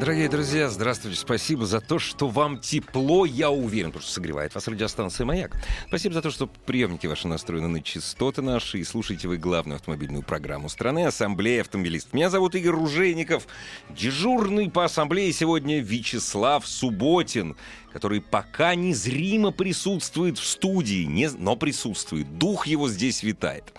Дорогие 0.00 0.28
друзья, 0.28 0.68
здравствуйте. 0.70 1.16
Спасибо 1.16 1.66
за 1.66 1.80
то, 1.80 2.00
что 2.00 2.26
вам 2.26 2.58
тепло, 2.58 3.24
я 3.24 3.50
уверен, 3.50 3.90
потому 3.90 4.02
что 4.02 4.12
согревает 4.12 4.52
вас 4.52 4.66
радиостанция 4.66 5.24
«Маяк». 5.24 5.56
Спасибо 5.86 6.14
за 6.14 6.20
то, 6.20 6.32
что 6.32 6.48
приемники 6.48 7.06
ваши 7.06 7.28
настроены 7.28 7.68
на 7.68 7.80
частоты 7.80 8.42
наши 8.42 8.80
и 8.80 8.84
слушаете 8.84 9.28
вы 9.28 9.36
главную 9.36 9.76
автомобильную 9.76 10.24
программу 10.24 10.68
страны 10.68 11.06
«Ассамблея 11.06 11.60
автомобилистов». 11.60 12.12
Меня 12.12 12.28
зовут 12.28 12.56
Игорь 12.56 12.72
Ружейников. 12.72 13.46
Дежурный 13.88 14.68
по 14.68 14.84
ассамблее 14.84 15.32
сегодня 15.32 15.80
Вячеслав 15.80 16.66
Субботин, 16.66 17.56
который 17.92 18.20
пока 18.20 18.74
незримо 18.74 19.52
присутствует 19.52 20.38
в 20.38 20.44
студии, 20.44 21.04
не, 21.04 21.28
но 21.30 21.54
присутствует. 21.54 22.36
Дух 22.36 22.66
его 22.66 22.88
здесь 22.88 23.22
витает. 23.22 23.72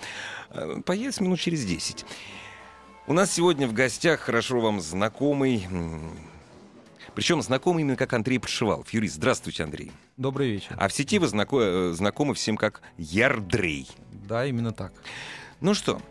Э, 0.52 0.82
появится 0.86 1.24
минут 1.24 1.42
через 1.42 1.66
десять. 1.66 2.06
У 3.08 3.14
нас 3.14 3.32
сегодня 3.32 3.68
в 3.68 3.74
гостях 3.74 4.22
хорошо 4.22 4.60
вам 4.60 4.82
знакомый, 4.82 5.68
причем 7.14 7.44
знакомый 7.44 7.84
именно 7.84 7.96
как 7.96 8.14
Андрей 8.14 8.40
Подшивалов, 8.40 8.92
юрист. 8.96 9.16
Здравствуйте, 9.16 9.64
Андрей. 9.64 9.92
Добрый 10.18 10.54
вечер. 10.54 10.76
А 10.80 10.88
в 10.88 10.94
сети 10.94 11.20
вы 11.20 11.28
знако- 11.28 11.94
знакомы 11.94 12.34
всем 12.34 12.58
как 12.58 12.82
Ярдрей. 12.98 13.88
Да, 14.28 14.48
именно 14.48 14.74
так. 14.74 14.92
Ну 15.62 15.76
что, 15.76 16.02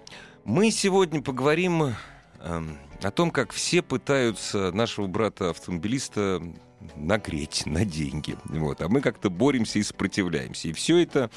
мы 0.45 0.71
сегодня 0.71 1.21
поговорим 1.21 1.95
эм, 2.39 2.79
о 3.03 3.11
том, 3.11 3.33
как 3.33 3.53
все 3.53 3.83
пытаются 3.83 4.71
нашего 4.71 5.09
брата-автомобилиста 5.09 6.43
нагреть 6.95 7.67
на 7.67 7.85
деньги. 7.85 8.37
Вот. 8.45 8.83
А 8.83 8.89
мы 8.89 9.01
как-то 9.01 9.31
боремся 9.31 9.81
и 9.81 9.83
сопротивляемся. 9.83 10.69
И 10.69 10.73
все 10.73 10.99
это... 10.99 11.29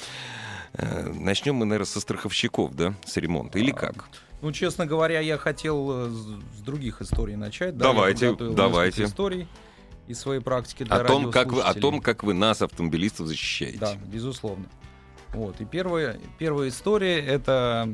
Э, 0.74 1.12
начнем 1.12 1.56
мы, 1.56 1.66
наверное, 1.66 1.88
со 1.88 2.00
страховщиков, 2.00 2.76
да, 2.76 2.94
с 3.06 3.18
ремонта. 3.18 3.58
Или 3.58 3.72
как? 3.72 4.08
Ну, 4.42 4.52
честно 4.52 4.86
говоря, 4.86 5.20
я 5.20 5.38
хотел 5.38 6.08
э, 6.08 6.10
с 6.10 6.62
других 6.62 7.02
историй 7.02 7.36
начать. 7.36 7.76
Да, 7.78 7.86
Давайте, 7.86 8.36
давайте. 8.36 9.04
историй 9.06 9.48
из 10.08 10.20
своей 10.20 10.42
практики 10.42 10.84
для 10.84 10.96
О 10.96 11.04
том, 11.04 11.32
как 11.32 11.52
вы, 11.52 11.62
о 11.62 11.74
том, 11.74 12.02
как 12.02 12.24
вы 12.24 12.34
нас, 12.34 12.62
автомобилистов, 12.62 13.28
защищаете. 13.28 13.80
Да, 13.80 13.96
безусловно. 14.06 14.66
Вот. 15.34 15.60
И 15.60 15.66
первая, 15.66 16.20
первая 16.38 16.70
история— 16.70 17.20
это 17.26 17.90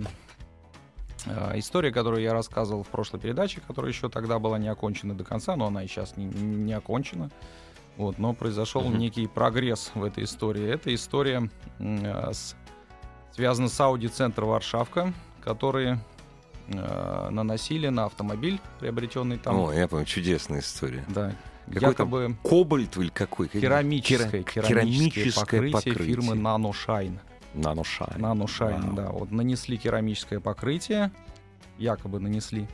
э, 1.25 1.59
история, 1.59 1.91
которую 1.91 2.21
я 2.21 2.33
рассказывал 2.33 2.83
в 2.83 2.87
прошлой 2.89 3.19
передаче, 3.21 3.61
которая 3.65 3.91
еще 3.91 4.09
тогда 4.09 4.37
была 4.37 4.59
не 4.59 4.67
окончена 4.67 5.15
до 5.15 5.23
конца, 5.23 5.55
но 5.55 5.67
она 5.67 5.83
и 5.83 5.87
сейчас 5.87 6.17
не, 6.17 6.25
не 6.25 6.73
окончена. 6.73 7.31
Вот, 7.95 8.17
но 8.19 8.33
произошел 8.33 8.81
Мгм. 8.83 8.97
некий 8.97 9.27
прогресс 9.27 9.91
в 9.95 10.03
этой 10.03 10.25
истории. 10.25 10.67
Эта 10.67 10.93
история 10.93 11.49
э, 11.79 12.31
с- 12.33 12.55
связана 13.31 13.69
с 13.69 13.79
Audi-центр 13.79 14.43
Варшавка, 14.43 15.13
которые 15.41 15.99
э, 16.67 17.29
наносили 17.29 17.87
на 17.89 18.05
автомобиль, 18.05 18.59
приобретенный 18.79 19.37
там. 19.37 19.55
О, 19.59 19.71
я 19.73 19.87
понял, 19.87 20.05
чудесная 20.05 20.59
история. 20.61 21.03
Да, 21.09 21.33
Какой 21.67 21.79
там 21.81 21.89
якобы 21.91 22.35
Кобальт 22.43 22.97
или 22.97 23.09
какой? 23.09 23.47
керамическое, 23.47 24.43
Кера- 24.43 24.67
керамическое, 24.67 25.71
покрытие, 25.71 25.95
фирмы 25.95 26.35
Nanoshine. 26.35 27.19
NanoShine. 27.55 28.17
Nanoshine. 28.17 28.17
NanoShine, 28.17 28.85
Вау. 28.87 28.95
да. 28.95 29.09
Вот 29.09 29.31
нанесли 29.31 29.77
керамическое 29.77 30.39
покрытие, 30.39 31.11
якобы 31.77 32.19
нанесли. 32.19 32.67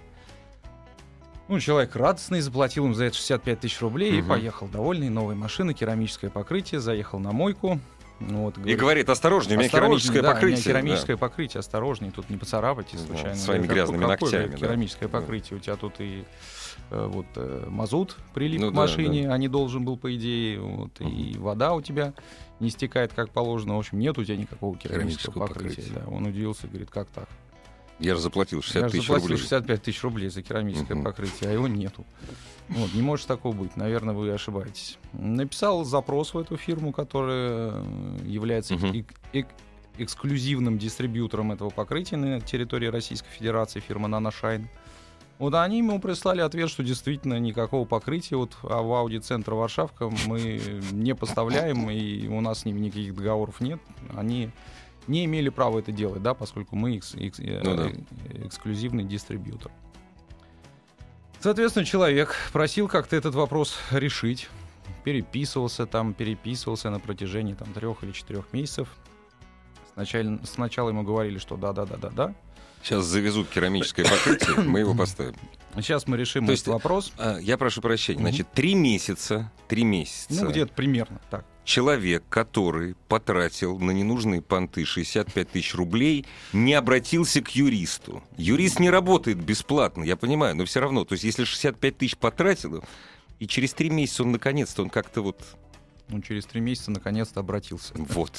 Ну, 1.49 1.59
человек 1.59 1.95
радостный, 1.95 2.41
заплатил 2.41 2.85
им 2.85 2.93
за 2.93 3.05
это 3.05 3.15
65 3.15 3.59
тысяч 3.61 3.81
рублей 3.81 4.17
и 4.17 4.21
Мгм. 4.21 4.29
поехал 4.29 4.67
довольный. 4.67 5.09
Новая 5.09 5.35
машина, 5.35 5.73
керамическое 5.73 6.29
покрытие, 6.29 6.79
заехал 6.79 7.17
на 7.19 7.31
мойку. 7.31 7.79
Ну, 8.19 8.43
Вот, 8.43 8.57
И 8.57 8.75
говорит, 8.75 9.09
осторожнее, 9.09 9.55
у 9.55 9.59
меня 9.59 9.67
«Осторожней, 9.67 9.97
керамическое 9.99 10.21
да, 10.21 10.33
покрытие. 10.33 10.55
У 10.55 10.59
меня 10.59 10.63
керамическое 10.81 11.17
покрытие, 11.17 11.59
осторожнее, 11.59 12.11
тут 12.11 12.29
не 12.29 12.37
поцарапайте 12.37 12.97
Да, 12.97 13.03
случайно. 13.05 13.35
своими 13.35 13.63
Говорю, 13.63 13.73
грязными 13.75 14.01
«Какое, 14.01 14.17
ногтями, 14.19 14.41
говорит, 14.43 14.59
да. 14.59 14.67
Керамическое 14.67 15.09
Да. 15.09 15.19
покрытие, 15.19 15.57
у 15.57 15.59
тебя 15.61 15.75
тут 15.77 15.93
и 15.99 16.25
э, 16.91 17.05
вот 17.07 17.25
э, 17.35 17.65
мазут 17.69 18.17
прилип 18.33 18.59
Ну 18.61 18.69
к 18.71 18.73
да, 18.73 18.77
машине, 18.81 19.31
а 19.31 19.37
не 19.37 19.47
должен 19.47 19.85
был, 19.85 19.95
по 19.97 20.13
идее, 20.15 20.59
вот, 20.59 20.91
и 20.99 21.35
вода 21.37 21.73
у 21.73 21.81
тебя 21.81 22.13
не 22.59 22.69
стекает 22.69 23.13
как 23.13 23.29
положено. 23.31 23.75
В 23.75 23.79
общем, 23.79 23.99
нет 23.99 24.17
у 24.17 24.23
тебя 24.25 24.35
никакого 24.35 24.75
керамического, 24.77 25.33
Керамического 25.33 25.47
покрытия. 25.47 25.81
покрытия. 25.83 26.05
Да. 26.05 26.15
Он 26.15 26.25
удивился, 26.25 26.67
говорит, 26.67 26.89
как 26.91 27.07
так? 27.07 27.29
Я 27.99 28.15
же 28.15 28.21
заплатил 28.21 28.61
60 28.61 28.83
Я 28.83 28.89
тысяч 28.89 29.01
заплатил 29.03 29.27
рублей. 29.27 29.37
65 29.41 29.81
тысяч 29.83 30.03
рублей 30.03 30.29
за 30.29 30.41
керамическое 30.41 30.95
Мгм. 30.95 31.03
покрытие, 31.05 31.49
а 31.49 31.53
его 31.53 31.67
нету. 31.67 32.05
Вот, 32.69 32.93
не 32.93 33.01
может 33.01 33.27
такого 33.27 33.53
быть. 33.53 33.75
Наверное, 33.75 34.13
вы 34.13 34.31
ошибаетесь. 34.31 34.97
Написал 35.13 35.83
запрос 35.83 36.33
в 36.33 36.37
эту 36.37 36.55
фирму, 36.55 36.93
которая 36.93 37.71
э, 37.73 38.17
является 38.25 38.75
Мгм. 38.75 38.91
эк- 38.91 39.15
эк- 39.33 39.47
эксклюзивным 39.97 40.77
дистрибьютором 40.77 41.51
этого 41.51 41.69
покрытия 41.71 42.15
на 42.15 42.39
территории 42.39 42.87
Российской 42.87 43.29
Федерации, 43.31 43.79
фирма 43.81 44.07
NanoShine. 44.07 44.65
Вот 45.39 45.55
они 45.55 45.79
ему 45.79 45.99
прислали 45.99 46.41
ответ, 46.41 46.69
что 46.69 46.83
действительно 46.83 47.39
никакого 47.39 47.85
покрытия 47.85 48.35
вот 48.35 48.57
а 48.63 48.81
в 48.81 48.87
Audi 48.91 49.19
центр 49.19 49.53
Варшавка 49.53 50.09
мы 50.27 50.61
не 50.91 51.15
поставляем, 51.15 51.89
и 51.89 52.27
у 52.27 52.39
нас 52.41 52.59
с 52.61 52.65
ними 52.65 52.79
никаких 52.79 53.15
договоров 53.15 53.61
нет. 53.61 53.79
Они 54.15 54.49
не 55.09 55.25
имели 55.25 55.49
права 55.49 55.79
это 55.79 55.91
делать, 55.91 56.21
да, 56.21 56.33
поскольку 56.33 56.75
мы 56.75 56.95
экс- 56.97 57.15
экс- 57.15 57.39
Ну 57.39 57.75
да. 57.75 57.87
э, 57.89 58.47
эксклюзивный 58.47 59.03
дистрибьютор. 59.03 59.71
Соответственно, 61.39 61.85
человек 61.85 62.35
просил 62.51 62.87
как-то 62.87 63.15
этот 63.15 63.33
вопрос 63.35 63.77
решить. 63.91 64.49
Переписывался 65.03 65.85
там, 65.85 66.13
переписывался 66.13 66.89
на 66.89 66.99
протяжении 66.99 67.53
там 67.53 67.71
трех 67.73 68.03
или 68.03 68.11
четырех 68.11 68.51
месяцев. 68.53 68.89
Сначала, 69.93 70.39
сначала 70.43 70.89
ему 70.89 71.03
говорили, 71.03 71.37
что 71.37 71.55
да-да-да-да-да. 71.57 72.35
Сейчас 72.83 73.05
завезут 73.05 73.49
керамическое 73.49 74.05
покрытие, 74.05 74.59
мы 74.65 74.79
его 74.79 74.93
поставим. 74.93 75.35
Сейчас 75.75 76.07
мы 76.07 76.17
решим 76.17 76.45
То 76.45 76.51
этот 76.53 76.65
есть, 76.65 76.67
вопрос. 76.67 77.13
А, 77.17 77.37
Я 77.39 77.57
прошу 77.57 77.81
прощения. 77.81 78.19
Значит, 78.21 78.51
три 78.53 78.75
месяца, 78.75 79.51
три 79.67 79.83
месяца 79.83 80.43
Ну, 80.43 80.51
где-то 80.51 80.73
примерно 80.73 81.19
так. 81.29 81.45
Человек, 81.69 82.23
который 82.29 82.95
потратил 83.07 83.77
на 83.77 83.91
ненужные 83.91 84.41
понты 84.41 84.85
65 84.85 85.49
тысяч 85.49 85.75
рублей, 85.75 86.25
не 86.51 86.73
обратился 86.73 87.41
к 87.41 87.49
юристу. 87.49 88.23
Юрист 88.37 88.79
не 88.79 88.89
работает 88.89 89.37
бесплатно, 89.37 90.03
я 90.03 90.17
понимаю, 90.17 90.55
но 90.55 90.65
все 90.65 90.79
равно. 90.79 91.05
То 91.05 91.13
есть, 91.13 91.23
если 91.23 91.43
65 91.43 91.97
тысяч 91.97 92.17
потратил, 92.17 92.83
и 93.37 93.47
через 93.47 93.73
три 93.73 93.91
месяца 93.91 94.23
он 94.23 94.31
наконец-то, 94.31 94.81
он 94.81 94.89
как-то 94.89 95.21
вот... 95.21 95.39
Он 96.11 96.23
через 96.23 96.45
три 96.45 96.59
месяца 96.59 96.89
наконец-то 96.89 97.39
обратился. 97.39 97.93
Вот. 97.93 98.31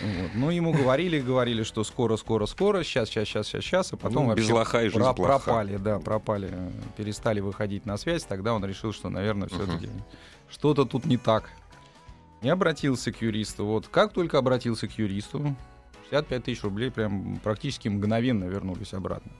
Вот. 0.00 0.30
Ну, 0.34 0.50
ему 0.50 0.72
говорили, 0.72 1.20
говорили, 1.20 1.62
что 1.62 1.84
скоро, 1.84 2.16
скоро, 2.16 2.46
скоро, 2.46 2.84
сейчас, 2.84 3.10
сейчас, 3.10 3.28
сейчас, 3.28 3.48
сейчас, 3.48 3.64
сейчас, 3.64 3.92
а 3.92 3.96
потом 3.96 4.28
Ну, 4.28 4.34
без 4.34 4.48
лоха 4.48 4.82
и 4.82 4.88
жизнь 4.88 4.98
про- 4.98 5.12
пропали, 5.12 5.76
да, 5.76 5.98
пропали, 5.98 6.48
э, 6.50 6.70
перестали 6.96 7.40
выходить 7.40 7.84
на 7.84 7.96
связь. 7.98 8.24
Тогда 8.24 8.54
он 8.54 8.64
решил, 8.64 8.92
что, 8.92 9.10
наверное, 9.10 9.48
все-таки 9.48 9.90
что-то 10.48 10.84
тут 10.84 11.04
не 11.04 11.16
так. 11.16 11.50
И 12.44 12.48
обратился 12.50 13.10
к 13.10 13.22
юристу. 13.22 13.64
Вот 13.64 13.88
как 13.88 14.12
только 14.12 14.36
обратился 14.36 14.86
к 14.86 14.98
юристу, 14.98 15.56
65 16.10 16.44
тысяч 16.44 16.62
рублей 16.62 16.90
прям 16.90 17.40
практически 17.42 17.88
мгновенно 17.88 18.44
вернулись 18.44 18.92
обратно. 18.92 19.32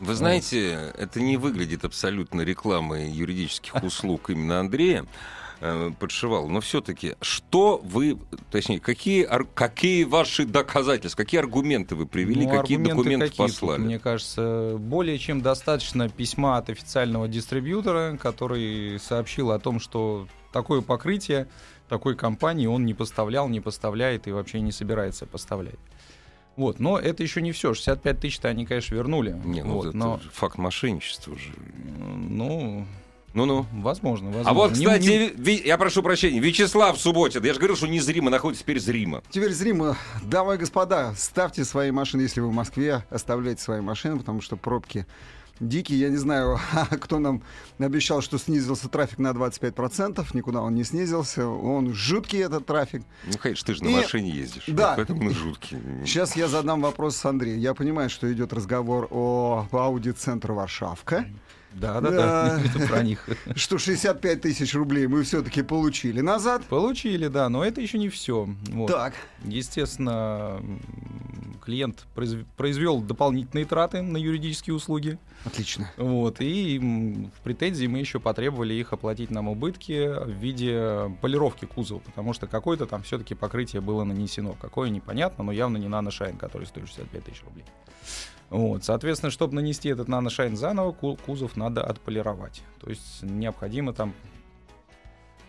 Вы 0.00 0.14
знаете, 0.14 0.92
это 0.96 1.20
не 1.20 1.36
выглядит 1.36 1.84
абсолютно 1.84 2.40
рекламой 2.40 3.10
юридических 3.10 3.74
услуг 3.84 4.30
именно 4.30 4.58
Андрея 4.60 5.04
э, 5.60 5.90
подшивал, 6.00 6.48
но 6.48 6.62
все-таки, 6.62 7.14
что 7.20 7.78
вы, 7.84 8.18
точнее, 8.50 8.80
какие, 8.80 9.24
ар- 9.24 9.44
какие 9.44 10.04
ваши 10.04 10.46
доказательства, 10.46 11.22
какие 11.22 11.40
аргументы 11.40 11.94
вы 11.94 12.06
привели, 12.06 12.46
Ну, 12.46 12.58
какие 12.58 12.78
документы 12.78 13.26
какие 13.26 13.46
тут, 13.46 13.54
послали? 13.54 13.80
Мне 13.82 13.98
кажется, 13.98 14.76
более 14.78 15.18
чем 15.18 15.42
достаточно 15.42 16.08
письма 16.08 16.56
от 16.56 16.70
официального 16.70 17.28
дистрибьютора, 17.28 18.16
который 18.16 18.98
сообщил 18.98 19.52
о 19.52 19.58
том, 19.58 19.78
что 19.78 20.26
такое 20.54 20.80
покрытие 20.80 21.48
такой 21.88 22.16
компании 22.16 22.66
он 22.66 22.84
не 22.86 22.94
поставлял, 22.94 23.48
не 23.48 23.60
поставляет 23.60 24.26
и 24.26 24.32
вообще 24.32 24.60
не 24.60 24.72
собирается 24.72 25.26
поставлять. 25.26 25.78
Вот, 26.56 26.78
но 26.78 26.98
это 26.98 27.22
еще 27.22 27.42
не 27.42 27.50
все. 27.52 27.74
65 27.74 28.20
тысяч-то 28.20 28.48
они, 28.48 28.64
конечно, 28.64 28.94
вернули. 28.94 29.32
Не, 29.44 29.62
ну 29.64 29.74
вот, 29.74 29.86
это 29.88 29.96
но, 29.96 30.20
факт 30.32 30.56
мошенничества 30.56 31.36
же. 31.36 31.52
ну, 32.16 32.86
Ну-ну. 33.32 33.66
возможно, 33.72 34.28
возможно. 34.28 34.50
А 34.50 34.54
вот, 34.54 34.70
Не- 34.76 34.84
кстати, 34.84 35.04
не- 35.08 35.28
Ви- 35.36 35.62
я 35.64 35.76
прошу 35.76 36.02
прощения, 36.04 36.38
Вячеслав 36.38 36.96
Субботин, 37.00 37.42
я 37.44 37.52
же 37.52 37.58
говорил, 37.58 37.76
что 37.76 37.88
незримо 37.88 38.30
находится 38.30 38.62
теперь 38.62 38.78
зримо. 38.78 39.22
Теперь 39.30 39.50
зримо. 39.52 39.96
Дамы 40.22 40.54
и 40.54 40.58
господа, 40.58 41.12
ставьте 41.16 41.64
свои 41.64 41.90
машины, 41.90 42.20
если 42.22 42.40
вы 42.40 42.48
в 42.50 42.54
Москве, 42.54 43.04
оставляйте 43.10 43.60
свои 43.60 43.80
машины, 43.80 44.18
потому 44.18 44.40
что 44.40 44.56
пробки 44.56 45.06
дикий. 45.60 45.96
Я 45.96 46.08
не 46.08 46.16
знаю, 46.16 46.58
кто 47.00 47.18
нам 47.18 47.42
обещал, 47.78 48.20
что 48.22 48.38
снизился 48.38 48.88
трафик 48.88 49.18
на 49.18 49.28
25%. 49.32 50.26
Никуда 50.34 50.60
он 50.62 50.74
не 50.74 50.84
снизился. 50.84 51.46
Он 51.46 51.92
жуткий, 51.94 52.40
этот 52.40 52.66
трафик. 52.66 53.02
Ну, 53.26 53.38
конечно, 53.38 53.66
ты 53.66 53.74
же 53.74 53.84
на 53.84 53.88
И- 53.88 53.94
машине 53.96 54.30
ездишь. 54.30 54.64
Да. 54.68 54.94
Поэтому 54.96 55.28
он 55.28 55.34
жуткий. 55.34 55.78
Сейчас 56.04 56.36
я 56.36 56.48
задам 56.48 56.80
вопрос 56.80 57.16
с 57.16 57.24
Андреем. 57.24 57.58
Я 57.58 57.74
понимаю, 57.74 58.10
что 58.10 58.32
идет 58.32 58.52
разговор 58.52 59.08
о 59.10 59.66
Ауди-центр 59.70 60.52
Варшавка. 60.52 61.26
Да, 61.72 62.00
да, 62.00 62.10
да. 62.10 62.60
Это 62.64 62.86
про 62.86 63.02
них. 63.02 63.28
Что 63.56 63.78
65 63.78 64.40
тысяч 64.40 64.74
рублей 64.74 65.08
мы 65.08 65.24
все-таки 65.24 65.62
получили 65.62 66.20
назад. 66.20 66.62
Получили, 66.66 67.26
да, 67.26 67.48
но 67.48 67.64
это 67.64 67.80
еще 67.80 67.98
не 67.98 68.08
все. 68.10 68.48
Так. 68.86 69.14
Естественно, 69.44 70.62
клиент 71.64 72.06
произв- 72.14 72.46
произвел 72.56 73.00
дополнительные 73.00 73.64
траты 73.64 74.02
на 74.02 74.16
юридические 74.16 74.74
услуги. 74.74 75.18
Отлично. 75.44 75.90
Вот, 75.96 76.40
и 76.40 76.78
в 76.78 77.40
претензии 77.42 77.86
мы 77.86 77.98
еще 77.98 78.20
потребовали 78.20 78.74
их 78.74 78.92
оплатить 78.92 79.30
нам 79.30 79.48
убытки 79.48 80.08
в 80.24 80.30
виде 80.30 81.10
полировки 81.20 81.64
кузова, 81.64 82.00
потому 82.00 82.32
что 82.32 82.46
какое-то 82.46 82.86
там 82.86 83.02
все-таки 83.02 83.34
покрытие 83.34 83.82
было 83.82 84.04
нанесено. 84.04 84.54
Какое 84.60 84.90
непонятно, 84.90 85.44
но 85.44 85.52
явно 85.52 85.76
не 85.76 85.88
наношайн, 85.88 86.36
который 86.36 86.66
стоит 86.66 86.86
65 86.88 87.24
тысяч 87.24 87.42
рублей. 87.44 87.64
Вот, 88.50 88.84
соответственно, 88.84 89.30
чтобы 89.30 89.54
нанести 89.54 89.88
этот 89.88 90.06
наношайн 90.06 90.56
заново, 90.56 90.92
ку- 90.92 91.16
кузов 91.26 91.56
надо 91.56 91.82
отполировать. 91.82 92.62
То 92.80 92.90
есть 92.90 93.22
необходимо 93.22 93.92
там 93.92 94.12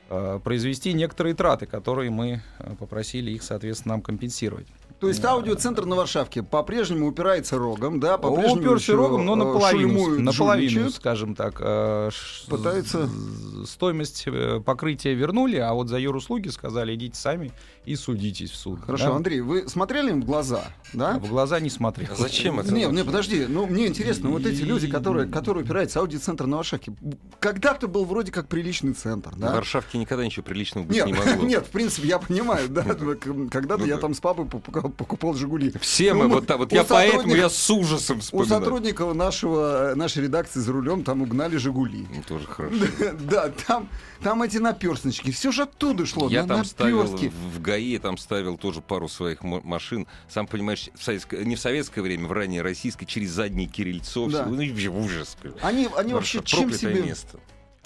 э, 0.09 0.39
произвести 0.43 0.93
некоторые 0.93 1.35
траты, 1.35 1.65
которые 1.65 2.09
мы 2.09 2.41
э, 2.59 2.75
попросили 2.79 3.31
их, 3.31 3.43
соответственно, 3.43 3.95
нам 3.95 4.01
компенсировать. 4.01 4.67
То 5.05 5.09
есть 5.09 5.23
аудиоцентр 5.25 5.85
на 5.85 5.95
Варшавке 5.95 6.41
по-прежнему 6.43 7.07
упирается 7.07 7.57
рогом, 7.57 7.99
да? 7.99 8.17
По-прежнему 8.17 8.61
Уперся 8.71 8.93
рогом, 8.93 9.25
но 9.25 9.33
э, 9.33 9.35
наполовину, 9.35 9.89
шульмуют, 9.89 10.19
наполовину, 10.21 10.69
жульничают. 10.69 10.95
скажем 10.95 11.35
так. 11.35 11.55
э, 11.59 12.09
з- 12.11 13.65
Стоимость 13.65 14.23
э, 14.27 14.61
покрытия 14.65 15.13
вернули, 15.13 15.57
а 15.57 15.73
вот 15.73 15.89
за 15.89 15.97
юруслуги 15.99 16.49
сказали, 16.49 16.95
идите 16.95 17.17
сами 17.19 17.51
и 17.85 17.95
судитесь 17.95 18.51
в 18.51 18.55
суд. 18.55 18.79
Хорошо, 18.85 19.05
Да? 19.09 19.15
Андрей, 19.15 19.41
вы 19.41 19.67
смотрели 19.67 20.09
им 20.11 20.21
в 20.21 20.25
глаза, 20.25 20.63
да? 20.93 21.19
В 21.19 21.27
глаза 21.29 21.59
не 21.59 21.69
смотрел. 21.69 22.09
А 22.11 22.15
зачем 22.15 22.59
это? 22.59 22.73
Не, 22.73 22.85
не, 22.85 23.03
подожди, 23.03 23.45
ну 23.47 23.65
мне 23.67 23.87
интересно, 23.87 24.29
вот 24.29 24.45
эти 24.45 24.61
люди, 24.61 24.87
которые, 24.87 25.27
которые 25.27 25.63
упираются, 25.63 25.99
аудиоцентр 25.99 26.45
на 26.45 26.57
Варшавке, 26.57 26.93
когда-то 27.39 27.87
был 27.87 28.05
вроде 28.05 28.31
как 28.31 28.47
приличный 28.47 28.93
центр, 28.93 29.31
В 29.31 29.39
да? 29.39 29.53
Варшавке 29.53 29.97
никогда 29.97 30.25
ничего 30.25 30.43
приличного 30.43 30.85
быть 30.85 30.95
Нет, 30.95 31.05
не 31.07 31.13
могло. 31.13 31.45
нет, 31.45 31.67
в 31.67 31.69
принципе, 31.69 32.07
я 32.07 32.19
понимаю, 32.19 32.69
да, 32.69 32.83
когда-то 32.83 33.81
Ну 33.83 33.85
я 33.85 33.97
там 33.97 34.13
с 34.13 34.19
папой 34.19 34.45
покупал, 34.45 35.33
«Жигули». 35.33 35.73
Все 35.81 36.13
Ну, 36.13 36.19
мы 36.23 36.27
вот 36.27 36.47
так 36.47 36.57
вот. 36.57 36.71
у 36.71 36.75
Я 36.75 36.83
поэтому 36.83 37.35
я 37.35 37.49
с 37.49 37.69
ужасом 37.69 38.17
У 38.17 38.21
вспоминаю. 38.21 38.49
сотрудников 38.61 39.13
нашего, 39.15 39.93
нашей 39.95 40.23
редакции 40.23 40.59
за 40.59 40.71
рулем 40.71 41.03
там 41.03 41.21
угнали 41.21 41.57
«Жигули». 41.57 42.07
Ну, 42.13 42.23
Тоже 42.27 42.47
хорошо. 42.47 42.75
Да, 43.19 43.51
там, 43.67 43.89
там 44.21 44.41
эти 44.41 44.57
наперстнички, 44.57 45.31
все 45.31 45.51
же 45.51 45.63
оттуда 45.63 46.05
шло, 46.05 46.29
Я 46.29 46.45
там 46.45 46.63
ставил 46.65 47.03
наперстки. 47.03 47.31
в 47.55 47.61
ГАИ, 47.75 47.91
я 47.91 47.99
там 47.99 48.17
ставил 48.17 48.57
тоже 48.57 48.81
пару 48.81 49.07
своих 49.07 49.43
машин. 49.43 50.07
Сам 50.29 50.47
понимаешь, 50.47 50.89
в 50.95 51.03
советское- 51.03 51.43
не 51.43 51.55
в 51.55 51.59
советское 51.59 52.01
время, 52.01 52.27
в 52.27 52.31
раннее 52.31 52.61
российское, 52.61 53.05
через 53.05 53.31
заднее 53.31 53.69
крыльцо. 53.69 54.29
Да. 54.29 54.43
всё. 54.43 54.53
Ну, 54.55 54.61
и 54.61 54.69
вообще 54.71 54.87
ужас. 54.89 55.37
Они, 55.61 55.87
они 55.97 56.13
вообще 56.13 56.41
чем 56.43 56.71
себе, 56.71 57.01
место. 57.01 57.39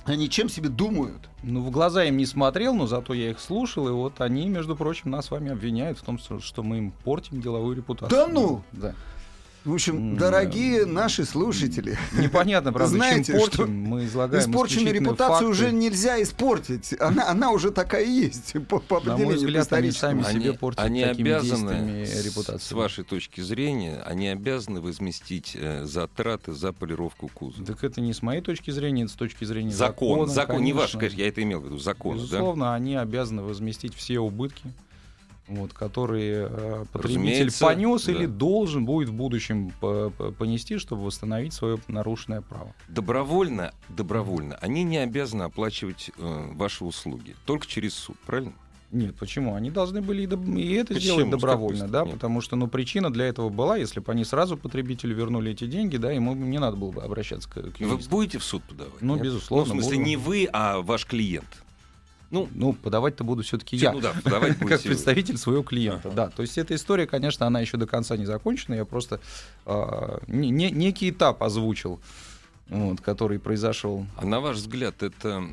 они 0.06 0.30
чем 0.30 0.50
себе 0.50 0.69
думают? 0.69 1.30
Ну, 1.44 1.62
в 1.62 1.71
глаза 1.71 2.06
им 2.06 2.18
не 2.18 2.25
смотрел, 2.25 2.74
но 2.75 2.88
зато 2.88 3.13
я 3.13 3.31
их 3.31 3.39
слушал, 3.39 3.88
и 3.88 3.91
вот 3.91 4.21
они, 4.21 4.47
между 4.47 4.75
прочим, 4.75 5.12
нас 5.12 5.27
с 5.27 5.31
вами 5.31 5.51
обвиняют 5.51 5.97
в 5.97 6.01
том, 6.03 6.19
что 6.19 6.39
что 6.39 6.63
мы 6.63 6.77
им 6.77 6.92
портим 6.92 7.42
деловую 7.42 7.75
репутацию. 7.75 8.09
Да 8.09 8.27
ну! 8.31 8.63
Да. 8.71 8.94
В 9.69 9.74
общем, 9.75 10.18
дорогие 10.18 10.86
наши 10.88 11.24
слушатели, 11.25 11.95
Непонятно, 12.12 12.74
правда, 12.74 12.95
Знаете, 12.95 13.33
чем 13.33 13.42
что 13.42 13.57
портим. 13.57 13.83
Мы 13.83 14.06
излагаем 14.06 14.50
испорченную 14.50 14.94
репутацию 14.95 15.30
факты. 15.30 15.45
уже 15.45 15.71
нельзя 15.71 16.19
испортить. 16.24 16.95
Она, 17.00 17.30
она 17.30 17.51
уже 17.51 17.69
такая 17.69 18.04
есть 18.04 18.54
по, 18.68 18.80
по 18.80 19.00
На 19.00 19.04
мой 19.06 19.13
определению 19.13 19.38
взгляд, 19.38 19.74
они 19.74 19.92
сами 19.92 20.24
себе 20.24 20.54
портят 20.54 20.83
они 20.83 21.04
такими 21.04 21.30
обязаны, 21.30 21.69
действиями 21.69 22.06
с- 22.06 22.25
репутацию. 22.25 22.60
с 22.60 22.71
вашей 22.71 23.04
точки 23.04 23.42
зрения, 23.42 24.01
они 24.07 24.27
обязаны 24.30 24.81
возместить 24.81 25.56
э, 25.56 25.86
затраты 25.86 26.54
за 26.54 26.74
полировку 26.74 27.27
кузова. 27.31 27.63
Так 27.68 27.83
это 27.83 28.01
не 28.01 28.13
с 28.13 28.24
моей 28.24 28.42
точки 28.42 28.71
зрения, 28.71 29.04
это 29.04 29.12
с 29.13 29.16
точки 29.16 29.44
зрения 29.45 29.69
Закон, 29.69 30.21
закона. 30.27 30.33
закон, 30.33 30.63
не 30.63 30.74
ваш, 30.74 30.94
конечно. 30.94 31.00
конечно, 31.00 31.21
я 31.21 31.27
это 31.27 31.44
имел 31.44 31.62
в 31.62 31.66
виду, 31.66 31.77
закон, 31.77 32.18
да? 32.18 32.24
Безусловно, 32.24 32.74
они 32.74 32.95
обязаны 32.95 33.44
возместить 33.44 33.94
все 33.94 34.18
убытки, 34.19 34.63
вот, 35.49 35.73
которые 35.73 36.47
э, 36.49 36.85
потребитель 36.91 37.19
Разумеется, 37.21 37.65
понес 37.65 38.05
да. 38.05 38.11
или 38.11 38.25
должен 38.25 38.85
будет 38.85 39.09
в 39.09 39.13
будущем 39.13 39.71
по- 39.79 40.11
по- 40.11 40.31
понести, 40.31 40.77
чтобы 40.77 41.03
восстановить 41.05 41.53
свое 41.53 41.79
нарушенное 41.87 42.41
право. 42.41 42.73
Добровольно, 42.87 43.73
добровольно, 43.89 44.57
они 44.61 44.83
не 44.83 44.97
обязаны 44.97 45.43
оплачивать 45.43 46.11
э, 46.17 46.47
ваши 46.53 46.83
услуги, 46.85 47.35
только 47.45 47.65
через 47.67 47.93
суд, 47.95 48.15
правильно? 48.25 48.53
Нет, 48.91 49.15
почему? 49.17 49.53
Они 49.53 49.69
должны 49.69 50.01
были 50.01 50.23
и, 50.23 50.25
доб- 50.25 50.59
и 50.59 50.73
это 50.73 50.95
Почему? 50.95 51.13
сделать 51.17 51.29
добровольно, 51.29 51.81
да, 51.81 51.87
стороны? 51.99 52.11
потому 52.13 52.41
что, 52.41 52.55
ну, 52.55 52.67
причина 52.67 53.13
для 53.13 53.25
этого 53.25 53.49
была, 53.49 53.77
если 53.77 53.99
бы 53.99 54.11
они 54.11 54.25
сразу 54.25 54.57
потребителю 54.57 55.15
вернули 55.15 55.51
эти 55.51 55.67
деньги, 55.67 55.97
да, 55.97 56.11
ему 56.11 56.33
не 56.33 56.57
надо 56.57 56.75
было 56.75 56.89
бы 56.91 57.03
обращаться 57.03 57.47
к, 57.47 57.53
к 57.53 57.79
Вы 57.79 57.85
юристу. 57.85 58.09
будете 58.09 58.39
в 58.39 58.43
суд 58.43 58.63
подавать? 58.63 58.99
Ну, 59.01 59.13
нет? 59.13 59.23
безусловно, 59.25 59.75
Ну, 59.75 59.79
в 59.79 59.83
смысле, 59.83 59.97
буду. 59.99 60.09
не 60.09 60.15
вы, 60.17 60.49
а 60.51 60.81
ваш 60.81 61.05
клиент. 61.05 61.63
Ну, 62.31 62.47
Ну, 62.53 62.73
подавать-то 62.73 63.23
буду 63.23 63.41
все-таки 63.43 63.75
я. 63.75 63.91
ну 63.91 64.01
да, 64.01 64.13
подавать 64.23 64.57
как 64.59 64.81
представитель 64.81 65.37
своего 65.37 65.63
клиента. 65.63 66.11
Да, 66.11 66.29
то 66.29 66.41
есть 66.43 66.57
эта 66.57 66.75
история, 66.75 67.07
конечно, 67.07 67.47
она 67.47 67.59
еще 67.59 67.77
до 67.77 67.87
конца 67.87 68.17
не 68.17 68.25
закончена. 68.25 68.75
Я 68.75 68.85
просто 68.85 69.19
а, 69.65 70.19
не- 70.27 70.49
не- 70.51 70.71
некий 70.71 71.09
этап 71.09 71.41
озвучил, 71.41 71.99
вот, 72.69 73.01
который 73.01 73.39
произошел. 73.39 74.05
А 74.15 74.25
на 74.25 74.39
ваш 74.41 74.57
взгляд, 74.57 75.01
это 75.01 75.43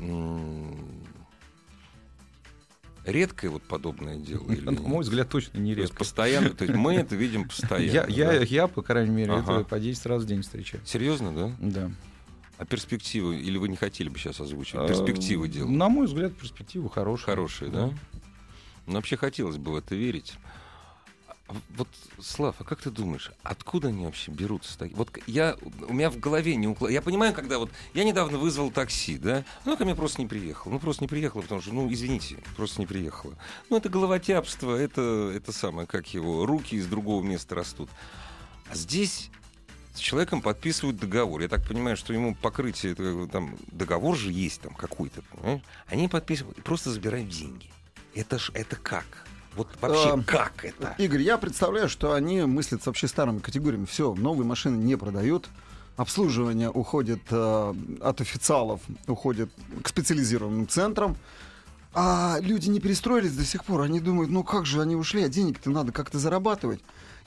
редкое 3.05 3.49
вот 3.49 3.63
подобное 3.63 4.17
дело? 4.17 4.43
или 4.51 4.61
На 4.65 4.71
мой 4.73 5.01
взгляд, 5.03 5.29
точно 5.29 5.57
не 5.59 5.73
То 5.73 5.81
есть 5.81 5.91
редко. 5.93 5.99
постоянно, 6.03 6.49
то 6.49 6.65
есть 6.65 6.75
мы 6.75 6.95
это 6.95 7.15
видим 7.15 7.45
постоянно. 7.47 7.91
Я, 7.91 8.05
я, 8.07 8.25
да? 8.39 8.43
я, 8.43 8.67
по 8.67 8.81
крайней 8.81 9.11
мере, 9.15 9.31
Ага. 9.33 9.61
это 9.61 9.63
по 9.63 9.79
10 9.79 10.05
раз 10.05 10.23
в 10.23 10.25
день 10.25 10.41
встречаю. 10.41 10.83
Серьезно, 10.85 11.33
да? 11.33 11.51
Да. 11.59 11.91
А 12.57 12.65
перспективы, 12.65 13.39
или 13.39 13.57
вы 13.57 13.67
не 13.69 13.75
хотели 13.75 14.09
бы 14.09 14.17
сейчас 14.17 14.39
озвучивать? 14.39 14.85
А, 14.85 14.87
Перспективы 14.87 15.47
дела. 15.47 15.67
На 15.69 15.89
мой 15.89 16.07
взгляд, 16.07 16.35
перспективы 16.35 16.89
хорошие. 16.89 17.25
Хорошие, 17.25 17.71
да? 17.71 17.93
Ну, 18.87 18.93
вообще 18.93 19.17
хотелось 19.17 19.57
бы 19.57 19.73
в 19.73 19.75
это 19.75 19.95
верить. 19.95 20.33
А 21.47 21.55
Вот, 21.77 21.87
Слав, 22.19 22.55
а 22.59 22.63
как 22.63 22.81
ты 22.81 22.89
думаешь, 22.89 23.31
откуда 23.43 23.89
они 23.89 24.05
вообще 24.05 24.31
берутся? 24.31 24.89
Вот 24.95 25.17
я, 25.27 25.55
у 25.87 25.93
меня 25.93 26.09
в 26.09 26.19
голове 26.19 26.55
не 26.55 26.67
укладывается. 26.67 26.93
Я 26.93 27.01
понимаю, 27.01 27.33
когда 27.33 27.59
вот... 27.59 27.69
Я 27.93 28.03
недавно 28.03 28.37
вызвал 28.37 28.71
такси, 28.71 29.17
да? 29.17 29.45
Ну, 29.63 29.77
ко 29.77 29.85
мне 29.85 29.95
просто 29.95 30.21
не 30.21 30.27
приехал. 30.27 30.71
Ну, 30.71 30.79
просто 30.79 31.03
не 31.03 31.07
приехала, 31.07 31.41
потому 31.41 31.61
что, 31.61 31.73
ну, 31.73 31.91
извините, 31.91 32.37
просто 32.55 32.81
не 32.81 32.87
приехала. 32.87 33.35
Ну, 33.69 33.77
это 33.77 33.87
головотяпство, 33.87 34.75
это, 34.75 35.31
это 35.33 35.51
самое, 35.51 35.87
как 35.87 36.07
его, 36.13 36.45
руки 36.45 36.75
из 36.75 36.87
другого 36.87 37.23
места 37.23 37.55
растут. 37.55 37.89
А 38.69 38.75
здесь 38.75 39.29
с 39.97 39.99
человеком 39.99 40.41
подписывают 40.41 40.97
договор. 40.97 41.41
Я 41.41 41.47
так 41.47 41.67
понимаю, 41.67 41.97
что 41.97 42.13
ему 42.13 42.35
покрытие, 42.35 42.93
бы 42.95 43.27
там, 43.27 43.57
договор 43.71 44.15
же 44.15 44.31
есть 44.31 44.61
там 44.61 44.73
какой-то, 44.73 45.21
понимаешь? 45.23 45.61
Они 45.87 46.07
подписывают 46.07 46.57
и 46.57 46.61
просто 46.61 46.91
забирают 46.91 47.29
деньги. 47.29 47.69
Это 48.13 48.37
ж, 48.39 48.51
это 48.53 48.75
как? 48.75 49.05
Вот 49.55 49.67
вообще, 49.81 50.09
Эм, 50.09 50.23
как 50.23 50.63
это? 50.63 50.93
Игорь, 50.99 51.21
я 51.23 51.37
представляю, 51.37 51.89
что 51.89 52.13
они 52.13 52.43
мыслят 52.43 52.85
вообще 52.85 53.07
старыми 53.07 53.39
категориями. 53.39 53.85
Все, 53.85 54.13
новые 54.13 54.45
машины 54.45 54.77
не 54.77 54.95
продают. 54.95 55.49
Обслуживание 55.95 56.69
уходит 56.69 57.21
э, 57.31 57.73
от 58.01 58.21
официалов, 58.21 58.81
уходит 59.07 59.49
к 59.81 59.87
специализированным 59.87 60.67
центрам. 60.67 61.17
А 61.93 62.37
люди 62.39 62.69
не 62.69 62.79
перестроились 62.79 63.35
до 63.35 63.43
сих 63.43 63.65
пор. 63.65 63.81
Они 63.81 63.99
думают, 63.99 64.29
ну 64.29 64.43
как 64.43 64.67
же 64.67 64.79
они 64.79 64.95
ушли, 64.95 65.23
а 65.23 65.29
денег-то 65.29 65.71
надо 65.71 65.91
как-то 65.91 66.19
зарабатывать. 66.19 66.79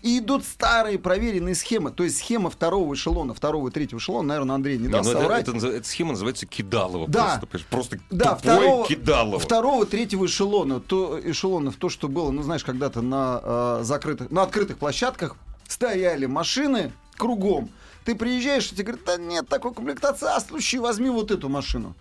И 0.02 0.18
идут 0.18 0.44
старые 0.44 0.98
проверенные 0.98 1.54
схемы. 1.54 1.90
То 1.90 2.04
есть 2.04 2.18
схема 2.18 2.48
второго 2.48 2.94
эшелона, 2.94 3.34
второго 3.34 3.68
и 3.68 3.70
третьего 3.70 3.98
эшелона, 3.98 4.28
наверное, 4.28 4.54
Андрей 4.54 4.78
не 4.78 4.88
даст 4.88 5.04
ну 5.04 5.10
это, 5.10 5.20
соврать. 5.20 5.42
это 5.42 5.52
назыв- 5.52 5.74
эта 5.74 5.86
схема 5.86 6.10
называется 6.12 6.46
кидалово. 6.46 7.06
Да. 7.06 7.40
Просто, 7.50 7.66
просто 7.68 7.98
Да, 8.10 8.34
тупое 8.36 8.58
второго, 8.58 8.86
кидалово. 8.88 9.38
второго, 9.38 9.86
третьего 9.86 10.24
эшелона, 10.24 10.80
то 10.80 11.20
эшелонов, 11.22 11.76
то, 11.76 11.88
что 11.90 12.08
было, 12.08 12.30
ну, 12.30 12.42
знаешь, 12.42 12.64
когда-то 12.64 13.02
на 13.02 13.40
э, 13.42 13.80
закрытых, 13.82 14.30
на 14.30 14.42
открытых 14.42 14.78
площадках 14.78 15.36
стояли 15.68 16.24
машины 16.26 16.92
кругом. 17.16 17.68
Ты 18.06 18.14
приезжаешь, 18.14 18.66
и 18.72 18.74
тебе 18.74 18.84
говорят, 18.84 19.04
да 19.04 19.16
нет, 19.18 19.48
такой 19.48 19.74
комплектации, 19.74 20.26
а 20.34 20.40
случай, 20.40 20.78
возьми 20.78 21.10
вот 21.10 21.30
эту 21.30 21.50
машину. 21.50 21.94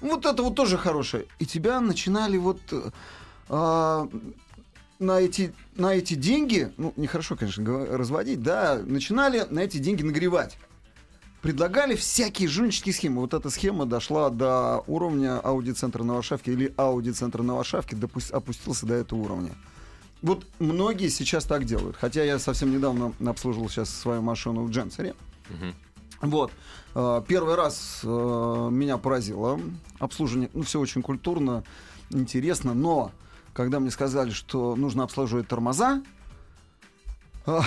Вот 0.00 0.24
это 0.24 0.42
вот 0.42 0.54
тоже 0.54 0.78
хорошее. 0.78 1.26
И 1.38 1.44
тебя 1.44 1.80
начинали 1.80 2.38
вот 2.38 2.60
э, 3.50 4.08
на 5.02 5.20
эти, 5.20 5.52
на 5.76 5.94
эти 5.94 6.14
деньги, 6.14 6.72
ну, 6.76 6.92
нехорошо, 6.96 7.36
конечно, 7.36 7.64
разводить, 7.96 8.42
да, 8.42 8.80
начинали 8.84 9.46
на 9.50 9.60
эти 9.60 9.76
деньги 9.78 10.02
нагревать 10.02 10.56
предлагали 11.42 11.96
всякие 11.96 12.48
жульнические 12.48 12.94
схемы. 12.94 13.20
Вот 13.20 13.34
эта 13.34 13.50
схема 13.50 13.84
дошла 13.84 14.30
до 14.30 14.84
уровня 14.86 15.44
аудиоцентра 15.44 16.04
на 16.04 16.14
Варшавке 16.14 16.52
или 16.52 16.72
аудиоцентра 16.78 17.42
на 17.42 17.56
Варшавке 17.56 17.96
допу- 17.96 18.32
опустился 18.32 18.86
до 18.86 18.94
этого 18.94 19.18
уровня. 19.18 19.50
Вот 20.22 20.46
многие 20.60 21.08
сейчас 21.08 21.44
так 21.44 21.64
делают. 21.64 21.96
Хотя 21.96 22.22
я 22.22 22.38
совсем 22.38 22.70
недавно 22.70 23.12
обслуживал 23.26 23.68
сейчас 23.68 23.90
свою 23.90 24.22
машину 24.22 24.62
в 24.62 24.70
Дженсере. 24.70 25.14
Мгм. 25.50 25.74
Вот. 26.20 26.52
Э, 26.94 27.20
Первый 27.26 27.56
раз 27.56 28.02
э, 28.04 28.68
меня 28.70 28.96
поразило 28.98 29.60
обслуживание. 29.98 30.48
Ну, 30.54 30.62
все 30.62 30.78
очень 30.78 31.02
культурно, 31.02 31.64
интересно. 32.10 32.72
Но 32.72 33.10
когда 33.52 33.80
мне 33.80 33.90
сказали, 33.90 34.30
что 34.30 34.76
нужно 34.76 35.04
обслуживать 35.04 35.48
тормоза, 35.48 36.02
э, 37.46 37.60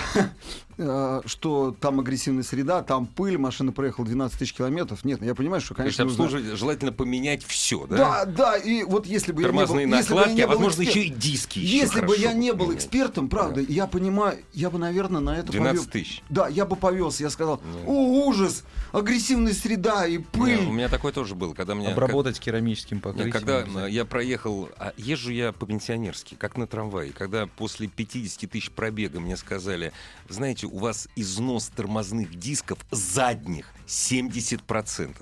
что 0.77 1.75
там 1.79 1.99
агрессивная 1.99 2.43
среда, 2.43 2.83
там 2.83 3.05
пыль, 3.05 3.37
машина 3.37 3.71
проехала 3.71 4.05
12 4.05 4.37
тысяч 4.37 4.53
километров. 4.53 5.05
Нет, 5.05 5.21
я 5.21 5.33
понимаю, 5.35 5.61
что, 5.61 5.73
То 5.73 5.83
есть 5.83 5.97
конечно, 5.97 6.23
нужно... 6.23 6.55
желательно 6.55 6.91
поменять 6.91 7.43
все, 7.45 7.85
да? 7.87 7.95
Да, 7.97 8.25
да, 8.25 8.57
и 8.57 8.83
вот 8.83 9.05
если 9.05 9.31
бы 9.31 9.41
Тормозные 9.43 9.81
я 9.81 9.85
не 9.87 9.91
был, 9.91 9.97
если 9.97 10.13
бы 10.13 10.19
я 10.19 10.25
накладки, 10.25 10.35
не 10.37 10.41
а 10.41 10.47
был 10.47 10.53
возможно 10.55 10.81
эксперт- 10.81 10.89
еще 10.89 11.03
и 11.05 11.09
диски. 11.09 11.59
еще 11.59 11.77
Если 11.77 12.01
бы 12.01 12.15
я 12.17 12.33
не 12.33 12.53
был 12.53 12.73
экспертом, 12.73 13.29
правда, 13.29 13.61
я 13.61 13.87
понимаю, 13.87 14.39
я 14.53 14.69
бы, 14.69 14.77
наверное, 14.77 15.21
на 15.21 15.37
это 15.37 15.51
12 15.51 15.85
повел- 15.87 15.91
тысяч. 15.91 16.21
Да, 16.29 16.47
я 16.47 16.65
бы 16.65 16.75
повелся, 16.75 17.23
я 17.23 17.29
сказал, 17.29 17.57
Да. 17.57 17.79
о, 17.87 18.25
ужас, 18.27 18.63
агрессивная 18.91 19.53
среда 19.53 20.05
и 20.07 20.17
пыль. 20.17 20.57
у 20.65 20.71
меня 20.71 20.89
такое 20.89 21.11
тоже 21.13 21.35
было, 21.35 21.53
когда 21.53 21.75
мне... 21.75 21.87
Обработать 21.89 22.39
керамическим 22.39 22.99
как- 22.99 23.13
покрытием. 23.13 23.31
Когда 23.31 23.59
обязательно. 23.59 23.85
э, 23.87 23.91
я 23.91 24.05
проехал, 24.05 24.69
а 24.77 24.93
езжу 24.97 25.31
я 25.31 25.51
по-пенсионерски, 25.53 26.35
как 26.35 26.57
на 26.57 26.67
трамвае. 26.67 27.11
Когда 27.13 27.47
после 27.47 27.87
50 27.87 28.49
тысяч 28.49 28.71
пробега 28.71 29.19
мне 29.19 29.37
сказали, 29.37 29.93
знаете, 30.29 30.64
у 30.65 30.79
вас 30.79 31.07
износ 31.15 31.67
тормозных 31.75 32.37
дисков 32.37 32.79
задних 32.91 33.67
70%. 33.87 35.15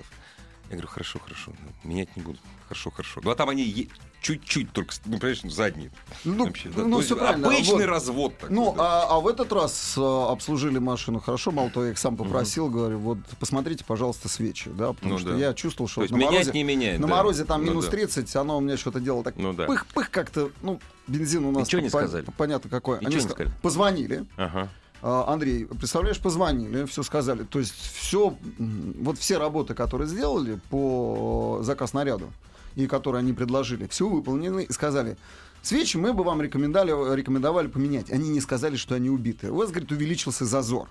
Я 0.70 0.72
говорю, 0.72 0.88
хорошо, 0.88 1.20
хорошо, 1.20 1.54
менять 1.84 2.16
не 2.16 2.24
буду. 2.24 2.40
Хорошо, 2.68 2.90
хорошо. 2.92 3.22
Ну 3.24 3.30
а 3.32 3.36
там 3.36 3.50
они 3.50 3.90
чуть-чуть 4.22 4.72
только, 4.72 4.96
ну, 5.06 5.20
понимаешь, 5.20 5.42
задние. 5.54 5.92
Ну, 6.24 6.46
Вообще, 6.46 6.70
да. 6.70 6.86
ну, 6.86 6.96
есть 6.98 7.08
всё 7.08 7.18
правильно. 7.18 7.48
Обычный 7.48 7.74
Вот. 7.74 7.86
развод 7.86 8.38
такой. 8.38 8.56
Ну, 8.56 8.74
да. 8.76 9.04
а, 9.04 9.18
а 9.18 9.20
в 9.20 9.28
этот 9.28 9.52
раз 9.52 9.96
э, 9.98 10.02
обслужили 10.02 10.80
машину 10.80 11.20
хорошо, 11.20 11.52
мало 11.52 11.70
того, 11.70 11.88
я 11.88 11.92
их 11.92 11.98
сам 11.98 12.16
попросил, 12.16 12.70
говорю, 12.70 13.00
вот 13.00 13.18
посмотрите, 13.38 13.84
пожалуйста, 13.84 14.30
свечи, 14.30 14.70
да, 14.70 14.94
потому 14.94 15.14
Ну 15.16 15.20
что 15.20 15.32
да. 15.32 15.38
я 15.38 15.54
чувствовал, 15.54 15.90
что 15.90 15.98
То 15.98 16.02
есть 16.04 16.14
на 16.14 16.18
менять 16.20 16.32
морозе, 16.32 16.52
не 16.54 16.64
меняет. 16.64 17.00
на 17.02 17.08
да. 17.08 17.16
морозе 17.16 17.44
там 17.44 17.62
Ну 17.66 17.72
минус 17.72 17.86
да. 17.86 17.92
30, 17.92 18.36
оно 18.38 18.58
у 18.58 18.62
меня 18.62 18.78
что-то 18.78 19.02
делало 19.02 19.26
так 19.26 19.36
Ну 19.36 19.52
да. 19.52 19.66
пых-пых 19.66 20.08
как-то, 20.10 20.52
ну, 20.62 20.80
бензин 21.08 21.44
у 21.44 21.52
нас 21.52 21.68
Ничего 21.68 21.82
не 21.82 21.90
по- 21.90 21.98
сказали? 22.00 22.26
понятно 22.38 22.70
какой. 22.70 23.00
Ничего 23.00 23.08
Они 23.10 23.16
не 23.18 23.22
ска- 23.24 23.32
сказали? 23.34 23.54
Позвонили, 23.62 24.26
Ага. 24.38 24.70
А, 25.06 25.26
Андрей, 25.28 25.66
представляешь, 25.66 26.18
позвонили, 26.20 26.86
все 26.86 27.04
сказали. 27.04 27.44
То 27.44 27.60
есть 27.60 27.74
все, 27.74 28.38
вот 28.58 29.18
все 29.18 29.38
работы, 29.38 29.74
которые 29.74 30.08
сделали 30.08 30.62
по 30.70 31.60
заказ 31.62 31.92
наряду 31.92 32.32
и 32.76 32.88
которые 32.88 33.20
они 33.20 33.34
предложили, 33.34 33.86
все 33.88 34.08
выполнены 34.08 34.64
и 34.64 34.72
сказали. 34.72 35.18
Свечи 35.62 35.98
мы 35.98 36.14
бы 36.14 36.24
вам 36.24 36.42
рекомендовали, 36.42 37.16
рекомендовали 37.16 37.68
поменять. 37.68 38.12
Они 38.12 38.30
не 38.30 38.40
сказали, 38.40 38.78
что 38.78 38.96
они 38.96 39.10
убиты. 39.10 39.52
У 39.52 39.56
вас, 39.56 39.72
говорит, 39.72 39.92
увеличился 39.92 40.46
зазор. 40.46 40.88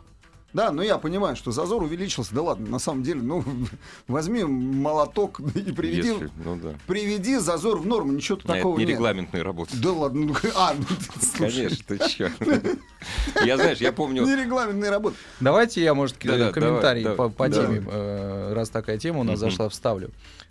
Да, 0.53 0.71
но 0.71 0.83
я 0.83 0.99
понимаю, 0.99 1.35
что 1.35 1.51
зазор 1.51 1.83
увеличился. 1.83 2.35
Да 2.35 2.43
ладно, 2.43 2.69
на 2.69 2.79
самом 2.79 3.03
деле, 3.03 3.23
ну, 3.23 3.43
возьми 4.09 4.45
молоток 4.45 5.41
и 5.41 5.73
приведи, 5.73 6.09
Если- 6.09 6.31
ну 6.45 6.57
да. 6.57 6.75
приведи 6.87 7.39
зазор 7.39 7.79
в 7.79 7.87
норму. 7.87 8.13
Ничего 8.13 8.39
А 8.45 8.49
такого 8.49 8.75
это 8.75 8.81
не 8.81 8.87
нет. 8.87 8.95
регламентная 8.97 9.43
работа. 9.43 9.73
Да 9.81 9.93
ладно, 9.93 10.27
ну, 10.27 10.35
а, 10.55 10.75
ну, 10.77 10.85
слушай, 11.21 11.53
Конечно, 11.69 11.85
ты 11.89 12.09
чё? 12.09 12.29
Я, 13.45 13.57
знаешь, 13.57 13.79
я 13.79 13.93
помню... 13.93 14.25
нерегламентная 14.25 14.91
работа. 14.91 15.17
Давайте 15.41 15.83
я, 15.83 15.95
может, 15.95 16.17
Да-да, 16.23 16.53
комментарий 16.53 17.03
давай, 17.03 17.31
по, 17.31 17.49
теме, 17.51 17.83
э, 17.91 18.53
раз 18.53 18.69
такая 18.71 18.99
тема 18.99 19.21
у 19.21 19.25
нас 19.25 19.39
зашла, 19.39 19.69
вставлю. 19.69 20.11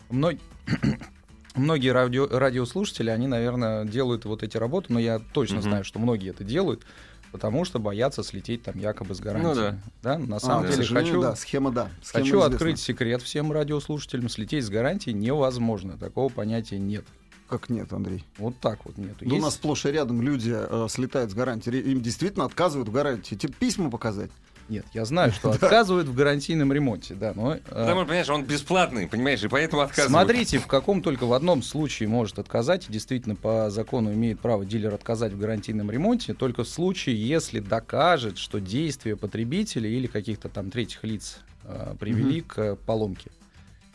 Мно- 0.09 0.33
Многие 1.55 1.89
радио, 1.89 2.27
радиослушатели, 2.27 3.09
они, 3.09 3.27
наверное, 3.27 3.83
делают 3.83 4.23
вот 4.25 4.41
эти 4.41 4.55
работы, 4.57 4.91
но 4.93 4.99
я 4.99 5.19
точно 5.19 5.61
знаю, 5.61 5.83
что 5.83 5.99
многие 5.99 6.29
это 6.29 6.43
делают, 6.45 6.83
потому 7.31 7.65
что 7.65 7.79
боятся 7.79 8.23
слететь 8.23 8.63
там 8.63 8.77
якобы 8.77 9.15
с 9.15 9.19
гарантией. 9.19 9.71
Ну 9.71 9.77
да. 10.01 10.17
На 10.17 10.39
самом 10.39 10.65
А, 10.65 10.67
деле 10.71 10.85
хочу, 10.85 11.21
да, 11.21 11.35
схема, 11.35 11.71
да. 11.71 11.89
Схема 12.01 12.23
хочу 12.23 12.37
известна. 12.37 12.55
открыть 12.55 12.79
секрет 12.79 13.21
всем 13.21 13.51
радиослушателям. 13.51 14.29
Слететь 14.29 14.65
с 14.65 14.69
гарантией 14.69 15.13
невозможно. 15.15 15.97
Такого 15.97 16.29
понятия 16.29 16.79
нет. 16.79 17.05
Как 17.49 17.69
нет, 17.69 17.91
Андрей? 17.91 18.23
Вот 18.37 18.57
так 18.61 18.85
вот 18.85 18.97
нету. 18.97 19.15
Да 19.21 19.25
у 19.25 19.29
Есть- 19.31 19.43
нас 19.43 19.55
сплошь 19.55 19.85
и 19.85 19.91
рядом 19.91 20.21
люди 20.21 20.53
э, 20.55 20.87
слетают 20.89 21.31
с 21.31 21.33
гарантии. 21.33 21.69
Ре- 21.69 21.81
Им 21.81 22.01
действительно 22.01 22.45
отказывают 22.45 22.87
в 22.87 22.91
гарантии. 22.93 23.35
Тебе 23.35 23.51
письма 23.51 23.89
показать. 23.91 24.31
Нет, 24.71 24.85
я 24.93 25.03
знаю, 25.03 25.33
что 25.33 25.51
отказывают 25.51 26.07
в 26.07 26.15
гарантийном 26.15 26.71
ремонте, 26.71 27.13
да, 27.13 27.33
но... 27.35 27.55
э, 27.55 27.59
Потому 27.67 27.99
что, 27.99 28.05
понимаешь, 28.05 28.29
он 28.29 28.45
бесплатный, 28.45 29.05
понимаешь, 29.05 29.43
и 29.43 29.49
поэтому 29.49 29.81
отказывают. 29.81 30.09
Смотрите, 30.09 30.59
в 30.59 30.67
каком 30.67 31.01
только 31.01 31.25
в 31.25 31.33
одном 31.33 31.61
случае 31.61 32.07
может 32.07 32.39
отказать, 32.39 32.87
и 32.87 32.91
действительно 32.93 33.35
по 33.35 33.69
закону 33.69 34.13
имеет 34.13 34.39
право 34.39 34.63
дилер 34.65 34.93
отказать 34.93 35.33
в 35.33 35.37
гарантийном 35.37 35.91
ремонте, 35.91 36.33
только 36.33 36.63
в 36.63 36.69
случае, 36.69 37.21
если 37.21 37.59
докажет, 37.59 38.37
что 38.37 38.59
действия 38.61 39.17
потребителя 39.17 39.89
или 39.89 40.07
каких-то 40.07 40.47
там 40.47 40.71
третьих 40.71 41.03
лиц 41.03 41.39
э, 41.65 41.93
привели 41.99 42.39
к 42.39 42.57
э, 42.57 42.75
поломке. 42.77 43.29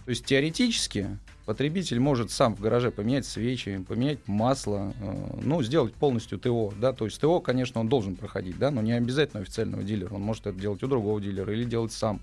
То 0.04 0.10
есть 0.10 0.26
теоретически 0.26 1.18
потребитель 1.46 2.00
может 2.00 2.30
сам 2.30 2.54
в 2.54 2.60
гараже 2.60 2.90
поменять 2.90 3.24
свечи, 3.24 3.82
поменять 3.88 4.18
масло, 4.26 4.92
э, 5.00 5.40
ну, 5.42 5.62
сделать 5.62 5.94
полностью 5.94 6.38
ТО, 6.38 6.74
да, 6.78 6.92
то 6.92 7.06
есть 7.06 7.20
ТО, 7.20 7.40
конечно, 7.40 7.80
он 7.80 7.88
должен 7.88 8.16
проходить, 8.16 8.58
да, 8.58 8.70
но 8.70 8.82
не 8.82 8.92
обязательно 8.92 9.42
официального 9.42 9.84
дилера, 9.84 10.12
он 10.12 10.22
может 10.22 10.46
это 10.46 10.58
делать 10.58 10.82
у 10.82 10.88
другого 10.88 11.20
дилера 11.20 11.50
или 11.52 11.64
делать 11.64 11.92
сам. 11.92 12.20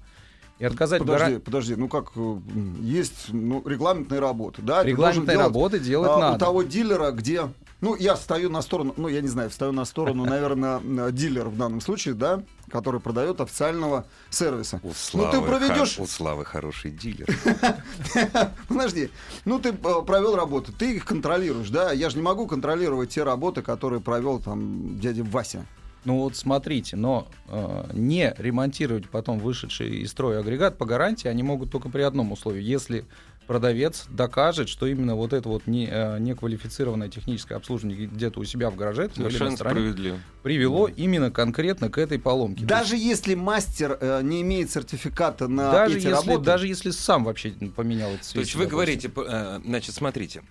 И 0.60 0.66
отказать 0.66 1.00
Подожди, 1.00 1.26
гарантии... 1.26 1.44
подожди, 1.44 1.76
ну 1.76 1.88
как, 1.88 2.12
э, 2.16 2.38
есть 2.82 3.30
ну, 3.30 3.64
регламентные 3.66 4.20
работы, 4.20 4.62
да? 4.62 4.84
Регламентные 4.84 5.36
делать, 5.36 5.48
работы 5.48 5.80
делать 5.80 6.12
а, 6.14 6.20
надо. 6.20 6.36
У 6.36 6.40
того 6.40 6.64
диллера, 6.64 7.12
где... 7.12 7.50
Ну, 7.84 7.98
я 7.98 8.16
встаю 8.16 8.50
на 8.50 8.62
сторону, 8.62 8.94
ну, 8.96 9.10
я 9.10 9.20
не 9.20 9.28
знаю, 9.28 9.50
встаю 9.50 9.74
на 9.74 9.84
сторону, 9.84 10.24
наверное, 10.36 10.80
э, 10.80 11.12
дилер 11.12 11.50
в 11.50 11.58
данном 11.58 11.82
случае, 11.82 12.14
да, 12.14 12.42
который 12.70 13.02
продает 13.02 13.42
официального 13.42 14.06
сервиса. 14.30 14.80
У 14.84 14.88
Ну, 14.88 14.94
Славы, 14.94 15.32
ты 15.32 15.42
проведешь... 15.42 15.98
хо- 15.98 16.04
у 16.04 16.08
Славы 16.08 16.46
хороший 16.46 16.92
дилер. 16.92 17.28
Подожди, 18.70 19.10
ну 19.44 19.60
ты 19.60 19.70
э, 19.72 20.02
провел 20.08 20.38
работу, 20.38 20.72
ты 20.72 20.96
их 20.96 21.04
контролируешь, 21.04 21.70
да? 21.70 21.92
Я 21.92 22.10
же 22.10 22.16
не 22.16 22.22
могу 22.22 22.48
контролировать 22.48 23.10
те 23.10 23.24
работы, 23.24 23.62
которые 23.62 24.00
провел 24.00 24.40
там 24.40 24.98
дядя 25.02 25.26
Вася. 25.26 25.66
Ну 26.06 26.20
вот 26.20 26.38
смотрите, 26.38 26.96
но 26.96 27.28
э, 27.50 27.90
не 27.94 28.34
ремонтировать 28.38 29.10
потом 29.10 29.40
вышедший 29.40 30.02
из 30.04 30.12
строя 30.12 30.40
агрегат 30.40 30.78
по 30.78 30.86
гарантии 30.86 31.28
они 31.28 31.44
могут 31.44 31.72
только 31.72 31.90
при 31.90 32.02
одном 32.02 32.32
условии, 32.32 32.62
если 32.62 33.06
продавец 33.48 34.06
докажет, 34.10 34.70
что 34.70 34.86
именно 34.88 35.16
вот 35.16 35.34
это 35.34 35.50
вот 35.50 35.68
не, 35.68 35.88
э, 35.90 36.18
неквалифицированное 36.20 37.10
техническое 37.10 37.56
обслуживание 37.56 38.08
где-то 38.08 38.40
у 38.40 38.44
себя 38.44 38.70
в 38.70 38.76
гараже 38.76 39.10
Совершенно 39.16 39.56
справедливо. 39.58 40.20
привело 40.44 40.88
именно 40.88 41.32
конкретно 41.32 41.90
к 41.90 41.98
этой 41.98 42.20
поломке. 42.20 42.66
Даже 42.66 42.96
если 42.98 43.36
мастер 43.36 43.98
э, 44.00 44.22
не 44.24 44.42
имеет 44.42 44.72
сертификата 44.72 45.48
на 45.48 45.72
даже 45.72 45.98
эти 45.98 46.08
если, 46.08 46.12
работы, 46.28 46.46
даже 46.46 46.68
если 46.68 46.92
сам 46.92 47.24
вообще 47.26 47.52
поменял 47.76 48.12
эти 48.12 48.24
свечи. 48.24 48.34
То 48.34 48.40
есть 48.40 48.56
вы 48.56 48.66
допустим. 48.66 48.76
говорите, 48.78 49.12
э, 49.16 49.60
значит, 49.66 49.96
смотрите, 49.96 50.42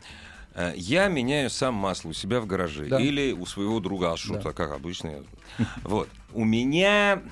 э, 0.55 0.73
я 0.77 1.09
меняю 1.09 1.51
сам 1.51 1.75
масло 1.75 2.11
у 2.11 2.13
себя 2.13 2.41
в 2.41 2.47
гараже 2.47 2.87
Да. 2.87 3.01
или 3.01 3.33
у 3.33 3.47
своего 3.47 3.81
друга, 3.81 4.13
а 4.13 4.17
что 4.17 4.35
Да. 4.35 4.53
как 4.53 4.73
обычно. 4.73 5.25
Вот. 5.83 6.09
У 6.35 6.45
меня 6.45 7.23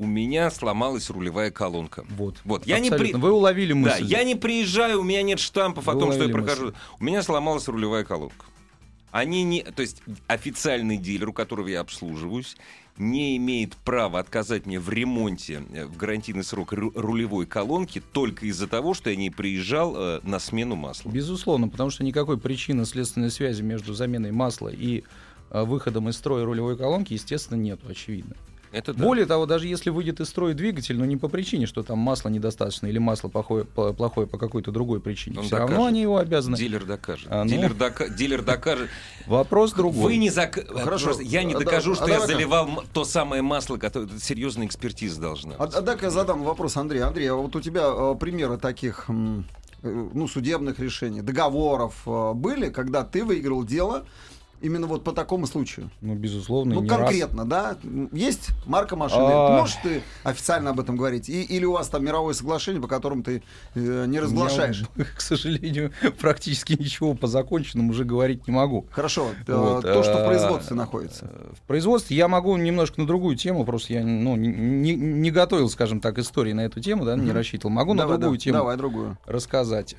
у 0.00 0.06
меня 0.06 0.50
сломалась 0.50 1.10
рулевая 1.10 1.50
колонка. 1.50 2.06
Вот. 2.16 2.36
Вот. 2.44 2.66
Я 2.66 2.78
не 2.78 2.90
при... 2.90 3.12
Вы 3.12 3.32
уловили 3.32 3.74
Да, 3.74 3.78
мысль. 3.78 4.04
я 4.06 4.24
не 4.24 4.34
приезжаю, 4.34 5.00
у 5.00 5.04
меня 5.04 5.22
нет 5.22 5.38
штампов 5.38 5.86
о 5.88 5.92
Вы 5.92 6.00
том, 6.00 6.12
что 6.12 6.24
я 6.24 6.30
прохожу. 6.30 6.64
мысль. 6.64 6.76
У 6.98 7.04
меня 7.04 7.22
сломалась 7.22 7.68
рулевая 7.68 8.02
колонка. 8.04 8.46
Они 9.10 9.42
не, 9.42 9.62
то 9.62 9.82
есть 9.82 10.02
официальный 10.26 10.96
дилер, 10.96 11.28
у 11.28 11.32
которого 11.34 11.68
я 11.68 11.80
обслуживаюсь, 11.80 12.56
не 12.96 13.36
имеет 13.36 13.76
права 13.76 14.20
отказать 14.20 14.64
мне 14.64 14.80
в 14.80 14.88
ремонте 14.88 15.62
э, 15.70 15.84
в 15.84 15.96
гарантийный 15.98 16.44
срок 16.44 16.72
ру- 16.72 16.92
рулевой 16.94 17.44
колонки 17.44 18.00
только 18.12 18.46
из-за 18.46 18.68
того, 18.68 18.94
что 18.94 19.10
я 19.10 19.16
не 19.16 19.28
приезжал 19.28 19.94
э, 19.96 20.20
на 20.22 20.38
смену 20.38 20.76
масла. 20.76 21.10
Безусловно, 21.10 21.68
потому 21.68 21.90
что 21.90 22.04
никакой 22.04 22.38
причины 22.38 22.86
следственной 22.86 23.30
связи 23.30 23.60
между 23.62 23.92
заменой 23.92 24.32
масла 24.32 24.68
и 24.68 25.02
э, 25.50 25.62
выходом 25.64 26.08
из 26.08 26.16
строя 26.16 26.44
рулевой 26.46 26.78
колонки, 26.78 27.12
естественно, 27.12 27.58
нету, 27.58 27.86
очевидно. 27.88 28.34
Это 28.72 28.94
да. 28.94 29.02
Более 29.04 29.26
того, 29.26 29.46
даже 29.46 29.66
если 29.66 29.90
выйдет 29.90 30.20
из 30.20 30.28
строя 30.28 30.54
двигатель, 30.54 30.96
но 30.96 31.04
не 31.04 31.16
по 31.16 31.28
причине, 31.28 31.66
что 31.66 31.82
там 31.82 31.98
масла 31.98 32.28
недостаточно 32.28 32.86
или 32.86 32.98
масло 32.98 33.28
плохое 33.28 33.64
по, 33.64 33.92
плохое 33.92 34.26
по 34.28 34.38
какой-то 34.38 34.70
другой 34.70 35.00
причине, 35.00 35.38
Он 35.40 35.44
все 35.44 35.56
равно 35.56 35.74
докажет. 35.74 35.88
они 35.90 36.02
его 36.02 36.16
обязаны. 36.18 36.56
Дилер 36.56 36.84
докажет. 36.84 37.26
А, 37.30 37.42
ну. 37.44 37.50
дилер, 37.50 37.72
дока- 37.74 38.08
дилер 38.08 38.42
докажет. 38.42 38.88
Вопрос 39.26 39.72
другой. 39.72 40.02
Вы 40.04 40.16
не 40.18 40.30
зак... 40.30 40.54
Хорошо. 40.68 41.06
Просто 41.06 41.22
я 41.24 41.42
не 41.42 41.54
А, 41.54 41.58
да, 41.58 41.64
докажу, 41.64 41.92
а 41.92 41.94
что 41.96 42.06
я 42.06 42.14
давай-ка. 42.14 42.32
заливал 42.32 42.84
то 42.92 43.04
самое 43.04 43.42
масло, 43.42 43.76
которое 43.76 44.08
серьезная 44.20 44.66
экспертиза 44.66 45.20
должна. 45.20 45.54
А, 45.58 45.66
быть. 45.66 45.74
а 45.74 45.80
дай-ка 45.82 46.06
я 46.06 46.10
задам 46.10 46.44
вопрос, 46.44 46.76
Андрей. 46.76 47.00
Андрей, 47.02 47.26
а 47.30 47.34
вот 47.34 47.56
у 47.56 47.60
тебя 47.60 47.82
э, 47.92 48.14
примеры 48.20 48.56
таких 48.56 49.08
м, 49.08 49.46
э, 49.82 50.08
ну, 50.14 50.28
судебных 50.28 50.78
решений, 50.78 51.22
договоров 51.22 52.02
э, 52.06 52.32
были, 52.34 52.70
когда 52.70 53.02
ты 53.04 53.24
выиграл 53.24 53.64
дело, 53.64 54.04
Именно 54.60 54.86
вот 54.86 55.04
по 55.04 55.12
такому 55.12 55.46
случаю. 55.46 55.90
Ну, 56.02 56.14
безусловно, 56.14 56.74
Ну, 56.74 56.82
не 56.82 56.88
раз. 56.88 56.98
конкретно, 56.98 57.44
да? 57.46 57.76
Есть 58.12 58.50
марка 58.66 58.94
машины. 58.94 59.22
А. 59.26 59.58
Можешь 59.58 59.76
ты 59.82 60.02
официально 60.22 60.70
об 60.70 60.80
этом 60.80 60.96
говорить? 60.96 61.28
И- 61.30 61.42
или 61.44 61.64
у 61.64 61.72
вас 61.72 61.88
там 61.88 62.04
мировое 62.04 62.34
соглашение, 62.34 62.80
по 62.82 62.86
которому 62.88 63.22
ты 63.22 63.42
э, 63.74 64.04
не 64.06 64.16
Я, 64.16 64.20
разглашаешь? 64.22 64.84
к 65.16 65.20
сожалению, 65.22 65.92
практически 66.20 66.74
ничего 66.74 67.14
по 67.14 67.26
законченному 67.26 67.90
уже 67.90 68.04
говорить 68.04 68.46
не 68.46 68.52
могу. 68.52 68.86
Хорошо. 68.90 69.28
э, 69.46 69.54
Вот, 69.56 69.82
то, 69.82 70.02
что 70.02 70.14
в 70.18 70.20
э, 70.22 70.26
производстве 70.26 70.76
находится. 70.76 71.30
э, 71.32 71.52
В 71.56 71.62
производстве 71.66 72.16
я 72.16 72.28
могу 72.28 72.54
немножко 72.56 73.00
на 73.00 73.06
другую 73.06 73.36
тему, 73.36 73.64
просто 73.64 73.94
я 73.94 74.04
ну, 74.04 74.36
не, 74.36 74.94
не- 74.94 75.30
готовил, 75.30 75.70
скажем 75.70 76.00
так, 76.00 76.18
истории 76.18 76.52
на 76.52 76.60
эту 76.66 76.80
тему, 76.80 77.04
да, 77.06 77.16
не 77.16 77.32
рассчитывал. 77.32 77.70
Могу 77.72 77.94
Давай, 77.94 78.16
на 78.16 78.18
другую 78.20 78.38
да, 78.38 78.42
тему 78.44 78.58
Давай 78.58 78.76
другую. 78.76 79.16
рассказать. 79.24 79.94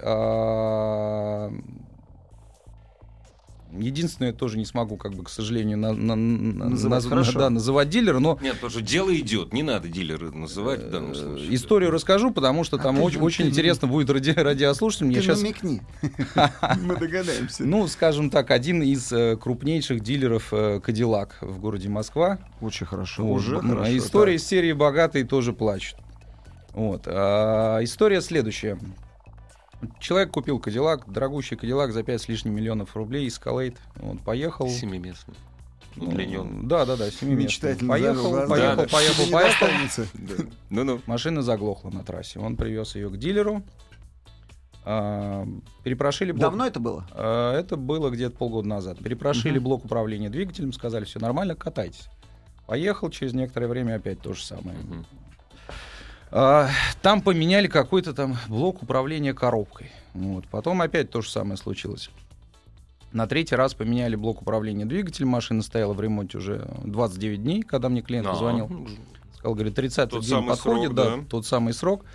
Единственное, 3.77 4.33
тоже 4.33 4.57
не 4.57 4.65
смогу, 4.65 4.97
как 4.97 5.13
бы, 5.13 5.23
к 5.23 5.29
сожалению, 5.29 5.77
на- 5.77 5.93
на- 5.93 6.15
на- 6.15 6.69
Называть, 6.69 7.03
наз- 7.05 7.09
хорошо. 7.09 7.39
да, 7.39 7.49
называть 7.49 7.89
дилера, 7.89 8.19
но 8.19 8.37
Нет, 8.41 8.55
потому 8.55 8.69
что 8.71 8.81
дело 8.81 9.15
идет, 9.15 9.53
не 9.53 9.63
надо 9.63 9.87
дилера 9.87 10.29
называть 10.31 10.83
в 10.83 10.89
данном 10.89 11.11
э, 11.11 11.15
случае. 11.15 11.55
историю 11.55 11.91
расскажу, 11.91 12.31
потому 12.31 12.63
что 12.65 12.77
А 12.77 12.79
там 12.81 12.97
ты 12.97 13.01
очень, 13.01 13.19
же- 13.19 13.23
очень 13.23 13.45
ты- 13.45 13.49
интересно 13.51 13.87
будет 13.87 14.09
ради, 14.09 14.31
радиослушателям. 14.31 15.11
Я 15.11 15.17
Ты 15.17 15.23
сейчас 15.23 15.41
намекни. 15.41 15.81
Мы 16.81 16.97
догадаемся. 16.97 17.63
Ну, 17.63 17.87
скажем 17.87 18.29
так, 18.29 18.51
один 18.51 18.83
из 18.83 19.11
э, 19.11 19.37
крупнейших 19.37 20.01
дилеров 20.01 20.49
э, 20.51 20.79
Кадиллак 20.83 21.37
в 21.41 21.59
городе 21.59 21.87
Москва. 21.89 22.39
Очень 22.59 22.85
хорошо. 22.87 23.25
Уже. 23.25 23.55
История 23.97 24.35
из 24.35 24.45
серии 24.45 24.73
«Богатые 24.73 25.23
тоже 25.25 25.53
плачут». 25.53 25.97
Вот. 26.73 27.03
а, 27.05 27.79
история 27.83 28.21
следующая. 28.21 28.77
Человек 29.99 30.31
купил 30.31 30.59
Кадиллак, 30.59 31.11
дорогущий 31.11 31.55
Кадиллак 31.57 31.91
за 31.93 32.03
5 32.03 32.21
с 32.21 32.27
лишним 32.27 32.55
миллионов 32.55 32.95
рублей, 32.95 33.27
Escalade. 33.27 33.77
Вот, 33.95 34.19
поехал. 34.21 34.69
Семиместный. 34.69 35.35
Ну, 35.95 36.07
Удлинен. 36.07 36.67
Да, 36.67 36.85
да, 36.85 36.95
да, 36.95 37.05
Так, 37.05 37.13
семиместный. 37.13 37.43
Мечтательно 37.45 37.89
Поехал, 37.89 38.15
завел 38.23 38.31
глаза. 38.31 38.47
поехал, 38.47 38.75
Да, 38.77 38.83
да. 38.83 38.89
поехал, 38.89 39.25
Не 39.25 39.31
поехал. 39.31 39.65
достанется. 39.67 40.07
Ну-ну. 40.69 41.01
Машина 41.05 41.41
заглохла 41.41 41.89
на 41.89 42.03
трассе. 42.03 42.39
Он 42.39 42.55
привез 42.55 42.95
ее 42.95 43.09
к 43.09 43.17
дилеру. 43.17 43.63
А, 44.83 45.45
перепрошили 45.83 46.31
блок. 46.31 46.41
Давно 46.41 46.65
это 46.65 46.79
было? 46.79 47.05
А, 47.11 47.57
Это 47.59 47.75
было 47.75 48.09
где-то 48.09 48.35
полгода 48.37 48.67
назад. 48.67 48.99
Перепрошили 48.99 49.55
Мгм. 49.57 49.63
блок 49.65 49.85
управления 49.85 50.29
двигателем, 50.29 50.73
сказали, 50.73 51.03
все 51.05 51.19
нормально, 51.19 51.55
катайтесь. 51.55 52.07
Поехал, 52.67 53.09
через 53.09 53.33
некоторое 53.33 53.67
время 53.67 53.95
опять 53.95 54.21
то 54.21 54.33
же 54.33 54.43
самое. 54.43 54.77
Мгм. 54.79 55.05
А, 56.31 56.69
Там 57.01 57.21
поменяли 57.21 57.67
какой-то 57.67 58.13
там 58.13 58.37
блок 58.47 58.83
управления 58.83 59.33
коробкой. 59.33 59.91
Вот. 60.13 60.45
Потом 60.47 60.81
опять 60.81 61.09
то 61.09 61.21
же 61.21 61.29
самое 61.29 61.57
случилось. 61.57 62.09
На 63.11 63.27
третий 63.27 63.55
раз 63.55 63.73
поменяли 63.73 64.15
блок 64.15 64.41
управления 64.41 64.85
двигателем. 64.85 65.29
Машина 65.29 65.61
стояла 65.61 65.93
в 65.93 65.99
ремонте 66.01 66.37
уже 66.37 66.67
29 66.85 67.43
дней, 67.43 67.61
когда 67.61 67.89
мне 67.89 68.01
клиент 68.01 68.27
А, 68.27 68.31
позвонил. 68.31 68.67
ну, 68.69 68.87
Сказал, 69.35 69.55
говорит, 69.55 69.75
30 69.75 70.09
Тот 70.11 70.21
день 70.21 70.29
самый 70.29 70.47
подходит, 70.49 70.83
срок, 70.85 70.95
да, 70.95 71.15
да. 71.17 71.23
тот 71.29 71.45
самый 71.45 71.73
срок. 71.73 72.05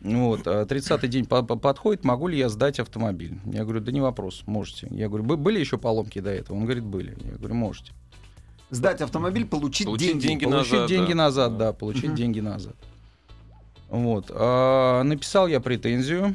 Вот, 0.00 0.40
а 0.46 0.66
30 0.66 1.06
день 1.08 1.26
по- 1.26 1.42
по- 1.44 1.54
подходит, 1.54 2.02
могу 2.02 2.26
ли 2.26 2.36
я 2.36 2.48
сдать 2.48 2.80
автомобиль? 2.80 3.38
Я 3.44 3.62
говорю, 3.62 3.80
да 3.80 3.92
не 3.92 4.00
вопрос, 4.00 4.42
можете. 4.46 4.88
Я 4.90 5.06
говорю, 5.08 5.22
«Бы- 5.22 5.36
были 5.36 5.60
еще 5.60 5.78
поломки 5.78 6.18
до 6.18 6.30
этого? 6.30 6.56
Он 6.56 6.64
говорит, 6.64 6.82
были. 6.82 7.16
Я 7.24 7.36
говорю, 7.36 7.54
можете. 7.54 7.92
Сдать 8.70 9.00
автомобиль, 9.00 9.46
получить 9.46 9.86
Получить 9.86 10.08
деньги. 10.08 10.26
деньги. 10.26 10.44
Получить 10.46 10.72
назад, 10.72 10.88
деньги 10.88 11.10
да. 11.10 11.14
назад, 11.14 11.58
да, 11.58 11.72
получить 11.72 12.14
деньги 12.14 12.40
назад. 12.40 12.74
Вот. 13.92 14.30
а, 14.34 15.02
написал 15.02 15.46
я 15.48 15.60
претензию, 15.60 16.34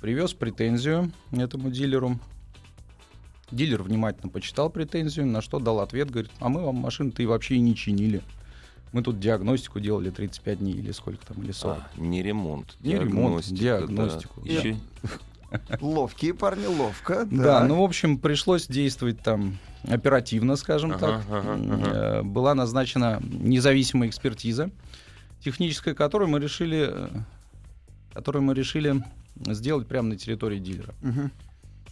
привез 0.00 0.34
претензию 0.34 1.10
этому 1.32 1.70
дилеру. 1.70 2.18
Дилер 3.50 3.82
внимательно 3.82 4.28
почитал 4.30 4.68
претензию, 4.68 5.26
на 5.26 5.40
что 5.40 5.58
дал 5.58 5.80
ответ, 5.80 6.10
говорит, 6.10 6.30
а 6.38 6.50
мы 6.50 6.62
вам 6.62 6.76
машину-то 6.76 7.22
и 7.22 7.26
вообще 7.26 7.54
и 7.54 7.60
не 7.60 7.74
чинили. 7.74 8.20
Мы 8.92 9.02
тут 9.02 9.18
диагностику 9.20 9.80
делали 9.80 10.10
35 10.10 10.58
дней 10.58 10.74
или 10.74 10.92
сколько 10.92 11.24
там, 11.26 11.42
или 11.42 11.52
40. 11.52 11.78
А, 11.78 11.88
не 11.98 12.22
ремонт. 12.22 12.76
Не 12.80 12.98
ремонт, 12.98 13.46
диагностику. 13.50 14.42
да. 14.42 14.50
Еще- 14.52 14.76
Ловкие 15.80 16.34
парни, 16.34 16.66
ловко. 16.66 17.26
Да, 17.30 17.60
да. 17.60 17.64
ну, 17.64 17.80
в 17.80 17.84
общем, 17.84 18.18
пришлось 18.18 18.66
действовать 18.66 19.20
там 19.22 19.56
оперативно, 19.84 20.56
скажем 20.56 20.90
Ага, 20.92 20.98
так. 20.98 21.22
ага, 21.30 21.54
ага. 21.54 21.90
э, 21.94 22.22
Была 22.22 22.54
назначена 22.54 23.18
независимая 23.22 24.10
экспертиза 24.10 24.70
техническая, 25.40 25.94
которую 25.94 26.28
мы 26.28 26.40
решили, 26.40 26.88
э, 26.90 27.08
которую 28.12 28.42
мы 28.42 28.54
решили 28.54 29.02
сделать 29.46 29.86
прямо 29.86 30.08
на 30.10 30.16
территории 30.16 30.58
дилера. 30.58 30.94
Мгм. 31.02 31.30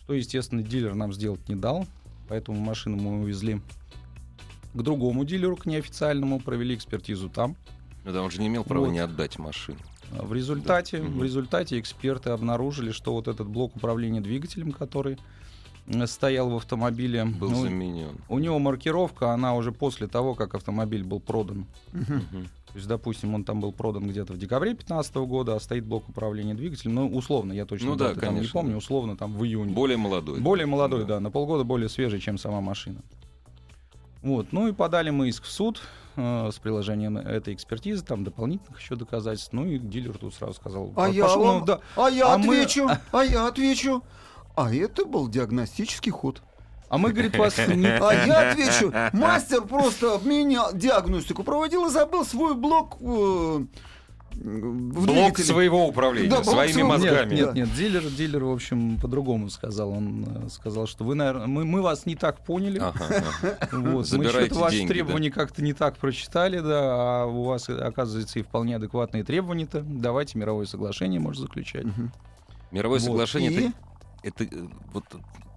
Что, 0.03 0.15
естественно, 0.15 0.63
дилер 0.63 0.95
нам 0.95 1.13
сделать 1.13 1.49
не 1.49 1.55
дал, 1.55 1.87
поэтому 2.29 2.59
машину 2.61 2.97
мы 2.97 3.21
увезли 3.23 3.61
к 4.75 4.83
другому 4.83 5.25
дилеру, 5.25 5.57
к 5.57 5.67
неофициальному, 5.67 6.41
провели 6.41 6.75
экспертизу 6.75 7.29
там. 7.29 7.57
Ну 8.05 8.13
да, 8.13 8.23
он 8.23 8.31
же 8.31 8.41
не 8.41 8.47
имел 8.49 8.63
права 8.65 8.87
Вот. 8.87 8.93
не 8.93 8.99
отдать 8.99 9.39
машину. 9.39 9.79
А 10.13 10.25
В 10.25 10.33
результате, 10.33 11.03
Мгм. 11.03 11.19
в 11.19 11.23
результате 11.25 11.81
эксперты 11.81 12.31
обнаружили, 12.31 12.93
что 12.93 13.13
вот 13.13 13.27
этот 13.27 13.49
блок 13.49 13.75
управления 13.77 14.21
двигателем, 14.21 14.73
который 14.73 15.19
стоял 16.07 16.51
в 16.51 16.57
автомобиле, 16.57 17.25
Был 17.25 17.51
ну, 17.51 17.63
заменен. 17.63 18.17
у 18.29 18.39
него 18.39 18.59
маркировка, 18.59 19.33
она 19.33 19.55
уже 19.55 19.73
после 19.73 20.07
того, 20.09 20.35
как 20.35 20.55
автомобиль 20.55 21.05
был 21.05 21.21
продан. 21.21 21.67
То 21.93 22.79
есть, 22.79 22.89
допустим, 22.89 23.35
он 23.35 23.45
там 23.45 23.61
был 23.61 23.73
продан 23.73 24.07
где-то 24.07 24.35
в 24.35 24.39
декабре 24.39 24.71
2015 24.73 25.15
года, 25.17 25.55
а 25.55 25.61
стоит 25.61 25.87
блок 25.87 26.09
управления 26.11 26.55
двигателем. 26.55 26.95
Ну, 26.95 27.09
условно, 27.09 27.53
я 27.55 27.65
точно 27.65 27.91
Ну 27.91 27.97
да, 27.97 28.09
даты 28.09 28.21
там 28.21 28.31
не 28.31 28.37
конечно, 28.41 28.53
помню, 28.61 28.73
да. 28.73 28.79
условно, 28.79 29.17
там 29.17 29.33
в 29.35 29.45
июне. 29.45 29.73
Более 29.73 29.97
молодой. 29.97 30.41
Более 30.41 30.67
молодой, 30.67 31.07
да. 31.07 31.19
на 31.21 31.31
полгода 31.31 31.65
более 31.65 31.89
свежий, 31.89 32.21
чем 32.21 32.37
сама 32.37 32.61
машина. 32.61 33.01
Вот, 34.23 34.49
ну 34.53 34.67
и 34.69 34.73
подали 34.73 35.11
мы 35.11 35.29
иск 35.29 35.45
в 35.45 35.51
суд 35.51 35.81
э, 36.17 36.51
с 36.53 36.59
приложением 36.59 37.17
этой 37.17 37.55
экспертизы, 37.55 38.05
там 38.05 38.25
дополнительных 38.25 38.81
еще 38.81 38.97
доказательств. 38.97 39.53
Ну 39.53 39.65
и 39.67 39.79
дилер 39.79 40.19
тут 40.19 40.35
сразу 40.35 40.55
сказал, 40.55 40.93
А 40.97 41.09
я 41.09 41.25
«Пошел, 41.25 41.45
вам- 41.45 41.61
ну, 41.61 41.65
да». 41.65 41.81
А 41.97 42.09
я 42.11 42.35
А 42.35 42.39
мы- 42.39 42.61
отвечу, 42.61 42.89
а 43.13 43.23
я 43.25 43.47
отвечу. 43.47 44.03
А 44.57 44.75
это 44.75 45.05
был 45.05 45.29
диагностический 45.29 46.11
ход. 46.11 46.43
А 46.89 46.99
мы, 46.99 47.13
говорит, 47.13 47.37
вас 47.37 47.57
не... 47.69 47.87
А 47.89 48.13
я 48.27 48.51
отвечу, 48.51 48.93
мастер 49.13 49.63
просто 49.63 50.15
обменял 50.15 50.73
диагностику, 50.73 51.43
проводил 51.45 51.87
и 51.87 51.91
забыл 51.91 52.25
свой 52.25 52.55
блок 52.55 52.97
э, 53.01 53.05
в 54.39 55.05
Блок 55.05 55.07
двигателе. 55.07 55.45
своего 55.47 55.87
управления, 55.89 56.29
Да, 56.31 56.45
своими 56.45 56.73
своего- 56.73 56.89
мозгами. 56.91 57.35
Нет, 57.35 57.47
Да. 57.47 57.53
нет, 57.53 57.55
нет, 57.55 57.75
дилер, 57.75 58.03
дилер, 58.11 58.45
в 58.45 58.53
общем, 58.53 58.99
по-другому 59.01 59.49
сказал. 59.51 59.91
Он 59.91 60.27
э, 60.47 60.49
сказал, 60.51 60.87
что 60.87 61.05
вы, 61.05 61.15
наверное, 61.15 61.47
мы, 61.47 61.65
мы 61.65 61.81
вас 61.83 62.07
не 62.07 62.17
так 62.17 62.45
поняли. 62.45 62.79
Ага, 62.79 63.05
ага. 63.09 63.59
Вот, 63.73 64.13
мы 64.13 64.25
что-то 64.29 64.55
ваши 64.57 64.77
деньги, 64.77 64.89
требования 64.93 65.31
как-то 65.31 65.63
не 65.63 65.73
так 65.73 65.97
прочитали, 65.97 66.61
да, 66.61 67.23
а 67.23 67.27
у 67.27 67.45
вас, 67.45 67.69
оказывается, 67.69 68.39
и 68.39 68.43
вполне 68.43 68.77
адекватные 68.77 69.25
требования-то. 69.25 69.81
Давайте 69.87 70.39
мировое 70.39 70.67
соглашение, 70.67 71.19
может, 71.19 71.41
заключать. 71.43 71.85
Мгм. 71.85 72.13
Мировое 72.73 72.99
Вот. 73.01 73.07
соглашение 73.07 73.51
И? 73.53 73.57
это, 73.69 73.73
это 74.23 74.45
э, 74.45 74.49
вот 74.93 75.05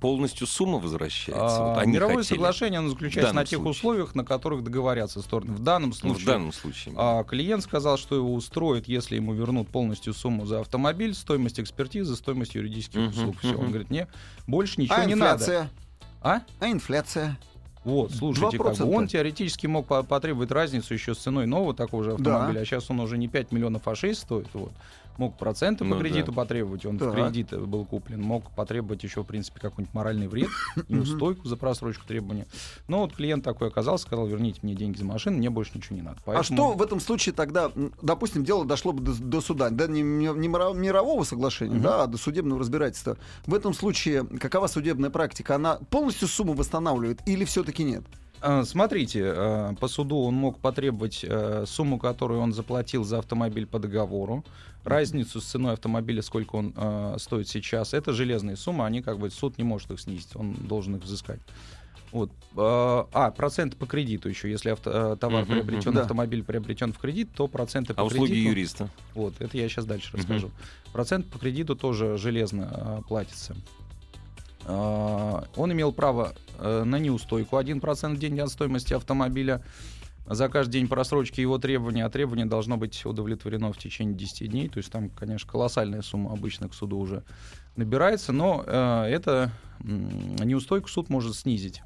полностью 0.02 0.48
сумма 0.48 0.78
возвращается. 0.80 1.34
А, 1.58 1.74
вот 1.74 1.78
они 1.82 1.92
мировое 1.94 2.18
хотели. 2.18 2.38
соглашение, 2.38 2.80
оно 2.80 2.90
заключается 2.90 3.34
на 3.34 3.44
тех 3.44 3.58
случае. 3.60 3.72
условиях, 3.72 4.16
на 4.16 4.24
которых 4.24 4.64
договорятся 4.64 5.22
стороны. 5.22 5.54
В 5.54 5.60
данном 5.60 5.90
Ну, 5.90 5.96
случае 5.96 6.24
в 6.24 6.26
данном 6.26 6.52
случае. 6.54 6.94
а, 6.98 7.24
клиент 7.26 7.64
сказал, 7.64 7.98
что 7.98 8.16
его 8.16 8.34
устроит, 8.34 8.88
если 8.88 9.16
ему 9.18 9.34
вернут 9.34 9.68
полностью 9.68 10.14
сумму 10.14 10.46
за 10.46 10.62
автомобиль, 10.62 11.14
стоимость 11.14 11.60
экспертизы, 11.60 12.16
стоимость 12.16 12.56
юридических 12.56 13.00
Мгм, 13.00 13.10
услуг. 13.10 13.36
Все. 13.40 13.52
мгм. 13.54 13.60
Он 13.60 13.68
говорит, 13.70 13.90
мне 13.90 14.08
больше 14.48 14.80
ничего 14.82 14.96
А 14.98 15.06
не 15.06 15.16
надо. 15.16 15.34
инфляция? 15.44 15.70
А? 16.22 16.42
А 16.62 16.70
инфляция? 16.72 17.38
Вот, 17.86 18.12
слушайте, 18.12 18.58
как 18.58 18.68
бы 18.68 18.72
2%. 18.74 18.94
он 18.96 19.08
теоретически 19.08 19.66
мог 19.66 19.88
по- 19.88 20.04
потребовать 20.04 20.52
разницу 20.52 20.94
еще 20.94 21.16
с 21.16 21.20
ценой 21.20 21.46
нового 21.46 21.74
такого 21.74 22.04
же 22.04 22.12
автомобиля, 22.14 22.60
а 22.60 22.66
сейчас 22.66 22.90
он 22.92 23.00
уже 23.00 23.18
не 23.18 23.28
5 23.30 23.52
миллионов, 23.54 23.88
а 23.88 23.96
6 23.96 24.20
стоит. 24.22 24.48
Вот. 24.54 24.72
Мог 25.20 25.38
проценты 25.38 25.84
по 25.84 25.90
Ну 25.96 26.00
кредиту 26.00 26.32
да. 26.32 26.38
потребовать, 26.38 26.86
он 26.86 26.98
Так. 26.98 27.10
в 27.10 27.12
кредит 27.14 27.50
был 27.52 27.84
куплен. 27.84 28.22
Мог 28.22 28.50
потребовать 28.56 29.04
еще, 29.04 29.22
в 29.24 29.26
принципе, 29.26 29.60
какой-нибудь 29.60 29.94
моральный 29.94 30.30
вред, 30.30 30.48
неустойку 30.88 31.46
за 31.46 31.58
просрочку 31.58 32.08
требования. 32.08 32.48
Но 32.88 33.02
вот 33.02 33.14
клиент 33.14 33.44
такой 33.44 33.68
оказался, 33.68 34.06
сказал, 34.06 34.28
верните 34.28 34.60
мне 34.64 34.76
деньги 34.76 34.98
за 34.98 35.04
машину, 35.04 35.38
мне 35.38 35.50
больше 35.50 35.72
ничего 35.76 35.98
не 35.98 36.02
надо. 36.02 36.20
А 36.22 36.22
Поэтому- 36.26 36.44
что 36.58 36.72
в 36.74 36.82
этом 36.82 37.02
случае 37.02 37.34
тогда, 37.36 37.70
допустим, 38.02 38.46
дело 38.46 38.64
дошло 38.66 38.94
бы 38.94 39.04
до, 39.04 39.14
до 39.22 39.42
суда, 39.42 39.70
да, 39.70 39.88
не, 39.88 40.02
не- 40.02 40.48
мирового 40.48 41.24
соглашения, 41.26 41.80
да, 41.80 42.04
а 42.04 42.08
до 42.08 42.18
судебного 42.18 42.62
разбирательства. 42.62 43.18
В 43.46 43.54
этом 43.54 43.74
случае 43.74 44.24
какова 44.26 44.68
судебная 44.68 45.10
практика? 45.10 45.56
Она 45.56 45.76
полностью 45.90 46.30
сумму 46.30 46.54
восстанавливает 46.54 47.20
или 47.26 47.44
все-таки 47.44 47.84
нет? 47.84 48.04
А, 48.42 48.64
Смотрите, 48.64 49.24
а, 49.26 49.74
по 49.76 49.88
суду 49.88 50.18
он 50.20 50.36
мог 50.36 50.60
потребовать 50.60 51.26
э, 51.28 51.66
сумму, 51.68 52.00
которую 52.00 52.40
он 52.40 52.54
заплатил 52.54 53.04
за 53.04 53.20
автомобиль 53.20 53.66
по 53.68 53.80
договору, 53.80 54.46
разницу 54.86 55.42
с 55.42 55.46
ценой 55.46 55.74
автомобиля, 55.74 56.22
сколько 56.22 56.56
он 56.56 56.74
стоит 57.20 57.48
сейчас. 57.50 57.94
Это 57.94 58.14
железные 58.14 58.56
суммы, 58.56 58.86
они 58.86 59.02
как 59.02 59.20
бы 59.20 59.30
суд 59.30 59.58
не 59.58 59.64
может 59.66 59.92
их 59.92 60.00
снизить, 60.00 60.36
он 60.36 60.54
должен 60.54 60.96
их 60.96 61.04
взыскать. 61.04 61.40
Вот. 62.12 62.32
А, 62.56 63.08
а, 63.14 63.32
процент 63.32 63.76
по 63.76 63.86
кредиту 63.86 64.30
еще. 64.30 64.50
Если 64.50 64.72
авто- 64.72 65.16
товар 65.18 65.44
Мгм, 65.44 65.54
приобретен, 65.54 65.94
да. 65.94 66.02
автомобиль 66.02 66.44
приобретен 66.44 66.94
в 66.94 66.98
кредит, 66.98 67.30
то 67.36 67.48
проценты 67.48 67.94
по 67.94 68.02
А 68.02 68.06
услуги 68.06 68.32
кредиту... 68.32 68.50
юриста? 68.50 68.90
Вот, 69.14 69.34
это 69.40 69.58
я 69.58 69.68
сейчас 69.70 69.86
дальше 69.86 70.10
Мгм. 70.14 70.20
расскажу. 70.22 70.52
Процент 70.94 71.28
по 71.28 71.38
кредиту 71.38 71.76
тоже 71.76 72.18
железно 72.18 73.04
платится. 73.08 73.56
он 74.66 75.72
имел 75.72 75.92
право 75.92 76.34
на 76.62 77.00
неустойку 77.00 77.58
1% 77.58 78.16
в 78.16 78.20
день 78.20 78.40
от 78.40 78.50
стоимости 78.50 78.94
автомобиля. 78.94 79.64
За 80.26 80.48
каждый 80.48 80.74
день 80.74 80.88
просрочки 80.88 81.42
его 81.42 81.58
требования, 81.58 82.06
а 82.06 82.10
требование 82.10 82.46
должно 82.46 82.78
быть 82.78 83.04
удовлетворено 83.04 83.74
в 83.74 83.78
течение 83.80 84.16
10 84.16 84.52
дней. 84.52 84.70
То 84.70 84.78
есть 84.78 84.92
там, 84.92 85.10
конечно, 85.10 85.50
колоссальная 85.50 86.04
сумма 86.04 86.32
обычно 86.32 86.70
к 86.70 86.76
суду 86.76 87.00
уже 87.00 87.24
набирается, 87.76 88.32
но 88.32 88.64
э, 88.66 89.06
это 89.06 89.52
м, 89.80 90.36
неустойку 90.36 90.88
суд 90.88 91.10
может 91.10 91.36
снизить 91.36 91.82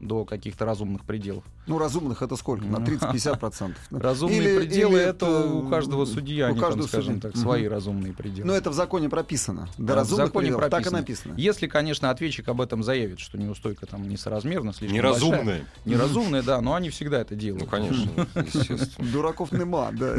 до 0.00 0.24
каких-то 0.24 0.64
разумных 0.64 1.04
пределов. 1.04 1.44
Ну, 1.66 1.78
разумных 1.78 2.22
это 2.22 2.36
сколько? 2.36 2.64
На 2.66 2.76
30-50%. 2.76 3.74
Разумные 3.90 4.38
Или- 4.40 4.58
пределы 4.58 4.92
или 4.94 5.02
это 5.02 5.26
это 5.26 5.46
у 5.46 5.68
каждого 5.68 6.04
судья, 6.04 6.46
у 6.46 6.48
они 6.50 6.60
там, 6.60 6.68
каждого 6.68 6.86
скажем 6.86 7.20
так, 7.20 7.36
свои 7.36 7.66
разумные 7.66 8.12
пределы. 8.12 8.46
Но 8.46 8.52
это 8.54 8.70
в 8.70 8.74
законе 8.74 9.08
прописано. 9.08 9.68
До 9.78 9.84
Да, 9.86 9.92
в 9.94 9.96
разумных 9.96 10.26
законе 10.26 10.46
пределов. 10.48 10.60
Так 10.70 10.80
и 10.80 10.90
прописано. 10.90 10.98
написано. 10.98 11.34
Если, 11.36 11.66
конечно, 11.66 12.10
ответчик 12.10 12.48
об 12.48 12.60
этом 12.60 12.82
заявит, 12.82 13.18
что 13.20 13.38
неустойка 13.38 13.86
там 13.86 14.08
несоразмерна, 14.08 14.72
слишком 14.72 14.96
Неразумные. 14.96 15.44
большая. 15.44 15.64
Неразумные, 15.84 16.42
да, 16.42 16.60
но 16.60 16.74
они 16.74 16.90
всегда 16.90 17.20
это 17.20 17.34
делают. 17.34 17.64
Ну, 17.64 17.68
конечно, 17.70 18.10
естественно. 18.34 19.08
Дураков 19.10 19.52
нема, 19.52 19.90
да. 19.92 20.16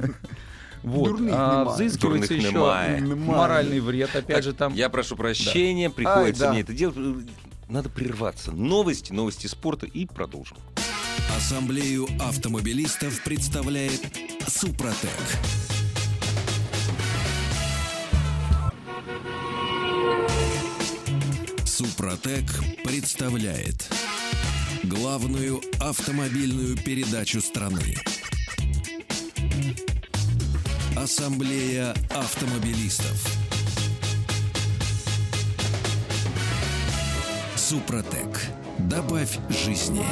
Вот. 0.84 1.06
Дурных 1.10 1.34
А 1.36 1.62
нема. 1.62 1.74
взыскивается 1.74 2.30
Дурных 2.34 2.46
еще 2.46 2.52
немає. 2.54 3.02
Моральный 3.02 3.80
вред, 3.80 4.10
опять 4.16 4.28
Так, 4.28 4.44
же, 4.44 4.54
там. 4.54 4.74
Я 4.74 4.90
прошу 4.90 5.16
прощения, 5.16 5.90
приходится 5.90 6.44
Ай, 6.44 6.48
да. 6.50 6.54
мне 6.54 6.62
это 6.62 6.74
делать. 6.74 6.96
Надо 7.70 7.90
прерваться. 7.90 8.52
Новости, 8.52 9.12
новости 9.12 9.48
спорта 9.48 9.86
и 9.86 10.06
продолжим. 10.06 10.58
Ассамблею 11.36 12.08
автомобилистов 12.20 13.22
представляет 13.24 14.02
Супротек. 14.48 15.12
Супротек 21.66 22.46
представляет 22.86 23.92
главную 24.84 25.62
автомобильную 25.80 26.78
передачу 26.78 27.42
страны. 27.42 27.96
Ассамблея 30.96 31.94
автомобилистов. 32.10 33.47
Супротек. 37.70 38.30
Добавь 38.80 39.40
жизни. 39.50 40.06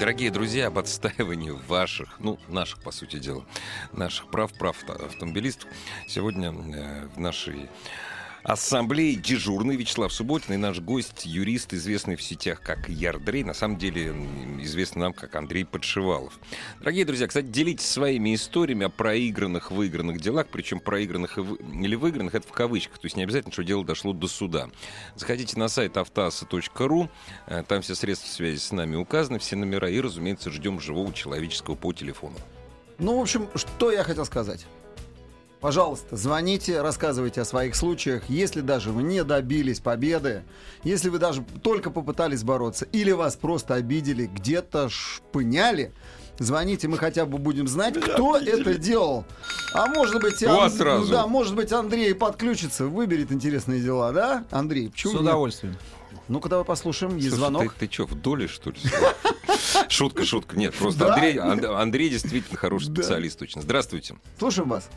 Дорогие 0.00 0.30
друзья, 0.30 0.68
об 0.68 0.78
отстаивании 0.78 1.50
ваших, 1.68 2.16
ну, 2.18 2.38
наших, 2.48 2.78
по 2.78 2.90
сути 2.92 3.18
дела, 3.18 3.44
наших 3.92 4.30
прав, 4.30 4.54
прав 4.54 4.74
авто- 4.82 5.04
автомобилистов, 5.04 5.68
сегодня 6.08 6.48
э, 6.50 7.08
в 7.14 7.20
нашей 7.20 7.68
ассамблее 8.42 9.14
дежурный 9.14 9.76
Вячеслав 9.76 10.12
Субботин 10.12 10.54
и 10.54 10.56
наш 10.56 10.80
гость, 10.80 11.24
юрист, 11.24 11.72
известный 11.74 12.16
в 12.16 12.22
сетях 12.22 12.60
как 12.60 12.88
Ярдрей, 12.88 13.44
на 13.44 13.54
самом 13.54 13.78
деле 13.78 14.14
известный 14.60 15.00
нам 15.00 15.12
как 15.12 15.34
Андрей 15.36 15.64
Подшивалов. 15.64 16.38
Дорогие 16.80 17.04
друзья, 17.04 17.26
кстати, 17.26 17.46
делитесь 17.46 17.86
своими 17.86 18.34
историями 18.34 18.86
о 18.86 18.88
проигранных, 18.88 19.70
выигранных 19.70 20.20
делах, 20.20 20.46
причем 20.50 20.80
проигранных 20.80 21.38
или 21.38 21.94
выигранных, 21.94 22.34
это 22.34 22.46
в 22.46 22.52
кавычках, 22.52 22.98
то 22.98 23.06
есть 23.06 23.16
не 23.16 23.22
обязательно, 23.22 23.52
что 23.52 23.64
дело 23.64 23.84
дошло 23.84 24.12
до 24.12 24.26
суда. 24.26 24.68
Заходите 25.14 25.58
на 25.58 25.68
сайт 25.68 25.96
автоаса.ру, 25.96 27.08
э, 27.46 27.62
там 27.66 27.82
все 27.82 27.94
средства 27.94 28.28
связи 28.28 28.58
с 28.58 28.72
нами 28.72 28.96
указаны, 28.96 29.38
все 29.38 29.56
номера, 29.56 29.88
и, 29.88 30.00
разумеется, 30.00 30.50
ждем 30.50 30.80
живого 30.80 31.12
человеческого 31.12 31.74
по 31.74 31.92
телефону. 31.92 32.36
Ну, 32.98 33.18
в 33.18 33.20
общем, 33.22 33.48
что 33.54 33.90
я 33.90 34.04
хотел 34.04 34.24
сказать. 34.24 34.66
Пожалуйста, 35.62 36.16
звоните, 36.16 36.82
рассказывайте 36.82 37.40
о 37.40 37.44
своих 37.44 37.76
случаях. 37.76 38.24
Если 38.28 38.60
даже 38.62 38.90
вы 38.90 39.04
не 39.04 39.22
добились 39.22 39.78
победы, 39.78 40.42
если 40.82 41.08
вы 41.08 41.18
даже 41.18 41.44
только 41.62 41.90
попытались 41.90 42.42
бороться, 42.42 42.84
или 42.86 43.12
вас 43.12 43.36
просто 43.36 43.74
обидели, 43.74 44.26
где-то 44.26 44.88
шпыняли, 44.88 45.92
звоните, 46.40 46.88
мы 46.88 46.98
хотя 46.98 47.26
бы 47.26 47.38
будем 47.38 47.68
знать, 47.68 47.94
кто 47.94 48.36
это 48.36 48.74
делал. 48.74 49.24
А 49.72 49.86
может 49.86 50.20
быть, 50.20 50.40
Вот 50.42 50.62
Ан- 50.64 50.70
сразу. 50.72 51.12
да, 51.12 51.28
может 51.28 51.54
быть, 51.54 51.70
Андрей 51.70 52.12
подключится, 52.12 52.86
выберет 52.86 53.30
интересные 53.30 53.80
дела, 53.80 54.10
да? 54.10 54.44
Андрей, 54.50 54.88
С 54.88 54.90
почему 54.90 55.12
нет? 55.12 55.22
удовольствием. 55.22 55.76
Ну-ка, 56.26 56.48
давай 56.48 56.64
послушаем. 56.64 57.14
Есть 57.16 57.28
Слушай, 57.28 57.38
звонок. 57.38 57.72
Ты, 57.74 57.86
ты 57.86 57.92
что, 57.94 58.06
в 58.06 58.14
доле, 58.20 58.48
что 58.48 58.70
ли? 58.70 58.76
Шутка, 59.88 60.24
шутка. 60.24 60.56
Нет, 60.58 60.74
просто 60.74 60.98
Да? 61.06 61.14
Андрей, 61.14 61.38
Анд- 61.38 61.64
Андрей 61.64 62.08
действительно 62.10 62.58
хороший 62.58 62.88
Да. 62.88 63.02
специалист 63.02 63.40
очень. 63.40 63.62
Здравствуйте. 63.62 64.16
Слушаем 64.40 64.68
вас. 64.68 64.88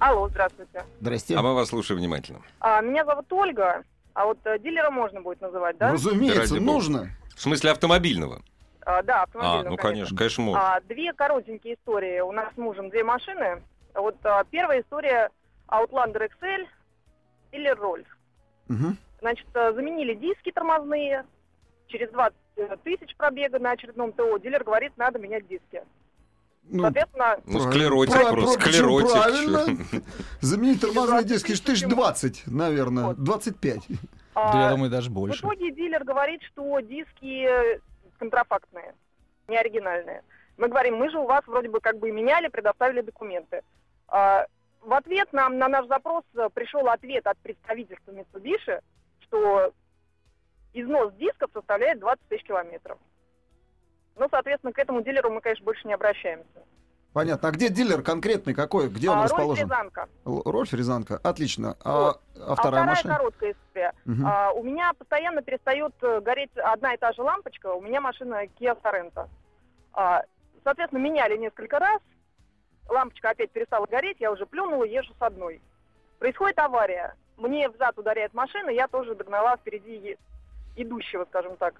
Алло, 0.00 0.28
здравствуйте. 0.28 0.82
Здрасте. 1.00 1.36
А 1.36 1.42
мы 1.42 1.54
вас 1.54 1.68
слушаем 1.68 2.00
внимательно. 2.00 2.40
А, 2.58 2.80
меня 2.80 3.04
зовут 3.04 3.30
Ольга, 3.32 3.84
а 4.14 4.24
вот 4.24 4.38
э, 4.44 4.58
дилера 4.58 4.90
можно 4.90 5.20
будет 5.20 5.42
называть, 5.42 5.76
да? 5.76 5.92
Разумеется, 5.92 6.40
Ради 6.40 6.58
бога. 6.58 6.72
нужно. 6.72 7.10
В 7.36 7.40
смысле 7.42 7.70
автомобильного? 7.72 8.40
А, 8.86 9.02
да, 9.02 9.20
А, 9.20 9.22
автомобильного, 9.24 9.68
ну 9.68 9.76
конечно, 9.76 10.16
конечно, 10.16 10.42
можно. 10.42 10.74
А, 10.76 10.80
две 10.80 11.12
коротенькие 11.12 11.74
истории. 11.74 12.20
У 12.20 12.32
нас 12.32 12.52
с 12.54 12.56
мужем 12.56 12.88
две 12.88 13.04
машины. 13.04 13.62
Вот 13.94 14.16
а, 14.24 14.42
первая 14.44 14.80
история 14.80 15.30
Outlander 15.68 16.30
XL 16.40 16.66
или 17.52 17.70
Rolls. 17.76 18.06
Мгм. 18.68 18.96
Значит, 19.20 19.46
а, 19.54 19.72
заменили 19.74 20.14
диски 20.14 20.50
тормозные. 20.50 21.26
Через 21.88 22.10
20 22.10 22.34
тысяч 22.84 23.14
пробега 23.16 23.58
на 23.58 23.72
очередном 23.72 24.12
ТО 24.12 24.38
дилер 24.38 24.64
говорит, 24.64 24.92
надо 24.96 25.18
менять 25.18 25.46
диски. 25.46 25.82
Ну, 26.62 26.82
Соответственно, 26.82 27.38
Ну, 27.46 27.60
склеротик 27.60 28.14
Прав- 28.14 28.30
просто, 28.30 28.58
причем 28.60 28.72
склеротик. 28.72 29.12
правильно. 29.12 30.02
Заменить 30.40 30.80
тормозные 30.80 31.22
20 31.22 31.26
диски 31.28 31.46
тысяч 31.48 31.60
тысяч 31.62 31.82
почему? 31.84 32.00
20, 32.02 32.42
наверное. 32.46 33.04
Вот. 33.06 33.16
25. 33.18 33.86
а, 34.34 34.52
Да, 34.52 34.62
я 34.64 34.70
думаю, 34.70 34.90
даже 34.90 35.10
в 35.10 35.12
больше. 35.12 35.40
итоге 35.40 35.72
дилер 35.72 36.04
говорит, 36.04 36.42
что 36.44 36.78
диски 36.80 37.44
э, 37.44 37.80
контрафактные, 38.18 38.94
не 39.48 39.56
оригинальные. 39.58 40.22
Мы 40.58 40.68
говорим, 40.68 40.96
мы 40.96 41.10
же 41.10 41.18
у 41.18 41.24
вас 41.26 41.44
вроде 41.46 41.68
бы 41.68 41.80
как 41.80 41.98
бы 41.98 42.08
и 42.10 42.12
меняли, 42.12 42.48
предоставили 42.48 43.00
документы. 43.00 43.62
А, 44.06 44.46
в 44.82 44.92
ответ 44.92 45.32
нам 45.32 45.58
на 45.58 45.68
наш 45.68 45.86
запрос 45.88 46.22
э, 46.36 46.48
пришел 46.54 46.86
ответ 46.88 47.26
от 47.26 47.38
представительства 47.38 48.12
Mitsubishi, 48.12 48.80
что 49.20 49.72
износ 50.72 51.12
дисков 51.14 51.50
составляет 51.52 51.98
20 51.98 52.20
тысяч 52.28 52.44
километров. 52.44 52.98
Ну, 54.20 54.28
соответственно, 54.30 54.74
к 54.74 54.78
этому 54.78 55.00
дилеру 55.00 55.30
мы, 55.30 55.40
конечно, 55.40 55.64
больше 55.64 55.88
не 55.88 55.94
обращаемся. 55.94 56.44
Понятно. 57.14 57.48
А 57.48 57.52
где 57.52 57.70
дилер 57.70 58.02
конкретный 58.02 58.52
какой? 58.52 58.90
Где 58.90 59.08
он 59.08 59.16
а, 59.16 59.20
Рольф 59.22 59.32
расположен? 59.32 59.64
Рязанка. 59.64 60.08
Л- 60.26 60.42
Рольф 60.44 60.74
Рязанка. 60.74 61.18
Отлично. 61.24 61.74
А, 61.82 62.10
а 62.36 62.52
А 62.52 62.54
вторая 62.54 62.84
машина? 62.84 63.16
короткая 63.16 63.52
история. 63.52 63.94
Мгм. 64.04 64.26
А, 64.26 64.52
у 64.52 64.62
меня 64.62 64.92
постоянно 64.92 65.40
перестает 65.40 65.94
э, 66.02 66.20
гореть 66.20 66.50
одна 66.58 66.92
и 66.92 66.98
та 66.98 67.14
же 67.14 67.22
лампочка. 67.22 67.72
У 67.72 67.80
меня 67.80 68.02
машина 68.02 68.44
Kia 68.44 68.78
Sorento. 68.82 69.26
А, 69.94 70.22
соответственно, 70.64 71.00
меняли 71.00 71.38
несколько 71.38 71.78
раз. 71.78 72.02
Лампочка 72.90 73.30
опять 73.30 73.50
перестала 73.52 73.86
гореть, 73.86 74.18
я 74.20 74.30
уже 74.30 74.44
плюнула, 74.44 74.84
езжу 74.84 75.14
с 75.18 75.22
одной. 75.22 75.62
Происходит 76.18 76.58
авария. 76.58 77.14
Мне 77.38 77.70
в 77.70 77.76
зад 77.78 77.98
ударяет 77.98 78.34
машина, 78.34 78.68
я 78.68 78.86
тоже 78.86 79.14
догнала 79.14 79.56
впереди 79.56 80.18
идущего, 80.76 81.24
скажем 81.24 81.56
так. 81.56 81.74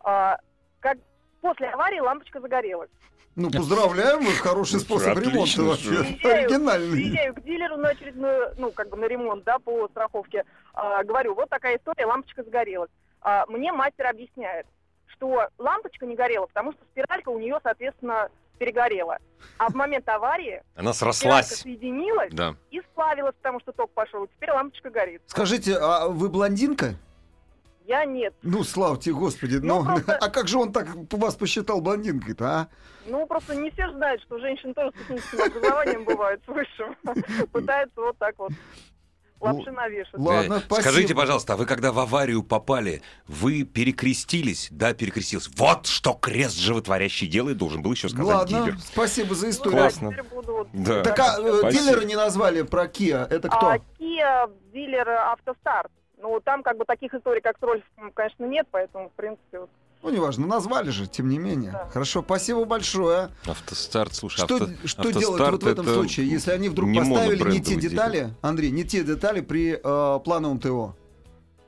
А, 0.00 0.38
как 0.80 0.98
после 1.42 1.68
аварии 1.68 2.00
лампочка 2.00 2.40
загорелась. 2.40 2.88
Ну, 3.34 3.50
поздравляем, 3.50 4.24
хороший 4.42 4.78
способ 4.80 5.16
Отлично, 5.16 5.30
ремонта 5.32 5.62
вообще. 5.62 5.88
Приезжаю, 6.04 6.44
Оригинальный. 6.44 6.92
приезжаю 6.92 7.34
к 7.34 7.40
дилеру 7.42 7.76
на 7.78 7.88
очередную, 7.88 8.54
ну, 8.58 8.70
как 8.72 8.88
бы 8.90 8.96
на 8.98 9.06
ремонт, 9.06 9.44
да, 9.44 9.58
по 9.58 9.88
страховке. 9.88 10.44
А, 10.74 11.02
говорю, 11.02 11.34
вот 11.34 11.48
такая 11.48 11.76
история, 11.78 12.06
лампочка 12.06 12.42
загорелась. 12.44 12.90
А, 13.22 13.44
мне 13.48 13.72
мастер 13.72 14.06
объясняет, 14.06 14.66
что 15.06 15.48
лампочка 15.58 16.04
не 16.06 16.14
горела, 16.14 16.46
потому 16.46 16.72
что 16.72 16.84
спиралька 16.92 17.30
у 17.30 17.38
нее, 17.38 17.58
соответственно, 17.62 18.28
перегорела. 18.58 19.16
А 19.58 19.70
в 19.70 19.74
момент 19.74 20.06
аварии 20.10 20.62
Она 20.76 20.92
срослась. 20.92 21.48
соединилась 21.48 22.32
Да. 22.32 22.54
и 22.70 22.80
сплавилась, 22.82 23.34
потому 23.40 23.60
что 23.60 23.72
ток 23.72 23.90
пошел. 23.92 24.24
И 24.24 24.28
теперь 24.28 24.50
лампочка 24.52 24.90
горит. 24.90 25.22
Скажите, 25.26 25.76
а 25.80 26.06
вы 26.08 26.28
блондинка? 26.28 26.96
Я 27.86 28.04
нет. 28.04 28.34
Ну, 28.42 28.62
слава 28.64 28.96
тебе, 28.96 29.14
Господи. 29.14 29.56
Ну, 29.56 29.82
Ну, 29.82 29.84
просто- 29.94 30.16
а 30.16 30.28
как 30.30 30.48
же 30.48 30.58
он 30.58 30.72
так 30.72 30.88
вас 31.12 31.34
посчитал 31.34 31.80
блондинкой-то, 31.80 32.44
а? 32.46 32.68
Ну, 33.06 33.26
просто 33.26 33.54
не 33.56 33.70
все 33.70 33.90
знают, 33.92 34.22
что 34.22 34.38
женщины 34.38 34.72
тоже 34.74 34.90
с 34.94 34.98
техническим 35.00 35.40
образованием 35.56 36.04
бывают 36.04 36.40
с 36.44 36.48
высшим. 36.48 36.94
Пытаются 37.52 38.00
вот 38.00 38.16
так 38.18 38.34
вот 38.38 38.52
лапши 39.40 39.72
навешать. 39.72 40.14
Ладно, 40.14 40.54
Э, 40.54 40.60
спасибо. 40.60 40.80
Скажите, 40.88 41.14
пожалуйста, 41.16 41.54
а 41.54 41.56
вы 41.56 41.66
когда 41.66 41.90
в 41.90 41.98
аварию 41.98 42.44
попали, 42.44 43.02
вы 43.26 43.64
перекрестились? 43.64 44.68
Да, 44.70 44.94
перекрестился. 44.94 45.50
Вот 45.56 45.86
что 45.88 46.12
крест 46.12 46.56
животворящий 46.58 47.26
делает, 47.26 47.56
должен 47.56 47.82
был 47.82 47.90
еще 47.90 48.08
сказать 48.08 48.26
Ладно, 48.36 48.62
дилер. 48.66 48.78
спасибо 48.78 49.34
за 49.34 49.46
Ну, 49.46 49.50
историю. 49.50 49.72
да, 49.72 49.80
Классно. 49.80 50.10
теперь 50.12 50.24
буду 50.30 50.52
вот 50.52 50.68
Да. 50.72 51.02
Так 51.02 51.18
а 51.18 51.36
э, 51.40 51.58
Спасибо. 51.58 51.72
дилера 51.84 52.04
не 52.04 52.14
назвали 52.14 52.62
про 52.62 52.84
Kia. 52.84 53.26
Это 53.28 53.48
кто? 53.48 53.66
А 53.66 53.76
Kia 53.98 54.52
дилер 54.72 55.08
автостарт. 55.10 55.90
Ну, 56.22 56.40
там 56.44 56.62
как 56.62 56.78
бы 56.78 56.84
таких 56.84 57.12
историй, 57.14 57.40
как 57.42 57.58
с 57.58 57.62
Рольфом, 57.62 58.12
конечно, 58.14 58.44
нет, 58.44 58.66
поэтому, 58.70 59.08
в 59.08 59.12
принципе, 59.12 59.60
вот. 59.60 59.70
Ну, 60.02 60.10
неважно, 60.10 60.46
назвали 60.46 60.90
же, 60.90 61.06
тем 61.06 61.28
не 61.28 61.38
менее. 61.38 61.72
Да. 61.72 61.88
Хорошо, 61.92 62.22
спасибо 62.22 62.64
большое. 62.64 63.28
Автостарт, 63.46 64.14
слушай, 64.14 64.38
Что, 64.38 64.56
авто- 64.56 64.70
что 64.84 65.02
делать 65.02 65.24
автостарт 65.40 65.52
вот 65.52 65.62
в 65.62 65.66
этом 65.66 65.84
это 65.86 65.94
случае, 65.94 66.28
если 66.28 66.50
они 66.52 66.68
вдруг 66.68 66.90
не 66.90 66.98
поставили 66.98 67.50
не 67.50 67.60
те 67.60 67.74
дилер. 67.76 67.90
детали, 67.90 68.34
Андрей, 68.40 68.70
не 68.70 68.84
те 68.84 69.04
детали 69.04 69.40
при 69.40 69.80
э, 69.82 70.20
плановом 70.24 70.58
ТО? 70.58 70.96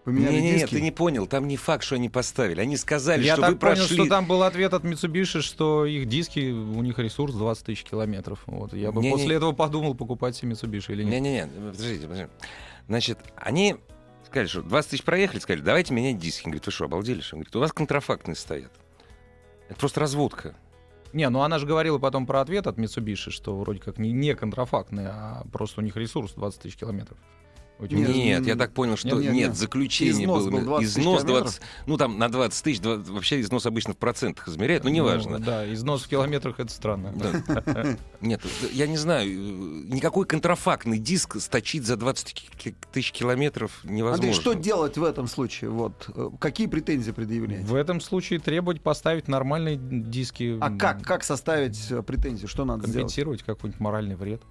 Поменяли 0.05 0.35
Не, 0.35 0.41
не, 0.41 0.53
диски? 0.59 0.75
ты 0.75 0.81
не 0.83 0.91
понял, 0.91 1.27
там 1.27 1.49
не 1.49 1.57
факт, 1.57 1.83
что 1.85 1.95
они 1.95 2.09
поставили. 2.11 2.61
Они 2.61 2.77
сказали, 2.77 3.25
Я 3.25 3.35
что 3.35 3.43
так 3.43 3.51
вы 3.53 3.57
понял, 3.57 3.77
прошли... 3.77 3.97
что 3.97 4.07
там 4.09 4.27
был 4.27 4.43
ответ 4.43 4.75
от 4.75 4.85
Mitsubishi, 4.85 5.41
что 5.41 5.87
их 5.87 6.07
диски, 6.07 6.51
у 6.51 6.83
них 6.83 6.99
ресурс 6.99 7.35
20 7.35 7.65
тысяч 7.67 7.85
километров. 7.85 8.41
Вот. 8.47 8.75
Я 8.75 8.93
бы 8.93 9.01
Не-не. 9.01 9.15
после 9.17 9.37
этого 9.37 9.53
подумал, 9.53 9.95
покупать 9.95 10.37
себе 10.37 10.53
Mitsubishi 10.53 10.93
или 10.93 11.05
нет. 11.05 11.13
Не-не-не, 11.23 11.47
подождите, 11.47 12.03
подождите. 12.07 12.31
Значит, 12.89 13.19
они 13.37 13.77
сказали, 14.35 14.49
что 14.49 14.63
20 14.63 14.91
тысяч 14.91 15.05
проехали, 15.05 15.39
сказали, 15.39 15.63
давайте 15.63 15.95
менять 15.95 16.19
диски. 16.19 16.45
Он 16.45 16.51
говорит, 16.51 16.67
вы 16.67 16.73
что, 16.73 16.85
обалдели? 16.87 17.21
что?» 17.21 17.37
Он 17.37 17.41
говорит, 17.41 17.57
у 17.57 17.61
вас 17.61 17.73
контрафактные 17.73 18.35
стоят. 18.35 18.73
Это 19.69 19.79
просто 19.79 20.01
разводка. 20.01 20.55
Не, 21.13 21.29
ну 21.29 21.43
она 21.43 21.61
же 21.61 21.67
говорила 21.67 21.99
потом 21.99 22.27
про 22.27 22.41
ответ 22.41 22.67
от 22.67 22.77
Mitsubishi, 22.77 23.31
что 23.31 23.57
вроде 23.57 23.79
как 23.79 23.99
не, 23.99 24.11
не 24.11 24.35
контрафактные, 24.35 25.09
а 25.09 25.45
просто 25.53 25.81
у 25.81 25.85
них 25.85 25.97
ресурс 25.97 26.33
20 26.33 26.63
тысяч 26.63 26.77
километров. 26.77 27.17
Нет, 27.81 28.47
я 28.47 28.55
так 28.55 28.73
понял, 28.73 28.97
что 28.97 29.09
нет, 29.09 29.19
нет, 29.19 29.33
нет, 29.35 29.57
заключение 29.57 30.25
Износ 30.25 30.45
было. 30.45 30.51
был 30.51 30.59
именно- 30.59 30.67
20 30.67 30.87
тысяч 30.95 31.01
износ 31.03 31.23
километров. 31.25 31.43
20, 31.43 31.63
ну 31.87 31.97
там 31.97 32.19
на 32.19 32.29
20 32.29 32.63
тысяч, 32.65 32.81
два- 32.81 32.97
вообще 32.97 33.41
износ 33.41 33.67
обычно 33.67 33.95
в 33.95 33.97
процентах 33.97 34.49
измеряют, 34.49 34.85
но 34.85 34.91
неважно. 34.91 35.39
Ну, 35.39 35.45
да, 35.45 35.73
износ 35.73 36.05
в 36.05 36.09
километрах 36.09 36.61
это 36.61 36.73
странно. 36.73 37.13
Да. 37.15 37.97
Нет, 38.21 38.41
я 38.73 38.87
не 38.87 38.97
знаю, 38.97 39.29
никакой 39.29 40.25
контрафактный 40.25 40.99
диск 40.99 41.41
сточить 41.41 41.85
за 41.85 41.97
20 41.97 42.33
ки- 42.35 42.75
тысяч 42.93 43.11
километров 43.13 43.81
невозможно. 43.85 44.15
Андрей, 44.29 44.33
что 44.41 44.53
делать 44.55 44.97
в 44.97 45.03
этом 45.05 45.27
случае? 45.27 45.71
Вот 45.71 46.09
э, 46.15 46.31
какие 46.39 46.69
претензии 46.69 47.11
предъявлять? 47.11 47.65
В 47.65 47.75
этом 47.75 48.01
случае 48.01 48.39
требовать 48.39 48.83
поставить 48.83 49.27
нормальные 49.29 49.77
диски. 49.81 50.57
А 50.61 50.71
как, 50.71 51.03
как 51.03 51.25
составить 51.25 51.91
э, 51.91 52.03
претензии? 52.03 52.47
Что 52.47 52.65
надо 52.65 52.83
сделать? 52.87 52.95
компенсировать 52.95 53.43
какой-нибудь 53.43 53.81
моральный 53.81 54.15
вред? 54.17 54.43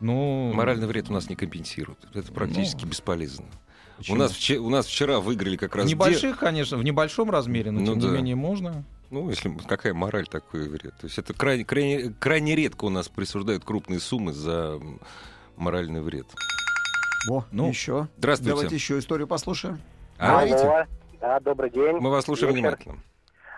Ну, 0.00 0.52
Моральный 0.52 0.86
вред 0.86 1.08
у 1.08 1.12
нас 1.12 1.28
не 1.30 1.36
компенсируют. 1.36 1.98
Это 2.14 2.30
практически 2.32 2.82
Ну, 2.84 2.90
бесполезно. 2.90 3.46
У 4.10 4.14
нас, 4.14 4.32
вче- 4.32 4.58
у 4.58 4.68
нас 4.68 4.86
вчера 4.86 5.20
выиграли 5.20 5.56
как 5.56 5.74
раз... 5.74 5.86
в 5.86 5.88
де- 5.88 5.94
небольших, 5.94 6.38
конечно, 6.38 6.76
в 6.76 6.84
небольшом 6.84 7.30
размере, 7.30 7.70
но 7.70 7.80
Ну 7.80 7.86
тем 7.86 8.00
да. 8.00 8.08
не 8.08 8.12
менее 8.14 8.36
можно. 8.36 8.84
Ну, 9.10 9.30
если 9.30 9.50
какая 9.66 9.94
мораль, 9.94 10.26
такой 10.26 10.68
вред. 10.68 10.94
То 11.00 11.06
есть 11.06 11.16
это 11.18 11.32
крайне, 11.32 11.64
крайне, 11.64 12.12
крайне 12.18 12.54
редко 12.56 12.84
у 12.84 12.88
нас 12.90 13.08
присуждают 13.08 13.64
крупные 13.64 14.00
суммы 14.00 14.32
за 14.32 14.78
моральный 15.56 16.02
вред. 16.02 16.26
Во, 17.28 17.44
Ну, 17.50 17.68
еще. 17.68 18.08
Здравствуйте. 18.18 18.50
Давайте 18.50 18.74
еще 18.74 18.98
историю 18.98 19.26
послушаем. 19.26 19.80
А, 20.18 20.32
Говорите. 20.44 20.86
Да, 21.20 21.40
добрый 21.40 21.70
день. 21.70 21.96
мы 21.96 22.10
вас 22.10 22.24
слушаем 22.24 22.52
Вечер. 22.54 22.62
внимательно. 22.68 22.98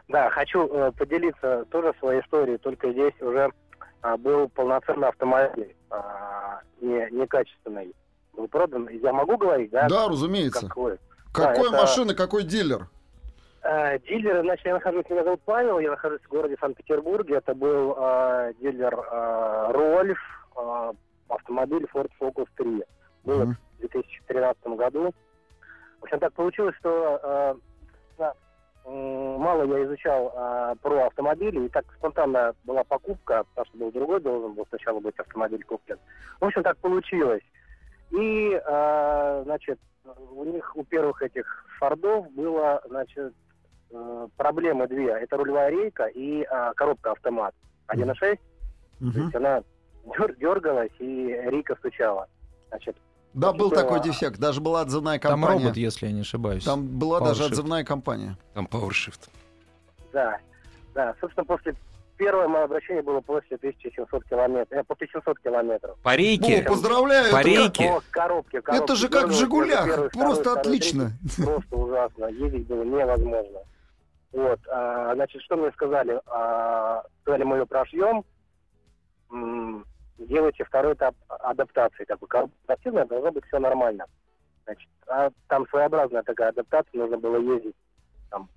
Да, 0.09 0.31
хочу 0.31 0.67
э, 0.69 0.93
поделиться 0.93 1.65
тоже 1.71 1.93
своей 1.99 2.21
историей, 2.23 2.59
только 2.59 2.93
здесь 2.93 3.13
уже 3.21 3.51
был 4.19 4.49
полноценный 4.49 5.09
автомобиль, 5.09 5.75
а, 5.91 6.61
не, 6.81 7.09
некачественный. 7.11 7.95
Был 8.35 8.49
продан. 8.49 8.89
Я 8.89 9.13
могу 9.13 9.37
говорить, 9.37 9.71
да? 9.71 9.89
Да, 9.89 10.09
разумеется. 10.09 10.69
Какой? 10.69 10.99
Какой 11.33 11.69
это- 11.69 11.77
машина, 11.77 12.15
какой 12.15 12.45
дилер? 12.45 12.89
Э, 13.63 13.99
дилер, 13.99 14.43
значит, 14.43 14.65
я 14.65 14.75
нахожусь, 14.75 15.05
меня 15.11 15.25
зовут 15.25 15.41
Павел, 15.45 15.79
я 15.81 15.91
нахожусь 15.91 16.21
в 16.23 16.29
городе 16.29 16.57
Санкт-Петербурге. 16.61 17.37
Это 17.37 17.55
был 17.55 17.95
э, 17.99 18.53
дилер 18.61 18.95
э, 18.95 19.73
Рольф, 19.73 20.19
э, 20.57 20.93
автомобиль 21.29 21.85
Ford 21.93 22.09
Focus 22.21 22.47
3. 22.57 22.85
Было 23.25 23.45
Мгм. 23.45 23.57
в 23.77 23.81
2013 23.81 24.77
году. 24.77 25.13
В 26.01 26.05
общем, 26.05 26.21
так 26.21 26.33
получилось, 26.35 26.77
что 26.79 27.21
э, 27.23 27.55
да, 27.55 27.57
мало 28.89 29.65
я 29.65 29.85
изучал 29.85 30.33
э, 30.35 30.75
про 30.83 31.07
автомобили, 31.07 31.67
и 31.67 31.69
так 31.69 31.85
спонтанно 31.99 32.55
была 32.65 32.85
покупка, 32.85 33.45
потому 33.51 33.67
что 33.67 33.79
был 33.79 33.93
другой, 33.93 34.21
должен 34.21 34.55
был 34.55 34.67
сначала 34.69 35.01
быть 35.01 35.19
автомобиль 35.19 35.65
куплен. 35.65 35.99
В 36.41 36.45
общем, 36.45 36.63
так 36.63 36.77
получилось. 36.79 37.43
И, 38.11 38.61
э, 38.65 39.43
значит, 39.45 39.79
у 40.31 40.45
них, 40.45 40.77
у 40.77 40.85
первых 40.85 41.23
этих 41.23 41.67
фордов 41.79 42.31
было, 42.33 42.81
значит, 42.89 43.35
э, 43.91 44.29
проблемы 44.37 44.87
две. 44.89 45.11
Это 45.11 45.37
рулевая 45.37 45.71
рейка 45.71 46.07
и 46.07 46.43
э, 46.43 46.73
коробка 46.75 47.13
автомат 47.13 47.55
1.6. 47.89 48.37
То 48.37 49.05
Мгм. 49.05 49.21
есть 49.23 49.35
она 49.35 49.63
дер- 50.07 50.37
дергалась 50.37 50.91
и 50.99 51.27
рейка 51.51 51.77
стучала. 51.77 52.27
Значит, 52.69 52.97
Да, 53.35 53.53
был 53.53 53.71
Да. 53.71 53.77
такой 53.77 54.01
дефект. 54.03 54.39
Даже 54.41 54.61
была 54.61 54.81
отзывная 54.83 55.19
Там 55.19 55.33
компания. 55.33 55.63
робот, 55.65 55.77
если 55.77 56.07
я 56.07 56.13
не 56.13 56.23
ошибаюсь. 56.23 56.65
Там 56.65 56.87
была 56.87 57.21
даже 57.21 57.45
отзывная 57.45 57.85
компания. 57.85 58.37
Там 58.55 58.67
PowerShift. 58.71 59.29
да, 60.13 60.39
да. 60.95 61.15
Собственно, 61.21 61.45
после 61.45 61.75
первое 62.17 62.49
мое 62.49 62.65
обращение 62.65 63.03
было 63.03 63.21
после 63.21 63.57
1700 63.59 64.25
километров, 64.25 64.81
э, 64.81 64.83
по 64.85 64.95
1700 64.97 65.39
километров. 65.39 65.97
По 66.03 66.17
рейке? 66.17 66.63
О, 66.63 66.69
поздравляю! 66.71 67.31
По 67.31 67.37
это 67.37 67.45
как- 67.45 67.47
рейке? 67.47 67.85
О, 67.91 68.01
коробке, 68.11 68.61
коробке. 68.63 68.85
Это 68.85 68.97
же 68.97 69.09
как 69.09 69.29
в 69.29 69.33
«Жигулях». 69.33 69.85
первый, 69.87 70.11
Просто 70.11 70.41
второй, 70.43 70.61
отлично. 70.61 71.13
третий. 71.21 71.43
Просто 71.45 71.77
ужасно. 71.77 72.25
Ездить 72.27 72.67
было 72.67 72.83
невозможно. 72.83 73.61
Вот, 74.33 74.59
а, 74.69 75.15
значит, 75.15 75.41
что 75.43 75.57
мне 75.57 75.71
сказали? 75.73 76.21
А, 76.27 77.03
сказали, 77.23 77.45
мы 77.45 77.59
ее 77.59 77.67
прошьем, 77.67 78.25
м, 79.31 79.85
делайте 80.19 80.65
второй 80.65 80.95
этап 80.95 81.15
адаптации. 81.29 82.05
Как 82.05 82.19
бы 82.19 82.27
коробка 82.27 82.57
адаптивная, 82.67 83.05
должно 83.07 83.33
быть 83.33 83.45
все 83.47 83.59
нормально. 83.59 84.07
Значит, 84.65 84.89
а 85.07 85.31
там 85.49 85.67
своеобразная 85.69 86.23
такая 86.23 86.51
адаптация, 86.51 86.99
нужно 86.99 87.19
было 87.19 87.37
ездить 87.39 87.77
там 88.31 88.49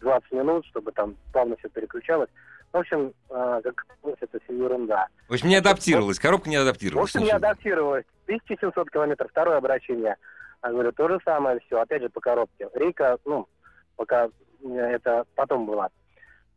20 0.00 0.32
минут, 0.32 0.66
чтобы 0.66 0.92
там 0.92 1.16
плавно 1.32 1.56
все 1.56 1.68
переключалось. 1.68 2.28
В 2.72 2.76
общем, 2.76 3.12
а, 3.30 3.60
как 3.62 3.84
это 4.04 4.38
все 4.44 4.54
ерунда. 4.54 5.08
В 5.28 5.32
общем, 5.32 5.48
не 5.48 5.56
адаптировалась, 5.56 6.18
коробка 6.18 6.48
не 6.48 6.58
В 6.58 6.62
адаптировалась. 6.62 7.14
общем, 7.14 7.26
я 7.26 7.36
адаптировалась. 7.36 8.04
1700 8.26 8.90
километров, 8.90 9.30
второе 9.30 9.56
обращение. 9.56 10.16
Я 10.62 10.70
говорю, 10.70 10.92
то 10.92 11.08
же 11.08 11.18
самое 11.24 11.58
все, 11.66 11.80
опять 11.80 12.02
же 12.02 12.10
по 12.10 12.20
коробке. 12.20 12.68
Рейка, 12.74 13.18
ну, 13.24 13.48
пока 13.96 14.28
э, 14.62 14.68
это 14.68 15.24
потом 15.34 15.66
была. 15.66 15.88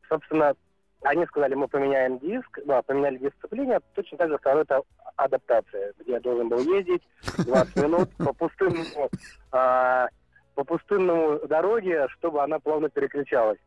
Собственно, 0.08 0.54
они 1.04 1.26
сказали, 1.26 1.54
мы 1.56 1.68
поменяем 1.68 2.20
диск, 2.20 2.60
да, 2.66 2.82
поменяли 2.82 3.18
дисциплине, 3.18 3.80
точно 3.94 4.18
так 4.18 4.30
же 4.30 4.38
второй 4.38 4.64
это 4.64 4.82
адаптация, 5.16 5.94
где 6.00 6.14
я 6.14 6.20
должен 6.20 6.50
был 6.50 6.60
ездить 6.60 7.02
20 7.38 7.76
минут 7.78 8.10
по 8.18 8.34
пустынному, 8.34 9.10
а, 9.52 10.08
по 10.56 10.64
пустынному 10.64 11.40
дороге, 11.48 12.08
чтобы 12.10 12.42
она 12.42 12.60
плавно 12.60 12.90
переключалась. 12.90 13.60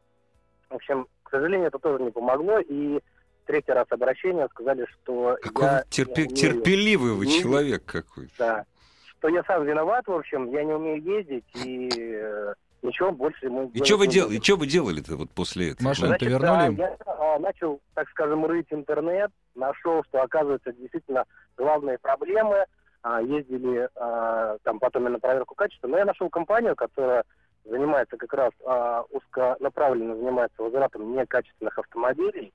В 0.70 0.74
общем, 0.74 1.06
к 1.22 1.30
сожалению, 1.30 1.68
это 1.68 1.78
тоже 1.78 2.02
не 2.02 2.10
помогло, 2.10 2.58
и 2.58 3.00
третий 3.46 3.72
раз 3.72 3.86
обращение 3.90 4.48
сказали, 4.48 4.86
что 4.86 5.36
Какой 5.42 5.64
я 5.66 5.72
вы 5.76 5.82
терпе- 5.90 6.22
не 6.26 6.32
умею- 6.32 6.36
терпеливый 6.36 7.12
вы 7.12 7.26
не- 7.26 7.38
человек 7.40 7.84
какой. 7.84 8.28
да, 8.38 8.64
что 9.06 9.28
я 9.28 9.42
сам 9.44 9.64
виноват, 9.64 10.06
в 10.06 10.12
общем, 10.12 10.50
я 10.50 10.64
не 10.64 10.72
умею 10.72 11.02
ездить, 11.02 11.44
и 11.64 11.88
э, 11.96 12.54
ничего 12.86 13.12
больше 13.12 13.46
ему 13.46 13.68
И 13.68 13.80
делать 13.80 13.86
что 13.86 13.96
вы? 13.98 14.36
И 14.36 14.42
что 14.42 14.56
вы 14.56 14.66
делали-то 14.66 15.16
вот 15.16 15.30
после 15.30 15.70
этого? 15.72 15.88
Машину 15.88 16.08
Значит, 16.08 16.28
вернули 16.28 16.58
а, 16.58 16.66
им? 16.66 16.76
Я 16.76 16.96
а, 17.06 17.38
начал, 17.38 17.80
так 17.94 18.08
скажем, 18.10 18.46
рыть 18.46 18.66
интернет, 18.70 19.30
нашел, 19.54 20.02
что, 20.04 20.22
оказывается, 20.22 20.72
действительно 20.72 21.24
главные 21.56 21.98
проблемы. 21.98 22.64
а, 23.02 23.20
ездили 23.22 23.88
а, 23.94 24.56
там 24.64 24.80
потом 24.80 25.06
и 25.06 25.10
на 25.10 25.20
проверку 25.20 25.54
качества. 25.54 25.86
Но 25.86 25.98
я 25.98 26.04
нашел 26.04 26.28
компанию, 26.28 26.74
которая 26.74 27.22
занимается 27.64 28.16
как 28.16 28.32
раз 28.32 28.50
а, 28.64 29.04
узконаправленно 29.10 30.16
занимается 30.16 30.62
возвратом 30.62 31.14
некачественных 31.14 31.78
автомобилей. 31.78 32.52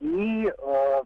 И, 0.00 0.46
э, 0.46 1.02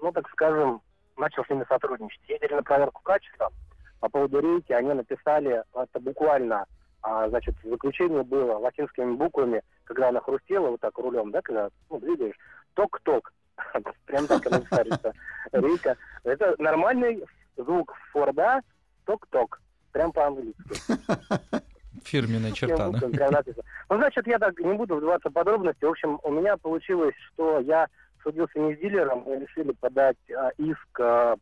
ну, 0.00 0.12
так 0.12 0.28
скажем, 0.30 0.80
начал 1.16 1.44
с 1.44 1.50
ними 1.50 1.64
сотрудничать. 1.68 2.20
Ездили 2.26 2.54
на 2.54 2.62
проверку 2.62 3.02
качества. 3.02 3.52
По 4.00 4.08
поводу 4.08 4.40
рейки 4.40 4.72
они 4.72 4.94
написали, 4.94 5.62
это 5.74 6.00
буквально, 6.00 6.64
а, 7.02 7.28
значит, 7.28 7.54
в 7.62 7.68
заключении 7.68 8.22
было 8.22 8.58
латинскими 8.58 9.14
буквами, 9.14 9.62
когда 9.84 10.08
она 10.08 10.20
хрустела 10.20 10.68
вот 10.68 10.80
так 10.80 10.96
рулем, 10.98 11.30
да, 11.30 11.42
когда, 11.42 11.68
ну, 11.90 11.98
двигаешь, 11.98 12.36
ток-ток. 12.74 13.32
Прям 14.06 14.26
так 14.26 14.44
написали, 14.50 14.90
что 14.94 15.12
рейка. 15.52 15.96
Это 16.24 16.54
нормальный 16.58 17.24
звук 17.56 17.94
Форда, 18.12 18.60
ток-ток. 19.04 19.60
Прям 19.92 20.12
по-английски. 20.12 20.62
Фирменная 22.04 22.52
черта, 22.52 22.90
да? 22.90 23.42
Ну, 23.90 23.96
значит, 23.96 24.26
я 24.26 24.38
так 24.38 24.58
не 24.58 24.72
буду 24.72 24.96
вдаваться 24.96 25.28
в 25.28 25.32
подробности. 25.32 25.84
В 25.84 25.90
общем, 25.90 26.18
у 26.22 26.30
меня 26.30 26.56
получилось, 26.56 27.14
что 27.32 27.60
я 27.60 27.88
судился 28.22 28.58
не 28.58 28.74
с 28.74 28.78
дилером, 28.78 29.24
мы 29.26 29.40
решили 29.40 29.72
подать 29.72 30.16
а, 30.30 30.50
иск 30.56 31.00
а, 31.00 31.36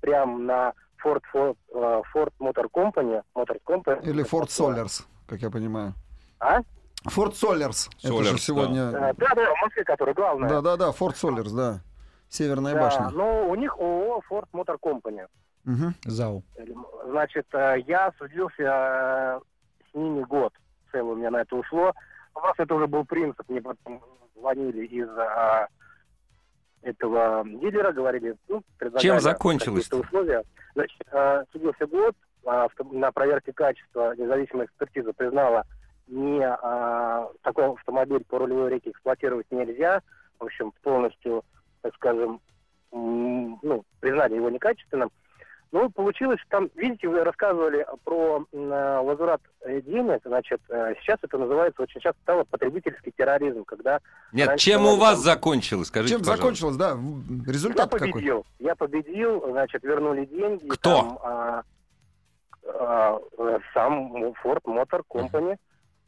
прям 0.00 0.46
на 0.46 0.72
Ford, 1.04 1.22
Ford, 1.32 1.56
а, 1.74 2.02
Ford 2.14 2.32
Motor 2.40 2.66
Company. 2.72 3.22
Motor 3.34 3.60
Company. 3.66 4.02
Или 4.08 4.24
Ford. 4.24 4.46
Solers, 4.48 5.04
как 5.26 5.40
я 5.40 5.50
понимаю. 5.50 5.94
А? 6.40 6.60
Ford 7.06 7.32
Solers. 7.32 7.88
Это 8.02 8.24
же 8.24 8.32
да. 8.32 8.38
сегодня... 8.38 8.88
А, 8.88 9.12
Да, 9.14 9.34
да, 9.34 9.54
в 9.54 9.60
Москве, 9.62 9.84
который 9.84 10.14
главное. 10.14 10.48
Да-да-да, 10.48 10.90
Ford 10.90 11.14
Solers, 11.14 11.54
да. 11.54 11.80
Северная 12.28 12.74
Да, 12.74 12.80
башня. 12.80 13.10
но 13.10 13.48
у 13.48 13.54
них 13.54 13.74
ООО 13.78 14.20
Ford 14.30 14.46
Motor 14.52 14.76
Company. 14.82 15.26
Мгм. 15.64 15.94
ЗАУ. 16.04 16.42
Значит, 17.06 17.46
э, 17.52 17.76
я 17.86 18.12
судился 18.18 18.62
э, 18.62 19.40
с 19.90 19.94
ними 19.94 20.22
год. 20.24 20.52
Целый 20.92 21.12
у 21.12 21.16
меня 21.16 21.30
на 21.30 21.42
это 21.42 21.56
ушло. 21.56 21.92
У 22.34 22.40
нас 22.40 22.54
это 22.58 22.74
уже 22.74 22.86
был 22.86 23.04
принцип. 23.04 23.48
Мне 23.48 23.60
потом 23.62 24.02
звонили 24.36 24.84
из 24.86 25.08
э, 25.08 25.66
этого 26.82 27.44
дилера, 27.44 27.92
говорили, 27.92 28.36
ну, 28.48 28.62
предлагали 28.78 29.02
Чем 29.02 29.20
закончилось-то? 29.20 29.96
какие-то 29.96 30.06
условия. 30.06 30.42
Значит, 30.78 31.02
э, 31.10 31.44
судился 31.50 31.88
год, 31.88 32.14
а, 32.46 32.68
на 32.92 33.10
проверке 33.10 33.52
качества 33.52 34.14
независимая 34.16 34.66
экспертиза 34.66 35.12
признала, 35.12 35.64
не 36.06 36.40
а, 36.40 37.28
такой 37.42 37.72
автомобиль 37.72 38.24
по 38.24 38.38
рулевой 38.38 38.70
реке 38.70 38.90
эксплуатировать 38.90 39.50
нельзя. 39.50 40.02
В 40.38 40.44
общем, 40.44 40.72
полностью, 40.84 41.44
так 41.82 41.96
скажем, 41.96 42.40
ну, 42.92 43.84
признали 43.98 44.36
его 44.36 44.50
некачественным. 44.50 45.10
Ну, 45.70 45.90
получилось, 45.90 46.40
что 46.40 46.48
там, 46.48 46.70
видите, 46.76 47.08
вы 47.08 47.22
рассказывали 47.24 47.86
про 48.04 48.46
э, 48.52 49.00
возврат 49.02 49.42
денег, 49.66 50.20
значит, 50.24 50.60
э, 50.70 50.94
сейчас 51.00 51.18
это 51.22 51.36
называется 51.36 51.82
очень 51.82 52.00
часто 52.00 52.18
стало 52.22 52.44
потребительский 52.44 53.12
терроризм, 53.16 53.64
когда 53.64 54.00
Нет, 54.32 54.48
Раньше 54.48 54.64
чем 54.64 54.86
у 54.86 54.96
вас 54.96 55.16
там- 55.16 55.24
закончилось? 55.24 55.88
Скажите, 55.88 56.14
Чем 56.14 56.20
пожалуйста. 56.20 56.42
закончилось, 56.42 56.76
да? 56.76 56.88
я 56.90 57.52
Результат 57.52 57.90
какой? 57.90 58.10
победил, 58.12 58.46
я 58.60 58.74
победил, 58.74 59.44
значит, 59.50 59.82
вернули 59.82 60.24
деньги. 60.24 60.68
Кто? 60.68 60.96
Там, 60.96 61.18
а, 61.22 61.62
а, 62.64 63.18
э, 63.38 63.58
сам 63.74 64.14
Ford 64.42 64.62
Motor 64.64 65.02
Company. 65.10 65.56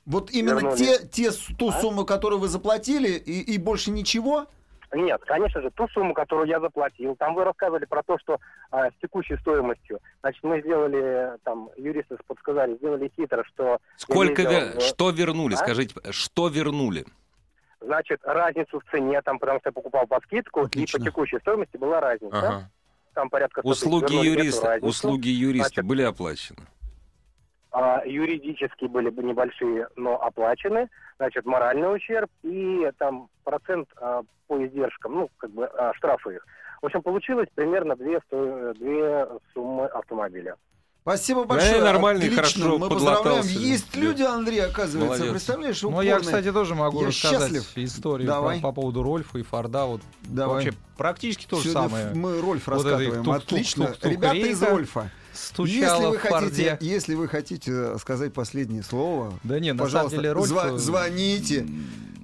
Вот 0.06 0.30
именно 0.30 0.54
Вернули. 0.54 0.76
те, 0.76 0.98
те, 1.06 1.30
ту 1.58 1.68
А? 1.68 1.72
сумму, 1.72 2.06
которую 2.06 2.40
вы 2.40 2.48
заплатили, 2.48 3.10
и, 3.10 3.40
и 3.54 3.58
больше 3.58 3.90
ничего? 3.90 4.46
Нет, 4.92 5.20
конечно 5.24 5.60
же, 5.62 5.70
ту 5.70 5.86
сумму, 5.88 6.14
которую 6.14 6.48
я 6.48 6.58
заплатил. 6.60 7.14
Там 7.16 7.34
вы 7.34 7.44
рассказывали 7.44 7.84
про 7.84 8.02
то, 8.02 8.18
что 8.18 8.40
а, 8.70 8.90
с 8.90 8.94
текущей 9.00 9.36
стоимостью. 9.36 10.00
Значит, 10.20 10.42
мы 10.42 10.60
сделали, 10.60 11.38
там, 11.44 11.70
юристы 11.76 12.16
подсказали, 12.26 12.74
сделали 12.76 13.10
хитро, 13.16 13.44
что, 13.44 13.78
Сколько 13.96 14.42
Я 14.42 14.50
ве- 14.50 14.80
Что 14.80 15.10
вернули? 15.10 15.54
а? 15.54 15.58
Скажите, 15.58 15.94
что 16.10 16.48
вернули? 16.48 17.04
значит, 17.80 18.20
разницу 18.24 18.80
в 18.80 18.90
цене, 18.90 19.22
там, 19.22 19.38
потому 19.38 19.58
что 19.60 19.68
я 19.68 19.72
покупал 19.72 20.06
по 20.06 20.20
скидку, 20.20 20.62
Отлично. 20.62 20.96
и 20.96 21.00
по 21.00 21.06
текущей 21.06 21.38
стоимости 21.38 21.76
была 21.76 22.00
разница. 22.00 22.36
Ага. 22.38 22.70
Там 23.14 23.30
порядка 23.30 23.60
100 23.62 23.70
тысяч. 23.72 23.82
Услуги 23.82 24.14
юриста, 24.26 24.78
услуги 24.82 25.28
юриста 25.28 25.68
Значит, 25.68 25.84
были 25.86 26.02
оплачены. 26.02 26.60
А, 27.72 28.02
юридически 28.04 28.86
были 28.86 29.10
бы 29.10 29.22
небольшие, 29.22 29.88
но 29.96 30.20
оплачены, 30.20 30.88
значит, 31.18 31.46
моральный 31.46 31.94
ущерб 31.94 32.28
и 32.42 32.90
там 32.98 33.28
процент 33.44 33.88
а, 33.96 34.22
по 34.48 34.66
издержкам, 34.66 35.14
ну, 35.14 35.30
как 35.38 35.50
бы 35.50 35.66
а, 35.66 35.92
штрафы 35.94 36.34
их. 36.36 36.46
В 36.82 36.86
общем, 36.86 37.02
получилось 37.02 37.48
примерно 37.54 37.94
две, 37.94 38.20
две 38.30 39.26
суммы 39.54 39.86
автомобиля. 39.86 40.56
Спасибо 41.02 41.42
Да, 41.42 41.46
большое. 41.46 41.82
нормально 41.82 42.22
и 42.22 42.26
Отлично. 42.26 42.42
хорошо 42.64 42.78
Мы 42.78 42.88
поздравляем. 42.88 43.42
Есть 43.46 43.94
Да. 43.94 44.00
люди, 44.00 44.22
Андрей, 44.22 44.64
оказывается. 44.66 44.98
Молодец. 45.16 45.30
Представляешь, 45.30 45.82
Ну, 45.82 45.88
упорные. 45.90 46.08
я, 46.10 46.18
кстати, 46.20 46.52
тоже 46.52 46.74
могу 46.74 47.00
Я 47.02 47.06
рассказать 47.08 47.52
счастлив. 47.52 47.78
историю 47.78 48.26
Давай. 48.28 48.56
по, 48.60 48.68
по 48.68 48.72
поводу 48.74 49.02
Рольфа 49.02 49.38
и 49.38 49.42
Форда. 49.42 49.86
Вот 49.86 50.02
Давай. 50.22 50.64
вообще 50.66 50.78
практически 50.98 51.46
то 51.46 51.56
же 51.56 51.70
самое. 51.70 52.10
Мы 52.14 52.40
Рольф 52.40 52.66
Вот 52.66 52.74
раскатываем. 52.74 53.24
тук-тук, 53.24 53.36
Отлично. 53.44 53.86
тук-тук, 53.86 54.10
Ребята 54.12 54.36
из 54.36 54.62
рейка. 54.62 55.10
Рольфа. 55.32 55.72
Если 55.72 56.06
вы, 56.06 56.18
в 56.18 56.20
хотите, 56.20 56.78
если 56.80 57.14
вы 57.14 57.28
хотите 57.28 57.98
сказать 57.98 58.32
последнее 58.32 58.82
слово, 58.82 59.32
Да 59.44 59.58
нет, 59.60 59.76
на 59.76 59.84
пожалуйста, 59.84 60.10
самом 60.16 60.22
деле 60.22 60.32
Рольф... 60.32 60.50
зва- 60.50 60.74
э, 60.74 60.78
звоните. 60.78 61.66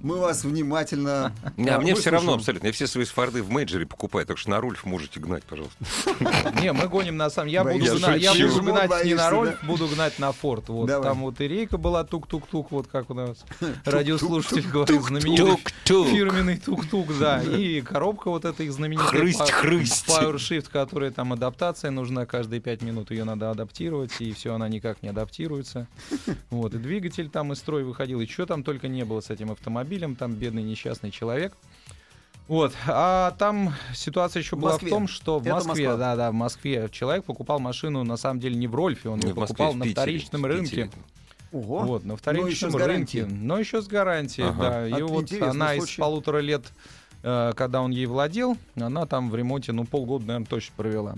Мы 0.03 0.19
вас 0.19 0.43
внимательно 0.43 1.33
Не, 1.57 1.69
а 1.69 1.79
мне 1.79 1.95
все 1.95 2.09
равно 2.09 2.33
абсолютно. 2.33 2.67
Я 2.67 2.73
все 2.73 2.87
свои 2.87 3.05
форды 3.05 3.41
в 3.41 3.49
мейджоре 3.49 3.85
покупаю, 3.85 4.25
так 4.25 4.37
что 4.37 4.49
на 4.51 4.61
Рульф 4.61 4.85
можете 4.85 5.19
гнать, 5.19 5.43
пожалуйста. 5.43 5.77
Не, 6.61 6.71
мы 6.71 6.87
гоним 6.87 7.17
на 7.17 7.29
самом... 7.29 7.49
Я 7.49 7.63
буду, 7.63 7.97
гнать, 7.97 8.21
я 8.21 8.33
шучу. 8.33 8.59
буду 8.59 8.71
гнать 8.71 9.05
не 9.05 9.13
на 9.15 9.29
Рольф, 9.29 9.57
да? 9.61 9.67
буду 9.67 9.87
гнать 9.87 10.19
на 10.19 10.31
Форд. 10.31 10.69
Вот 10.69 10.87
там 10.87 11.21
вот 11.21 11.41
и 11.41 11.47
рейка 11.47 11.77
была 11.77 12.03
тук-тук-тук, 12.03 12.71
вот 12.71 12.87
как 12.87 13.09
у 13.09 13.13
нас 13.13 13.43
радиослушатель 13.85 14.67
говорит, 14.67 15.01
знаменитый 15.01 15.57
фирменный 15.85 16.57
тук-тук, 16.57 17.17
да. 17.19 17.41
И 17.41 17.81
коробка 17.81 18.29
вот 18.29 18.45
эта 18.45 18.63
их 18.63 18.71
знаменитая. 18.71 19.07
Хрысть, 19.07 19.51
хрысть. 19.51 20.07
PowerShift, 20.07 20.69
которая 20.71 21.11
там 21.11 21.33
адаптация 21.33 21.91
нужна 21.91 22.25
каждые 22.25 22.61
5 22.61 22.81
минут, 22.81 23.11
ее 23.11 23.23
надо 23.23 23.49
адаптировать, 23.51 24.11
и 24.19 24.31
все, 24.33 24.53
она 24.53 24.67
никак 24.69 25.01
не 25.01 25.09
адаптируется. 25.09 25.87
Вот, 26.49 26.73
и 26.73 26.77
двигатель 26.77 27.29
там 27.29 27.53
из 27.53 27.59
строя 27.59 27.83
выходил, 27.83 28.21
и 28.21 28.27
что 28.27 28.45
там 28.45 28.63
только 28.63 28.87
не 28.87 29.03
было 29.05 29.21
с 29.21 29.29
этим 29.29 29.51
автомобилем, 29.51 29.86
там 30.15 30.33
бедный 30.33 30.63
несчастный 30.63 31.11
человек. 31.11 31.53
Вот, 32.47 32.73
а 32.87 33.31
там 33.37 33.73
ситуация 33.93 34.39
еще 34.41 34.55
В 34.55 34.59
была 34.59 34.71
Москве. 34.73 34.87
в 34.87 34.91
том, 34.91 35.07
что 35.09 35.39
в 35.39 35.45
Это 35.45 35.55
Москве, 35.55 35.87
Москва. 35.89 35.97
да, 35.97 36.15
да, 36.15 36.31
в 36.31 36.33
Москве 36.33 36.87
человек 36.91 37.25
покупал 37.25 37.59
машину 37.59 38.03
на 38.05 38.15
самом 38.15 38.39
деле 38.39 38.55
не 38.55 38.67
в 38.67 38.75
Рольфе, 38.75 39.09
он 39.09 39.19
Не 39.19 39.27
ее 39.29 39.33
в 39.33 39.37
Москве, 39.37 39.55
покупал 39.55 39.73
в 39.73 39.77
на 39.77 39.83
Питере, 39.83 40.01
вторичном 40.01 40.41
в 40.43 40.45
рынке. 40.45 40.89
Ого. 41.51 41.79
Вот, 41.79 42.03
на 42.03 42.09
Но 42.09 42.15
вторичном 42.15 42.49
еще 42.49 42.69
с 42.71 42.73
рынке. 42.75 42.79
гарантией. 42.79 43.23
Но 43.25 43.59
еще 43.59 43.81
с 43.81 43.87
гарантией, 43.87 44.47
Ага. 44.47 44.61
да. 44.69 44.87
И 44.87 44.91
А, 45.01 45.05
вот 45.05 45.31
она 45.41 45.73
из 45.75 45.79
случай. 45.79 45.99
полутора 46.01 46.37
лет, 46.39 46.63
э, 47.23 47.51
когда 47.55 47.81
он 47.81 47.91
ей 47.91 48.05
владел, 48.05 48.57
она 48.75 49.05
там 49.05 49.29
в 49.29 49.35
ремонте, 49.35 49.73
ну, 49.73 49.83
полгода, 49.85 50.25
наверное, 50.25 50.47
точно 50.47 50.73
провела. 50.77 51.15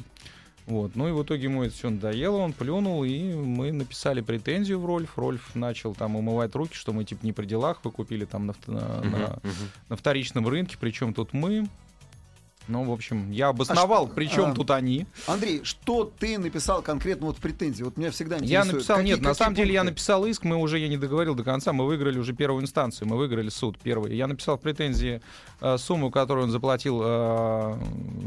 Вот. 0.69 0.95
Ну 0.95 1.09
и 1.09 1.11
в 1.11 1.23
итоге 1.23 1.43
ему 1.45 1.63
это 1.63 1.73
все 1.73 1.89
надоело, 1.89 2.37
он 2.37 2.53
плюнул, 2.53 3.03
и 3.03 3.33
мы 3.33 3.71
написали 3.71 4.21
претензию 4.21 4.79
в 4.79 4.85
Рольф. 4.85 5.17
Рольф 5.17 5.55
начал 5.55 5.95
там 5.95 6.15
умывать 6.15 6.53
руки, 6.55 6.75
что 6.75 6.93
мы 6.93 7.03
типа 7.05 7.25
не 7.25 7.33
при 7.33 7.45
делах, 7.47 7.79
вы 7.83 7.91
купили 7.91 8.25
там 8.25 8.45
на, 8.45 8.53
на- 8.67 8.99
Мгм, 9.01 9.11
на- 9.11 9.39
на 9.89 9.95
вторичном 9.95 10.47
рынке, 10.47 10.77
причем 10.79 11.13
тут 11.13 11.33
мы. 11.33 11.67
Ну, 12.69 12.83
в 12.83 12.91
общем, 12.91 13.31
я 13.31 13.47
обосновал, 13.49 14.05
что- 14.05 14.15
причем 14.15 14.51
а, 14.51 14.53
тут 14.53 14.69
они. 14.71 15.07
Андрей, 15.27 15.61
что 15.63 16.05
ты 16.19 16.37
написал 16.37 16.81
конкретно 16.83 17.25
вот 17.27 17.37
в 17.37 17.41
претензии? 17.41 17.81
Вот 17.83 17.97
меня 17.97 18.11
всегда 18.11 18.35
интересует. 18.37 18.65
Я 18.67 18.71
написал, 18.71 18.97
какие- 18.97 19.11
нет, 19.13 19.21
на 19.21 19.29
какие 19.29 19.37
самом 19.43 19.55
деле 19.55 19.73
я 19.73 19.83
написал 19.83 20.25
иск, 20.25 20.43
мы 20.43 20.55
уже, 20.55 20.77
я 20.77 20.87
не 20.87 20.97
договорил 20.97 21.33
до 21.35 21.43
конца, 21.43 21.73
мы 21.73 21.85
выиграли 21.87 22.19
уже 22.19 22.33
первую 22.33 22.61
инстанцию, 22.63 23.07
мы 23.07 23.17
выиграли 23.17 23.49
суд 23.49 23.77
первый. 23.81 24.15
Я 24.15 24.27
написал 24.27 24.57
в 24.57 24.61
претензии 24.61 25.19
э, 25.61 25.77
сумму, 25.77 26.11
которую 26.11 26.45
он 26.45 26.51
заплатил 26.51 27.01
э, 27.03 27.75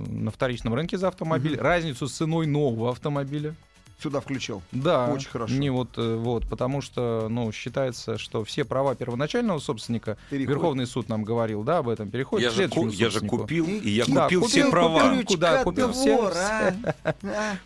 на 0.08 0.30
вторичном 0.30 0.74
рынке 0.74 0.98
за 0.98 1.08
автомобиль, 1.08 1.56
разницу 1.56 2.08
с 2.08 2.12
ценой 2.12 2.46
нового 2.46 2.90
автомобиля. 2.90 3.54
Сюда 4.02 4.20
включил. 4.20 4.62
Да, 4.72 5.08
Очень 5.12 5.28
хорошо. 5.28 5.54
Не 5.54 5.70
вот, 5.70 5.96
э, 5.96 6.16
вот, 6.16 6.48
потому 6.48 6.80
что, 6.80 7.28
ну, 7.30 7.52
считается, 7.52 8.18
что 8.18 8.42
все 8.42 8.64
права 8.64 8.96
первоначального 8.96 9.60
собственника, 9.60 10.16
Переходит. 10.28 10.48
Верховный 10.50 10.86
суд 10.88 11.08
нам 11.08 11.22
говорил, 11.22 11.62
да, 11.62 11.78
об 11.78 11.88
этом, 11.88 12.10
переходят 12.10 12.50
Я 12.50 12.50
к 12.50 12.54
же, 12.54 12.68
ку- 12.68 12.88
я 12.88 13.10
же 13.10 13.20
купил, 13.20 13.66
и 13.66 13.88
я 13.90 14.04
Да, 14.06 14.24
купил 14.24 14.40
купил, 14.42 14.62
все 14.62 14.70
права. 14.70 15.00
купил. 15.10 15.24
куда 15.26 15.62
купил 15.64 15.92
все-? 15.92 16.74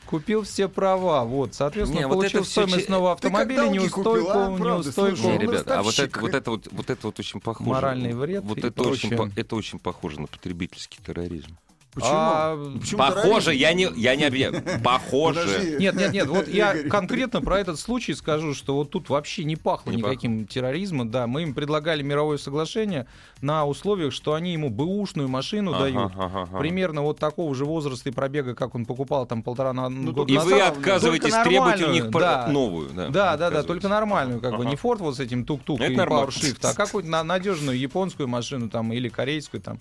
Купил 0.06 0.42
все 0.42 0.68
права, 0.68 1.24
вот, 1.24 1.54
соответственно, 1.54 2.00
Не, 2.00 2.06
вот 2.06 2.14
получил 2.16 2.42
всё 2.42 2.66
стоимость 2.66 2.88
нового 2.88 3.12
автомобиля, 3.12 3.68
неустойку, 3.68 4.02
купил, 4.02 4.30
а? 4.30 4.58
Неустойку. 4.58 5.22
Не, 5.22 5.38
ребята, 5.38 5.78
а 5.78 5.82
вот 5.82 5.98
это, 5.98 6.20
вот 6.20 6.34
это 6.34 6.50
вот, 6.50 6.68
вот 6.70 6.90
это 6.90 7.06
вот 7.06 7.18
очень 7.18 7.40
похоже. 7.40 7.70
Моральный 7.70 8.12
вред 8.12 8.44
Вот 8.44 8.58
это 8.58 8.82
очень, 8.82 9.12
это 9.36 9.56
очень 9.56 9.78
похоже 9.78 10.20
на 10.20 10.26
потребительский 10.26 10.98
терроризм. 11.04 11.56
Почему? 11.96 12.12
А, 12.12 12.72
Почему 12.78 12.98
Похоже, 12.98 13.54
я 13.54 13.72
не, 13.72 13.88
я 13.96 14.16
не 14.16 14.24
объявляю. 14.24 14.62
Похоже. 14.84 15.40
Подожди. 15.40 15.76
Нет, 15.78 15.94
нет, 15.94 16.12
нет, 16.12 16.26
вот 16.28 16.46
я 16.46 16.74
Игорь. 16.74 16.90
конкретно 16.90 17.40
про 17.40 17.58
этот 17.58 17.80
случай 17.80 18.12
скажу, 18.12 18.52
что 18.52 18.74
вот 18.76 18.90
тут 18.90 19.08
вообще 19.08 19.44
не 19.44 19.56
пахло 19.56 19.90
Не 19.92 19.96
никаким 19.96 20.46
терроризмом, 20.46 21.10
да, 21.10 21.26
мы 21.26 21.42
им 21.42 21.54
предлагали 21.54 22.02
мировое 22.02 22.36
соглашение 22.36 23.06
на 23.40 23.64
условиях, 23.64 24.12
что 24.12 24.34
они 24.34 24.52
ему 24.52 24.68
бэушную 24.68 25.26
машину 25.28 25.70
Ага, 25.72 25.78
дают, 25.84 26.12
ага, 26.14 26.42
ага. 26.42 26.58
примерно 26.58 27.00
вот 27.00 27.18
такого 27.18 27.54
же 27.54 27.64
возраста 27.64 28.10
и 28.10 28.12
пробега, 28.12 28.54
как 28.54 28.74
он 28.74 28.84
покупал 28.84 29.24
там 29.24 29.42
полтора 29.42 29.72
на 29.72 29.88
года 29.88 30.30
И 30.30 30.36
назад. 30.36 30.52
вы 30.52 30.60
отказываетесь 30.60 31.34
требовать 31.44 31.80
у 31.82 31.90
них 31.92 32.10
да. 32.10 32.46
новую. 32.48 32.90
Да, 32.90 33.08
Да, 33.08 33.36
да, 33.38 33.50
да, 33.50 33.62
только 33.62 33.88
нормальную, 33.88 34.40
как 34.40 34.50
бы 34.52 34.64
Ага. 34.64 34.68
не 34.68 34.76
Ford 34.76 34.98
вот 34.98 35.16
с 35.16 35.20
этим 35.20 35.46
тук-тук 35.46 35.80
Это 35.80 35.92
и 35.92 35.96
нормально. 35.96 36.26
PowerShift, 36.28 36.58
а 36.62 36.74
какую-то 36.74 37.08
на- 37.08 37.24
надежную 37.24 37.78
японскую 37.78 38.28
машину 38.28 38.68
там 38.68 38.92
или 38.92 39.08
корейскую 39.08 39.62
там. 39.62 39.78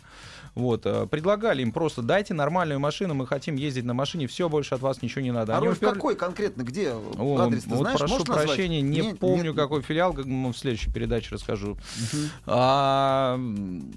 Вот, 0.55 0.85
э, 0.85 1.05
предлагали 1.07 1.61
им 1.61 1.73
просто 1.73 2.01
дайте 2.01 2.33
нормальную 2.33 2.79
машину, 2.79 3.13
мы 3.13 3.27
хотим 3.27 3.55
ездить 3.57 3.83
на 3.83 3.93
машине, 3.93 4.25
все, 4.27 4.47
больше 4.47 4.73
от 4.75 4.81
вас 4.81 5.01
ничего 5.01 5.21
не 5.21 5.31
надо. 5.31 5.53
А 5.53 5.57
Они 5.57 5.67
уперли- 5.67 5.93
какой 5.93 6.15
конкретно? 6.15 6.61
Где 6.63 6.93
О, 6.93 7.39
адрес 7.41 7.63
ты 7.63 7.69
вот 7.71 7.79
знаешь? 7.79 7.99
прошу 7.99 8.13
Можешь 8.13 8.27
назвать? 8.29 8.47
прощения, 8.47 8.81
не 8.81 9.01
Нет, 9.01 9.19
помню, 9.19 9.47
нет. 9.51 9.55
какой 9.55 9.81
филиал, 9.81 10.13
как, 10.13 10.25
ну, 10.25 10.53
в 10.53 10.57
следующей 10.57 10.89
передаче 10.91 11.27
расскажу. 11.31 11.77
А, 12.45 13.35
м, 13.35 13.91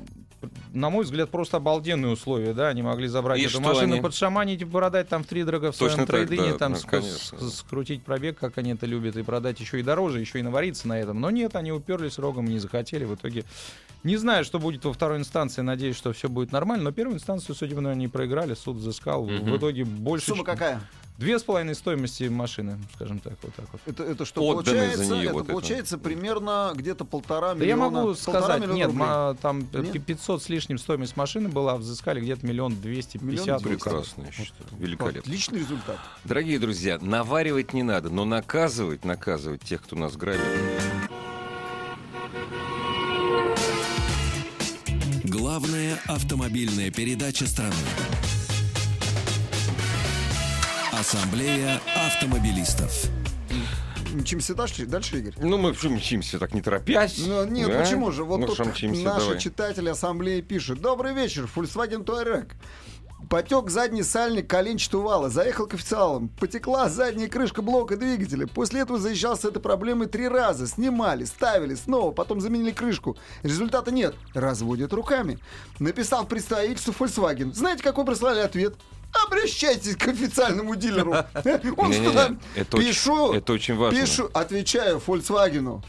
на 0.73 0.91
мой 0.91 1.05
взгляд, 1.05 1.31
просто 1.31 1.57
обалденные 1.57 2.13
условия, 2.13 2.53
да, 2.53 2.69
они 2.69 2.83
могли 2.83 3.09
забрать 3.09 3.41
И 3.41 3.45
эту 3.47 3.61
машину, 3.61 3.95
они? 3.95 4.01
подшаманить 4.03 4.63
и 4.63 4.65
продать 4.65 5.09
там 5.09 5.25
в 5.25 5.27
три 5.27 5.43
дорога 5.43 5.73
в 5.73 5.77
Точно 5.77 5.95
своем 5.95 6.07
так, 6.07 6.29
трейдине, 6.29 6.53
да, 6.53 6.59
там 6.59 6.73
ну, 6.73 6.79
ск- 6.79 7.51
скрутить 7.51 8.03
пробег, 8.05 8.39
как 8.39 8.59
они 8.59 8.73
это 8.73 8.87
любят, 8.87 9.17
и 9.17 9.23
продать 9.23 9.59
еще 9.61 9.81
и 9.81 9.83
дороже, 9.83 10.21
еще 10.21 10.39
и 10.39 10.43
навариться 10.43 10.87
на 10.87 10.99
этом. 10.99 11.21
Но 11.21 11.31
нет, 11.31 11.57
они 11.57 11.73
уперлись 11.73 12.19
рогом 12.19 12.47
и 12.47 12.51
не 12.51 12.59
захотели. 12.59 13.05
В 13.05 13.15
итоге 13.15 13.45
не 14.05 14.17
знаю, 14.17 14.45
что 14.45 14.59
будет 14.59 14.85
во 14.85 14.93
второй 14.93 15.19
инстанции, 15.19 15.63
надеюсь, 15.63 15.97
что 15.97 16.13
все 16.13 16.29
будет 16.29 16.53
нормально, 16.53 16.85
но 16.85 16.93
первую 16.93 17.17
инстанцию, 17.17 17.55
судя 17.57 17.75
по 17.75 17.91
они 17.91 18.07
проиграли, 18.09 18.55
суд 18.55 18.77
взыскал. 18.77 19.25
В 19.25 19.31
Мгм. 19.31 19.57
итоге 19.57 19.85
больше... 19.85 20.27
Сумма 20.27 20.45
какая? 20.45 20.81
Две 21.19 21.37
с 21.41 21.43
половиной 21.43 21.75
стоимости 21.75 22.25
машины, 22.29 22.79
скажем 22.95 23.19
так, 23.19 23.33
вот 23.43 23.53
так 23.53 23.67
вот. 23.73 23.81
Это, 23.87 24.05
это 24.05 24.25
что 24.25 24.41
Отданные 24.47 24.97
за 24.97 25.03
получается? 25.03 25.15
неё 25.17 25.25
это 25.25 25.33
вот 25.33 25.43
это. 25.43 25.53
получается 25.53 25.99
примерно 25.99 26.73
где-то 26.77 27.05
полтора 27.05 27.55
Да 27.55 27.65
я 27.65 27.75
миллиона. 27.75 27.91
могу 27.91 28.15
полтора 28.15 28.41
сказать, 28.41 28.61
миллиона 28.61 28.77
нет, 28.77 28.93
ма- 28.93 29.37
там 29.43 29.69
э, 29.73 29.81
Нет? 29.93 30.07
500 30.07 30.43
с 30.45 30.49
лишним 30.49 30.79
стоимость 30.79 31.17
машины 31.17 31.49
была, 31.49 31.77
взыскали 31.77 32.21
где-то 32.21 32.47
миллион 32.47 32.81
двести 32.81 33.19
пятьдесят. 33.19 33.61
Прекрасно, 33.65 34.27
я 34.27 34.31
считаю. 34.31 34.71
Великолепно. 34.79 35.21
Отличный 35.21 35.59
результат. 35.59 35.99
Дорогие 36.23 36.61
друзья, 36.61 36.99
наваривать 37.01 37.73
не 37.73 37.83
надо, 37.83 38.11
но 38.11 38.25
наказывать, 38.25 39.05
наказывать 39.05 39.63
тех, 39.63 39.83
кто 39.83 39.97
нас 39.97 40.17
грабит. 40.17 40.41
Главная 45.25 45.99
автомобильная 46.07 46.91
передача 46.91 47.47
страны. 47.47 47.75
Ассамблея 50.99 51.81
автомобилистов. 51.95 53.05
Мчимся 54.13 54.57
дальше, 54.57 54.85
дальше, 54.85 55.19
Игорь? 55.19 55.35
Ну, 55.39 55.57
мы 55.57 55.73
почему 55.73 55.95
мчимся 55.95 56.41
так 56.41 56.55
не 56.55 56.61
торопясь? 56.61 57.19
Ну, 57.25 57.45
нет, 57.45 57.69
да? 57.69 57.79
почему 57.79 58.11
же? 58.11 58.25
Вот 58.25 58.41
ну, 58.41 58.49
тут 58.49 58.67
мчимся, 58.67 59.05
наши 59.05 59.21
давай. 59.27 59.39
читатели 59.39 59.91
ассамблеи 59.91 60.41
пишут. 60.41 60.81
Добрый 60.81 61.15
вечер, 61.15 61.49
Volkswagen 61.55 62.05
Touareg. 62.05 62.51
Потек 63.31 63.71
задний 63.71 64.03
сальник 64.03 64.51
коленчатого 64.51 65.03
вала, 65.03 65.29
заехал 65.29 65.69
к 65.69 65.75
официалам, 65.75 66.31
потекла 66.31 66.89
задняя 66.89 67.29
крышка 67.29 67.63
блока 67.63 67.97
двигателя. 67.97 68.49
После 68.49 68.81
этого 68.81 68.99
заезжал 68.99 69.37
с 69.37 69.45
этой 69.45 69.61
проблемой 69.61 70.09
три 70.09 70.27
раза. 70.27 70.67
Снимали, 70.67 71.25
ставили, 71.27 71.77
снова, 71.77 72.11
потом 72.11 72.41
заменили 72.41 72.73
крышку. 72.73 73.17
Результата 73.45 73.93
нет. 73.93 74.17
Разводят 74.35 74.93
руками. 74.93 75.39
Написал 75.79 76.27
представительству 76.27 76.93
Volkswagen. 76.93 77.55
Знаете, 77.55 77.85
какой 77.85 78.05
прислали 78.05 78.41
ответ? 78.41 78.75
Обращайтесь 79.27 79.97
к 79.97 80.09
официальному 80.09 80.77
дилеру. 80.77 81.13
Он 81.77 81.93
что 81.93 82.13
там? 82.13 82.41
Пишу, 82.71 83.33
это 83.33 83.53
очень 83.53 83.77
важно. 83.77 84.01
Пишу, 84.01 84.31
отвечаю 84.33 85.03
Volkswagen. 85.05 85.83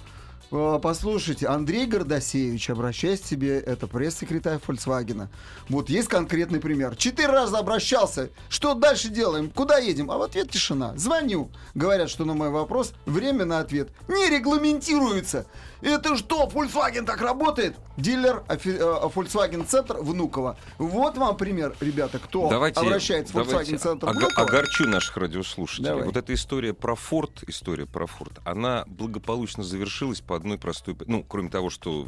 Э, 0.52 0.80
Послушайте, 0.82 1.47
Андрей 1.47 1.86
Гордосевич, 1.86 2.70
обращайся 2.70 3.24
к 3.24 3.26
тебе, 3.28 3.60
это 3.60 3.88
пресс-секретарь 3.88 4.60
Volkswagen. 4.66 5.28
Вот 5.70 5.89
есть 5.89 6.08
конкретный 6.08 6.60
пример. 6.60 6.95
Четыре 6.95 7.28
раза 7.30 7.60
обращался. 7.60 8.30
Что 8.50 8.74
дальше 8.74 9.10
делаем? 9.10 9.50
Куда 9.52 9.78
едем? 9.78 10.10
А 10.10 10.18
в 10.18 10.24
ответ 10.24 10.50
тишина. 10.50 10.93
Звоню. 10.97 11.50
Говорят, 11.76 12.10
что 12.10 12.26
на 12.26 12.34
мой 12.34 12.50
вопрос 12.50 12.93
время 13.06 13.45
на 13.45 13.60
ответ 13.60 13.89
не 14.08 14.30
регламентируется. 14.30 15.45
Это 15.82 16.18
что, 16.18 16.45
Volkswagen 16.47 17.06
так 17.06 17.22
работает? 17.22 17.76
Дилер 17.95 18.43
офи- 18.50 18.76
э, 18.78 19.10
Volkswagen 19.16 19.66
Центр 19.66 19.97
Внуково. 19.97 20.58
Вот 20.78 21.18
вам 21.18 21.38
пример, 21.38 21.74
ребята, 21.80 22.20
кто 22.20 22.50
Давайте, 22.50 22.82
обращается 22.82 23.34
в 23.34 23.38
Volkswagen 23.38 23.78
Центр 23.78 24.08
Внуково. 24.10 24.45
огорчу 24.45 24.88
наших 24.88 25.16
радиослушателей. 25.16 25.88
Давай. 25.89 26.04
Вот 26.06 26.18
эта 26.18 26.34
история 26.34 26.74
про 26.74 26.95
Форд, 26.95 27.43
история 27.47 27.86
про 27.86 28.08
Форд, 28.08 28.39
она 28.43 28.84
благополучно 28.88 29.64
завершилась 29.64 30.20
по 30.20 30.39
одной 30.40 30.58
простой... 30.58 30.96
Ну, 31.08 31.24
кроме 31.24 31.50
того, 31.50 31.70
что 31.70 32.08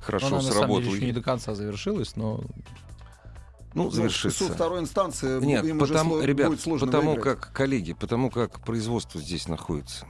хорошо 0.00 0.26
Она 0.28 0.36
на 0.36 0.42
самом 0.42 0.56
сработала. 0.58 0.82
деле 0.84 0.96
еще 0.96 1.06
не 1.06 1.12
до 1.12 1.22
конца 1.22 1.54
завершилась, 1.54 2.16
но 2.16 2.42
Ну, 3.74 3.84
Ну, 3.84 3.90
завершится. 3.90 4.44
Суд 4.44 4.52
второй 4.54 4.80
инстанции 4.80 5.40
Нет, 5.44 5.64
им 5.64 5.80
уже 5.82 5.92
потому, 5.92 6.16
сло- 6.18 6.24
ребят, 6.24 6.48
будет 6.48 6.60
сложно 6.60 6.86
потому 6.86 7.12
выиграть. 7.12 7.40
как, 7.40 7.52
коллеги, 7.52 7.92
потому 7.92 8.30
как 8.30 8.60
производство 8.60 9.20
здесь 9.20 9.46
находится. 9.48 10.06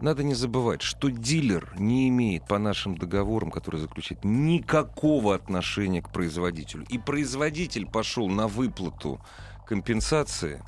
Надо 0.00 0.22
не 0.22 0.34
забывать, 0.34 0.82
что 0.82 1.08
дилер 1.08 1.72
не 1.78 2.08
имеет 2.08 2.46
по 2.46 2.58
нашим 2.58 2.96
договорам, 2.96 3.50
которые 3.50 3.80
заключает, 3.80 4.24
никакого 4.24 5.34
отношения 5.34 6.02
к 6.02 6.12
производителю. 6.12 6.84
И 6.88 6.98
производитель 6.98 7.86
пошел 7.86 8.28
на 8.28 8.46
выплату 8.48 9.20
компенсации 9.66 10.62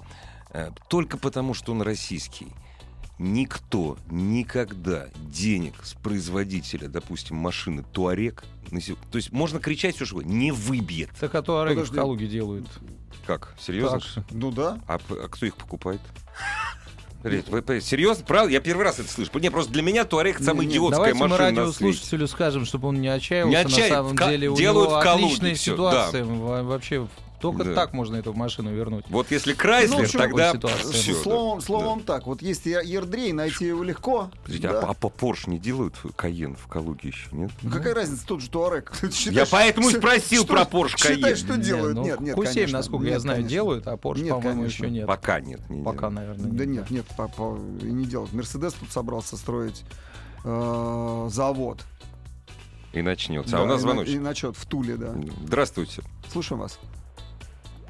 э, 0.50 0.70
только 0.88 1.18
потому, 1.18 1.54
что 1.54 1.72
он 1.72 1.82
российский. 1.82 2.48
Никто 3.18 3.96
никогда 4.10 5.06
денег 5.16 5.74
с 5.82 5.94
производителя, 5.94 6.88
допустим, 6.88 7.36
машины 7.36 7.82
Туарек, 7.92 8.44
то 9.10 9.16
есть 9.16 9.32
можно 9.32 9.58
кричать 9.58 9.96
все, 9.96 10.04
что 10.04 10.16
угодно, 10.16 10.32
не 10.32 10.52
выбьет. 10.52 11.10
так 11.18 11.34
а 11.34 11.62
Ореги 11.62 11.80
в. 11.80 11.90
Калуге 11.90 12.26
делают. 12.26 12.66
Как? 13.26 13.54
Серьезно? 13.58 14.00
Так. 14.00 14.24
Ну 14.30 14.50
да. 14.50 14.78
А, 14.86 14.98
а 15.10 15.28
кто 15.28 15.46
их 15.46 15.56
покупает? 15.56 16.00
Серьезно? 17.80 18.24
Правда? 18.24 18.52
Я 18.52 18.60
первый 18.60 18.84
раз 18.84 19.00
это 19.00 19.10
слышу. 19.10 19.30
Не, 19.38 19.50
просто 19.50 19.72
для 19.72 19.82
меня 19.82 20.04
Туарек 20.04 20.38
самая 20.38 20.66
идиотская 20.66 21.12
Давайте 21.12 21.18
мы 21.18 21.28
машина 21.28 21.50
на 21.50 21.72
свете. 21.72 21.84
радиослушателю 21.84 22.28
скажем, 22.28 22.64
чтобы 22.64 22.88
он 22.88 23.00
не 23.00 23.08
отчаивался. 23.08 23.58
Не 23.58 23.64
отчаив- 23.64 23.88
На 23.88 23.94
самом 23.96 24.16
деле 24.16 24.50
у 24.50 24.56
делают 24.56 24.90
него 24.90 24.98
отличная 24.98 25.54
ситуация. 25.56 26.24
Во- 26.24 26.62
Вообще 26.62 27.08
только 27.52 27.64
Да. 27.64 27.74
так 27.74 27.92
можно 27.92 28.16
эту 28.16 28.32
машину 28.32 28.72
вернуть. 28.74 29.04
Вот 29.08 29.30
если 29.30 29.52
Крайслер, 29.52 30.00
Ну, 30.00 30.06
чё, 30.06 30.18
тогда 30.18 30.52
ситуация. 30.52 30.92
все. 30.92 31.14
словом 31.14 31.60
словом 31.60 32.00
так, 32.02 32.26
вот 32.26 32.42
есть 32.42 32.66
я- 32.66 32.80
Ердрей, 32.80 33.32
найти 33.32 33.66
его 33.66 33.82
легко. 33.82 34.30
Подождите, 34.42 34.68
да. 34.68 34.78
а, 34.78 34.82
по- 34.82 34.90
а 34.90 34.94
по 34.94 35.08
Порш 35.08 35.46
не 35.46 35.58
делают 35.58 35.94
Каен 36.16 36.56
в 36.56 36.66
Калуге 36.66 37.08
еще, 37.08 37.28
нет? 37.32 37.50
Ну, 37.62 37.70
Какая 37.70 37.94
разница, 37.94 38.26
тот 38.26 38.40
же 38.40 38.50
Туарек. 38.50 38.92
Я 39.26 39.46
поэтому 39.46 39.88
и 39.88 39.90
что- 39.90 40.00
спросил 40.00 40.44
что- 40.44 40.52
про 40.54 40.64
Порш 40.64 40.96
Считай, 40.96 41.20
Каен. 41.20 41.36
что 41.36 41.56
Не, 41.56 41.62
делают. 41.64 41.94
ну, 41.96 42.04
Нет, 42.04 42.20
нет, 42.20 42.36
Q7, 42.36 42.44
конечно. 42.54 42.78
насколько 42.78 43.06
я 43.06 43.20
знаю, 43.20 43.42
делают, 43.42 43.86
а 43.86 43.94
Porsche, 43.96 44.20
Нет, 44.22 44.30
по-моему, 44.34 44.64
еще 44.64 44.90
нет. 44.90 45.06
Пока 45.06 45.40
нет. 45.40 45.60
не 45.68 45.82
Пока, 45.82 46.10
наверное, 46.10 46.50
Да 46.50 46.64
нет. 46.64 46.90
нет, 46.90 47.04
не 47.82 48.04
делают. 48.06 48.32
Мерседес 48.32 48.72
тут 48.74 48.90
собрался 48.90 49.36
строить 49.36 49.84
э, 50.44 51.28
завод. 51.30 51.84
И 52.92 53.02
начнется. 53.02 53.52
Да, 53.52 53.58
а 53.58 53.62
у 53.64 53.66
нас 53.66 53.80
звоночек. 53.82 54.14
И 54.14 54.18
начет 54.18 54.56
в 54.56 54.64
Туле, 54.64 54.96
да. 54.96 55.14
Здравствуйте. 55.44 56.02
Слушаем 56.32 56.60
вас. 56.60 56.78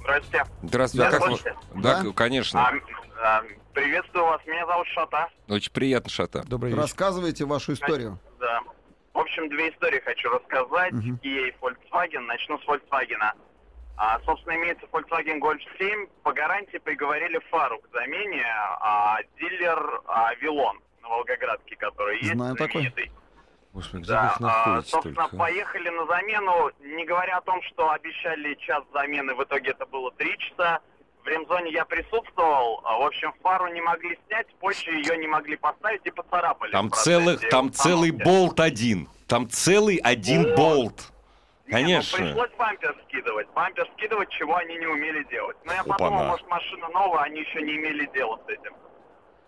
Здравствуйте. 0.07 0.44
Здравствуйте. 0.62 1.11
Да, 1.11 1.16
а 1.16 1.20
как 1.20 1.28
вы-? 1.28 1.82
Да, 1.82 2.02
Да? 2.02 2.12
конечно. 2.12 2.61
А, 2.61 2.72
а, 3.22 3.42
приветствую 3.74 4.24
вас, 4.24 4.40
меня 4.46 4.64
зовут 4.66 4.86
Шата. 4.88 5.28
Очень 5.48 5.72
приятно, 5.72 6.11
Шата. 6.11 6.42
Добрый 6.46 6.70
вечер. 6.70 6.82
Рассказывайте 6.82 7.44
вашу 7.44 7.72
историю. 7.72 8.18
Да. 8.38 8.61
В 9.14 9.18
общем, 9.18 9.48
две 9.48 9.70
истории 9.70 10.00
хочу 10.00 10.28
рассказать. 10.30 10.92
Мгм. 10.92 11.18
Kia 11.22 11.48
и 11.48 11.54
Volkswagen. 11.61 12.20
Начну 12.20 12.59
с 12.59 12.64
Volkswagen. 12.66 13.18
А, 13.96 14.20
собственно, 14.26 14.54
имеется 14.57 14.86
Volkswagen 14.92 15.40
Golf 15.40 15.59
7. 15.78 16.07
По 16.22 16.32
гарантии 16.32 16.78
приговорили 16.78 17.40
фару 17.50 17.78
к 17.80 17.88
замене 17.92 18.44
а, 18.80 19.18
дилер 19.40 20.02
а, 20.07 20.34
Вилон 20.36 20.78
на 21.02 21.09
Волгоградке, 21.09 21.76
который 21.76 22.18
есть. 22.18 22.34
Знаю 22.34 22.54
такой. 22.57 22.92
Господи, 23.77 24.03
где 24.05 24.12
Да, 24.12 24.35
вы 24.41 24.49
а, 24.49 24.83
собственно, 24.83 25.14
только? 25.14 25.37
поехали 25.37 25.91
на 25.91 26.07
замену, 26.07 26.70
не 26.81 27.05
говоря 27.05 27.37
о 27.37 27.41
том, 27.43 27.61
что 27.62 27.91
обещали 27.91 28.55
час 28.55 28.83
замены, 28.95 29.35
в 29.35 29.45
итоге 29.45 29.72
это 29.72 29.85
было 29.85 30.11
три 30.12 30.37
часа. 30.39 30.81
В 31.22 31.29
ремзоне 31.29 31.72
я 31.72 31.85
присутствовал, 31.85 32.81
а, 32.85 32.99
в 32.99 33.03
общем, 33.03 33.35
фару 33.43 33.66
не 33.68 33.83
могли 33.83 34.18
снять, 34.27 34.47
позже 34.61 34.93
ее 34.93 35.18
не 35.18 35.27
могли 35.27 35.57
поставить 35.57 36.01
и 36.07 36.11
поцарапали. 36.11 36.70
Там 36.72 36.91
целых, 36.91 37.47
там 37.51 37.70
целый 37.70 38.12
болт 38.12 38.61
один. 38.61 39.09
Там 39.27 39.47
целый 39.51 39.97
один 39.97 40.45
Вот. 40.45 40.57
болт. 40.57 41.12
Не, 41.66 41.72
Конечно. 41.72 42.18
ну, 42.18 42.24
пришлось 42.27 42.51
бампер 42.57 42.97
скидывать. 43.09 43.49
Бампер 43.51 43.87
скидывать, 43.95 44.31
чего 44.31 44.57
они 44.57 44.77
не 44.77 44.87
умели 44.87 45.22
делать. 45.24 45.57
Но 45.64 45.72
я 45.74 45.81
Опа-на. 45.81 45.99
подумал, 45.99 46.24
может, 46.29 46.47
машина 46.49 46.89
новая, 46.91 47.24
они 47.24 47.41
еще 47.41 47.61
не 47.61 47.77
имели 47.77 48.07
дела 48.14 48.39
с 48.47 48.49
этим. 48.49 48.72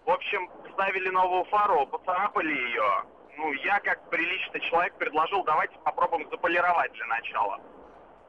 В 0.05 0.11
общем, 0.11 0.51
ставили 0.74 1.09
новую 1.09 1.45
фару, 1.45 1.87
поцарапали 1.87 2.53
ее. 2.53 3.05
Ну, 3.39 3.53
я, 3.53 3.78
как 3.80 4.11
приличный 4.11 4.59
человек, 4.61 4.95
предложил, 4.95 5.45
давайте 5.45 5.78
попробуем 5.84 6.28
заполировать 6.28 6.93
для 6.93 7.07
начала. 7.07 7.61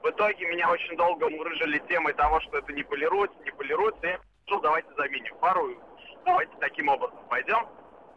В 0.04 0.10
итоге 0.10 0.46
меня 0.46 0.70
очень 0.70 0.96
долго 0.96 1.28
мурыжили 1.30 1.80
темой 1.90 2.14
того, 2.14 2.40
что 2.42 2.60
это 2.60 2.72
не 2.72 2.84
полируется, 2.84 3.36
не 3.44 3.50
полируется. 3.52 4.06
Я 4.06 4.20
предложил, 4.20 4.62
давайте 4.62 4.90
заменим 4.96 5.36
фару, 5.40 5.76
давайте 6.26 6.52
таким 6.60 6.90
образом 6.90 7.18
пойдем. 7.28 7.68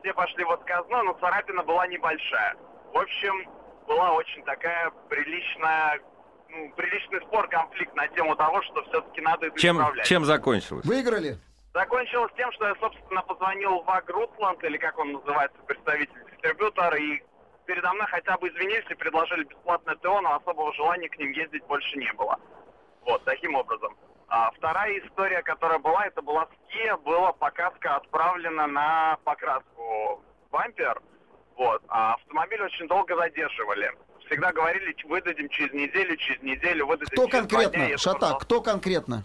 Все 0.03 0.13
пошли 0.13 0.45
в 0.45 0.51
отказную, 0.51 1.05
но 1.05 1.13
царапина 1.15 1.63
была 1.63 1.87
небольшая. 1.87 2.57
В 2.93 2.99
общем, 2.99 3.49
была 3.89 4.13
очень 4.13 4.45
такая 4.45 4.91
приличная, 5.09 5.99
ну, 6.51 6.73
приличный 6.77 7.21
спор, 7.23 7.49
конфликт 7.49 7.95
на 7.97 8.07
тему 8.09 8.37
того, 8.37 8.61
что 8.63 8.83
все-таки 8.85 9.23
надо 9.23 9.47
это 9.47 9.59
Чем, 9.59 9.77
исправлять. 9.79 10.07
чем 10.07 10.25
закончилось? 10.27 10.85
Выиграли? 10.85 11.39
Закончилось 11.73 12.33
тем, 12.37 12.53
что 12.53 12.69
я, 12.69 12.75
собственно, 12.75 13.23
позвонил 13.23 13.81
в 13.83 13.89
Агрутланд, 13.91 14.63
или 14.63 14.77
как 14.77 14.99
он 14.99 15.13
называется, 15.13 15.57
представитель 15.67 16.23
дистрибьютора, 16.53 16.97
и 16.99 17.23
передо 17.67 17.93
мной 17.93 18.07
хотя 18.09 18.37
бы 18.37 18.49
извинились 18.49 18.91
и 18.91 18.95
предложили 18.95 19.45
бесплатное 19.45 19.95
ТО, 19.97 20.21
но 20.21 20.35
особого 20.37 20.73
желания 20.75 21.09
к 21.09 21.19
ним 21.19 21.31
ездить 21.33 21.65
больше 21.67 21.97
не 21.97 22.13
было. 22.15 22.39
Вот, 23.05 23.25
таким 23.25 23.55
образом. 23.55 23.97
А 24.29 24.51
вторая 24.53 24.99
история, 25.01 25.43
которая 25.43 25.79
была, 25.79 26.07
это 26.07 26.23
была 26.23 26.47
с 26.47 26.73
Kia, 26.73 26.97
была 27.03 27.33
покраска 27.33 27.97
отправлена 27.97 28.67
на 28.67 29.19
покраску 29.25 30.23
бампер, 30.51 31.01
вот, 31.57 31.83
а 31.89 32.15
автомобиль 32.15 32.63
очень 32.63 32.89
долго 32.89 33.15
задерживали. 33.17 33.93
Всегда 34.27 34.53
говорили, 34.53 34.97
выдадим 35.05 35.49
через 35.51 35.73
неделю, 35.75 36.17
через 36.17 36.43
неделю, 36.43 36.87
выдадим 36.87 37.13
Кто 37.13 37.27
через 37.27 37.31
дня, 37.33 37.41
конкретно? 37.41 37.83
это 37.83 37.99
Шата, 37.99 38.13
продолжалось. 38.19 38.45
кто 38.45 38.61
конкретно? 38.63 39.25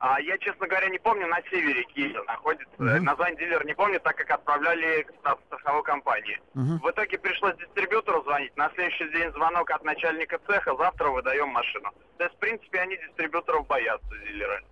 А, 0.00 0.20
я, 0.20 0.38
честно 0.38 0.66
говоря, 0.68 0.88
не 0.88 0.98
помню, 0.98 1.26
на 1.26 1.42
севере 1.50 1.82
Киева 1.84 2.22
находится. 2.24 2.72
Мгм. 2.78 3.04
Название 3.04 3.36
дилера 3.38 3.64
не 3.64 3.74
помню, 3.74 3.98
так 4.00 4.16
как 4.16 4.30
отправляли 4.30 5.02
к 5.02 5.38
страховой 5.46 5.82
компании. 5.82 6.40
Мгм. 6.54 6.78
В 6.78 6.90
итоге 6.90 7.18
пришлось 7.18 7.56
дистрибьютору 7.56 8.22
звонить. 8.22 8.56
На 8.56 8.70
следующий 8.74 9.08
день 9.10 9.32
звонок 9.32 9.70
от 9.70 9.82
начальника 9.84 10.38
цеха, 10.46 10.76
завтра 10.76 11.08
выдаем 11.08 11.48
машину. 11.48 11.90
То 12.16 12.24
есть, 12.24 12.36
в 12.36 12.38
принципе, 12.38 12.78
они 12.80 12.96
дистрибьюторов 12.96 13.66
боятся, 13.66 14.08
дилеры. 14.24 14.62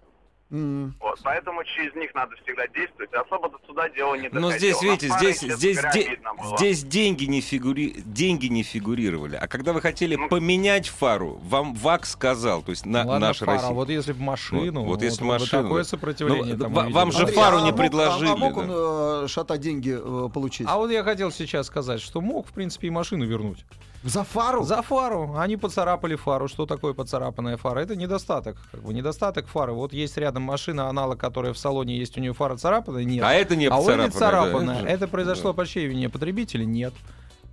М. 0.50 0.94
Вот, 1.00 1.18
поэтому 1.24 1.64
через 1.64 1.94
них 1.96 2.14
надо 2.14 2.36
всегда 2.44 2.66
действовать. 2.68 3.12
Особо 3.14 3.48
до 3.48 3.58
суда 3.66 3.66
туда 3.76 3.88
дело 3.90 4.14
не 4.14 4.28
доходило. 4.28 4.50
Но 4.52 4.56
здесь, 4.56 4.80
видите, 4.80 5.08
здесь, 5.18 5.40
здесь, 5.40 5.78
де- 5.92 6.18
здесь 6.56 6.82
деньги, 6.84 7.24
не 7.24 7.40
фигури... 7.40 7.94
деньги 8.06 8.46
не 8.46 8.62
фигурировали. 8.62 9.36
А 9.36 9.48
когда 9.48 9.72
вы 9.72 9.80
хотели 9.82 10.16
Ну. 10.16 10.28
поменять 10.28 10.88
фару, 10.88 11.40
вам 11.42 11.74
ВАК 11.74 12.06
сказал, 12.06 12.62
то 12.62 12.70
есть 12.70 12.86
на, 12.86 13.02
Ну 13.04 13.10
Ладно, 13.10 13.26
наша 13.28 13.44
фара, 13.44 13.56
Россия. 13.56 13.70
а 13.70 13.74
вот 13.74 13.88
если 13.90 14.12
бы 14.12 14.22
машину, 14.22 14.80
Вот- 14.82 14.86
вот 14.86 15.02
если 15.02 15.20
бы 15.22 15.26
машину, 15.30 15.62
такое 15.64 15.82
да. 15.82 15.88
сопротивление 15.88 16.54
Ну, 16.56 16.64
там 16.70 16.72
вам 16.92 17.12
же 17.12 17.18
Андрей, 17.18 17.34
фару 17.34 17.56
а 17.58 17.60
не 17.62 17.70
мог- 17.72 17.76
предложили, 17.76 18.28
А, 18.28 18.32
а 18.32 18.36
мог 18.36 18.54
да. 18.54 18.60
он 18.60 19.24
э, 19.24 19.28
шата 19.28 19.58
деньги 19.58 19.94
э, 19.98 20.28
получить? 20.30 20.66
А 20.70 20.76
вот 20.78 20.90
я 20.90 21.02
хотел 21.04 21.30
сейчас 21.30 21.66
сказать, 21.66 22.00
что 22.00 22.20
мог, 22.20 22.46
в 22.46 22.52
принципе, 22.52 22.86
и 22.86 22.90
машину 22.90 23.26
вернуть. 23.26 23.64
За 24.04 24.22
фару? 24.22 24.62
За 24.62 24.82
фару. 24.82 25.34
Они 25.36 25.56
поцарапали 25.56 26.14
фару. 26.14 26.46
Что 26.46 26.64
такое 26.64 26.92
поцарапанная 26.94 27.56
фара? 27.56 27.80
Это 27.80 27.96
недостаток. 27.96 28.56
Как 28.70 28.80
бы 28.82 28.94
недостаток 28.94 29.48
фары. 29.48 29.72
Вот 29.72 29.92
есть 29.92 30.16
рядом 30.16 30.35
машина, 30.42 30.88
аналог, 30.88 31.18
которая 31.18 31.52
в 31.52 31.58
салоне 31.58 31.98
есть, 31.98 32.16
у 32.16 32.20
нее 32.20 32.32
фара 32.32 32.56
царапанная? 32.56 33.04
Нет. 33.04 33.24
А 33.24 33.32
это 33.32 33.56
не 33.56 33.66
а 33.66 33.80
этой 33.80 34.06
поцарапанная, 34.06 34.10
да, 34.10 34.18
царапанная. 34.18 34.82
это 34.84 35.08
произошло 35.08 35.52
да. 35.52 35.56
по 35.56 35.66
чьей 35.66 35.86
вине? 35.86 36.08
Потребителя? 36.08 36.64
Нет. 36.64 36.94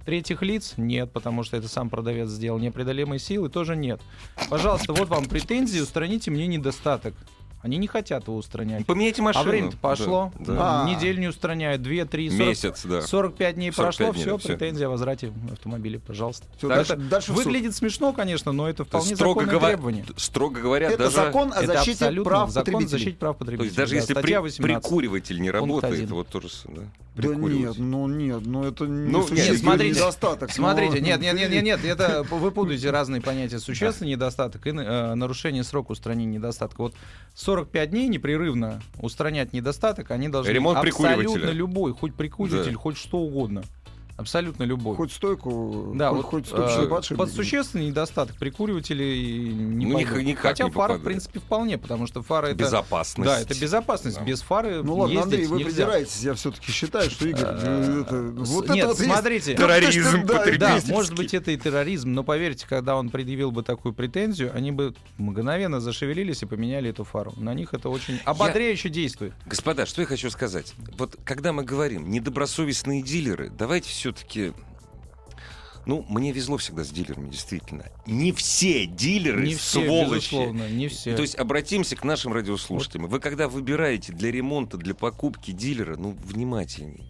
Третьих 0.06 0.42
лиц? 0.42 0.74
Нет, 0.76 1.12
потому 1.12 1.44
что 1.44 1.56
это 1.56 1.68
сам 1.68 1.90
продавец 1.90 2.30
сделал. 2.30 2.60
Непреодолимой 2.60 3.20
силы 3.20 3.50
тоже 3.50 3.76
нет. 3.76 4.02
Пожалуйста, 4.50 4.92
вот 4.94 5.08
вам 5.08 5.26
претензии, 5.26 5.80
устраните 5.80 6.30
мне 6.30 6.46
недостаток. 6.48 7.14
Они 7.64 7.78
не 7.78 7.88
хотят 7.88 8.28
его 8.28 8.36
устранять. 8.38 8.86
Поменяйте 8.86 9.22
машину. 9.22 9.46
А 9.46 9.48
время-то 9.50 9.78
пошло. 9.78 10.32
Да, 10.38 10.54
да. 10.54 10.84
А. 10.84 10.90
Неделю 10.90 11.20
не 11.22 11.28
устраняют, 11.28 11.82
2, 11.82 12.06
3, 12.06 12.30
40, 12.30 12.48
Месяц, 12.48 12.82
да. 12.86 13.02
45 13.02 13.56
дней 13.56 13.72
45 13.72 13.76
прошло, 13.98 14.14
дней, 14.14 14.22
все, 14.24 14.38
всё. 14.38 14.48
претензия 14.58 14.88
о 14.88 14.90
возврате 14.90 15.32
автомобиля, 15.52 16.00
пожалуйста. 16.00 16.46
Да, 16.62 16.68
дальше- 16.68 16.94
это 16.94 17.02
дальше 17.04 17.32
выглядит 17.34 17.74
смешно, 17.74 18.12
конечно, 18.14 18.52
но 18.52 18.68
это 18.70 18.80
То 18.84 18.84
вполне 19.00 19.16
строго, 19.16 19.40
законное 19.42 19.60
говоря, 19.60 19.76
требование. 19.78 20.06
строго 20.18 20.60
говоря, 20.62 20.88
Это 20.90 20.98
даже... 21.06 21.16
закон 21.16 21.54
о 21.54 21.58
Это 21.64 21.68
защите 21.74 21.92
абсолютно 21.92 22.30
прав 22.30 22.50
закон 22.50 22.62
о 22.62 22.64
потребителей. 22.66 22.90
защите 23.00 23.18
прав 23.18 23.36
То 23.36 23.40
потребителей. 23.40 23.66
есть 23.68 23.78
даже 23.78 23.92
да, 23.92 23.96
если 23.98 24.14
при- 24.14 24.34
18. 24.38 24.84
прикуриватель 24.84 25.42
не 25.42 25.50
работает, 25.52 26.10
вот 26.12 26.28
тоже... 26.28 26.50
Да, 26.66 26.82
Да 27.16 27.28
нет, 27.36 27.78
ну 27.78 28.08
нет, 28.08 28.42
ну 28.46 28.64
это 28.66 28.86
не 28.88 29.10
Ну, 29.10 29.22
существенный 29.22 29.52
нет, 29.52 29.60
смотрите, 29.62 29.96
недостаток. 30.00 30.52
Смотрите, 30.52 30.98
ну, 31.00 31.06
нет, 31.06 31.22
нет, 31.22 31.36
нет, 31.36 31.50
нет, 31.52 31.64
нет, 31.64 31.86
это 31.86 32.24
вы 32.30 32.52
путаете 32.52 32.90
разные 32.92 33.22
понятия. 33.22 33.60
Существенный 33.60 34.12
недостаток 34.12 34.66
и 34.68 34.72
э, 34.72 35.14
нарушение 35.16 35.64
срока 35.64 35.92
устранения 35.94 36.38
недостатка. 36.38 36.82
Вот 36.82 36.94
45 37.54 37.90
дней 37.92 38.08
непрерывно 38.08 38.82
устранять 39.00 39.54
недостаток, 39.54 40.10
они 40.12 40.28
должны 40.30 40.50
Ремонт 40.52 40.78
абсолютно 40.80 41.16
прикуривателя. 41.18 41.52
любой, 41.52 41.94
хоть 41.94 42.16
прикуриватель, 42.16 42.72
Да. 42.74 42.78
хоть 42.80 42.98
что 42.98 43.20
угодно. 43.20 43.64
Абсолютно 44.16 44.64
любой. 44.64 44.96
Хоть 44.96 45.12
стойку, 45.12 45.92
Да, 45.96 46.10
хоть, 46.10 46.18
вот 46.18 46.26
хоть 46.26 46.44
э, 46.46 46.48
ступичный 46.48 46.88
подшипник. 46.88 47.18
под 47.20 47.32
существенный 47.32 47.88
недостаток 47.88 48.36
прикуривателей 48.38 49.48
не 49.54 49.86
Ну, 49.88 50.00
никак- 50.00 50.22
никак 50.24 50.42
Хотя 50.44 50.66
не 50.66 50.72
фара, 50.72 50.94
в 50.96 51.04
принципе, 51.04 51.40
вполне, 51.40 51.78
потому 51.78 52.06
что 52.08 52.22
фара 52.22 52.48
это... 52.48 52.56
Безопасность. 52.56 53.28
Да, 53.30 53.40
это 53.42 53.60
безопасность. 53.60 54.18
Да. 54.20 54.24
Без 54.24 54.42
фары 54.42 54.84
Ну 54.84 54.98
ладно, 54.98 55.24
Андрей, 55.24 55.48
вы 55.48 55.58
нельзя. 55.58 55.70
придираетесь, 55.70 56.22
я 56.22 56.34
все-таки 56.36 56.72
считаю, 56.72 57.10
что 57.10 57.28
Игорь, 57.28 57.44
Э, 57.44 58.04
это, 58.06 58.22
вот 58.22 58.70
нет, 58.70 58.86
это 58.92 59.04
смотрите. 59.04 59.56
Терроризм 59.56 60.26
да, 60.26 60.46
да, 60.58 60.80
может 60.88 61.16
быть, 61.16 61.34
это 61.34 61.52
и 61.52 61.58
терроризм, 61.58 62.12
но 62.14 62.24
поверьте, 62.24 62.66
когда 62.68 62.96
он 62.96 63.10
предъявил 63.10 63.52
бы 63.52 63.64
такую 63.64 63.94
претензию, 63.94 64.52
они 64.56 64.72
бы 64.72 64.94
мгновенно 65.18 65.80
зашевелились 65.80 66.44
и 66.44 66.46
поменяли 66.46 66.90
эту 66.92 67.04
фару. 67.04 67.34
На 67.38 67.54
них 67.54 67.74
это 67.74 67.90
очень 67.90 68.20
ободряюще 68.26 68.90
действует. 68.90 69.34
Господа, 69.46 69.86
что 69.86 70.02
я 70.02 70.08
хочу 70.08 70.30
сказать? 70.30 70.74
Вот 70.98 71.18
когда 71.26 71.52
мы 71.52 71.64
говорим 71.64 72.10
недобросовестные 72.10 73.02
дилеры, 73.02 73.50
давайте 73.58 73.90
все-таки... 74.04 74.52
Ну, 75.86 76.06
мне 76.10 76.32
везло 76.32 76.58
всегда 76.58 76.84
с 76.84 76.90
дилерами, 76.90 77.30
действительно. 77.30 77.86
Не 78.06 78.32
все 78.32 78.86
дилеры 78.86 79.46
Не 79.48 79.56
все, 79.56 79.84
сволочи. 79.86 80.16
безусловно, 80.16 80.70
не 80.70 80.88
все. 80.88 81.14
То 81.16 81.22
есть 81.22 81.36
обратимся 81.36 81.96
к 81.98 82.04
нашим 82.06 82.32
радиослушателям. 82.34 83.08
Вы 83.08 83.20
когда 83.20 83.48
выбираете 83.50 84.14
для 84.14 84.32
ремонта, 84.32 84.78
для 84.78 84.94
покупки 84.94 85.52
дилера, 85.52 85.98
ну, 85.98 86.16
внимательней. 86.24 87.04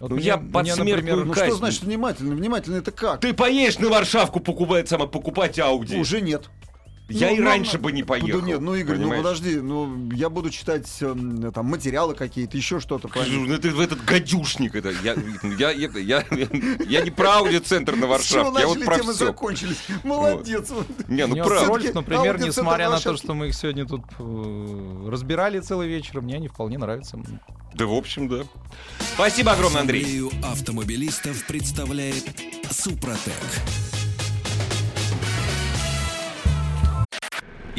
Вот 0.00 0.10
ну, 0.10 0.16
мне- 0.16 0.24
я 0.26 0.36
мне, 0.38 0.50
подсмертную 0.50 0.96
например, 0.96 1.24
Ну 1.26 1.32
казнь. 1.32 1.46
что 1.48 1.56
значит 1.56 1.82
внимательно? 1.82 2.34
Внимательно 2.34 2.76
это 2.76 2.90
как? 2.90 3.20
Ты 3.20 3.32
поедешь 3.34 3.78
на 3.78 3.88
Варшавку 3.88 4.40
покупать, 4.40 4.88
само, 4.88 5.06
покупать 5.06 5.58
Ауди. 5.58 5.96
Уже 5.98 6.20
нет. 6.20 6.50
Я 7.10 7.28
Ну, 7.28 7.36
и 7.36 7.38
ну, 7.40 7.44
раньше 7.46 7.76
ну, 7.76 7.82
бы 7.82 7.92
не 7.92 8.02
поехал. 8.02 8.40
Да 8.40 8.46
нет, 8.46 8.60
ну 8.60 8.74
Игорь, 8.74 8.96
понимаешь? 8.96 9.16
ну 9.16 9.22
подожди, 9.22 9.60
ну 9.60 10.10
я 10.12 10.30
буду 10.30 10.50
читать 10.50 10.88
эм, 11.00 11.52
там 11.52 11.66
материалы 11.66 12.14
какие-то, 12.14 12.56
еще 12.56 12.80
что-то. 12.80 13.08
Ну, 13.28 13.58
ты 13.58 13.70
в 13.70 13.80
этот 13.80 14.04
гадюшник 14.04 14.74
это. 14.74 14.90
Я, 15.02 15.16
я, 15.58 15.70
я, 15.70 15.90
я, 15.98 16.24
я 16.86 17.02
не 17.02 17.10
про 17.10 17.38
аудиоцентр 17.38 17.96
на 17.96 18.06
Варшавке, 18.06 18.60
я 18.60 18.68
вот 18.68 18.84
про 18.84 18.98
все. 18.98 19.12
закончились. 19.12 19.78
Молодец. 20.04 20.70
Не, 21.08 21.26
ну 21.26 21.36
правда. 21.36 21.66
Рольф, 21.66 21.94
например, 21.94 22.40
несмотря 22.40 22.90
на 22.90 22.98
то, 22.98 23.16
что 23.16 23.34
мы 23.34 23.48
их 23.48 23.54
сегодня 23.54 23.86
тут 23.86 24.02
э, 24.18 25.08
разбирали 25.08 25.60
целый 25.60 25.88
вечер, 25.88 26.20
мне 26.20 26.36
они 26.36 26.48
вполне 26.48 26.78
нравятся. 26.78 27.18
Да, 27.74 27.86
в 27.86 27.92
общем, 27.92 28.28
да. 28.28 28.42
Спасибо 29.14 29.52
огромное, 29.52 29.82
Андрей. 29.82 30.02
Ассамблею 30.02 30.30
автомобилистов 30.42 31.46
представляет 31.46 32.24
Супротек. 32.70 33.34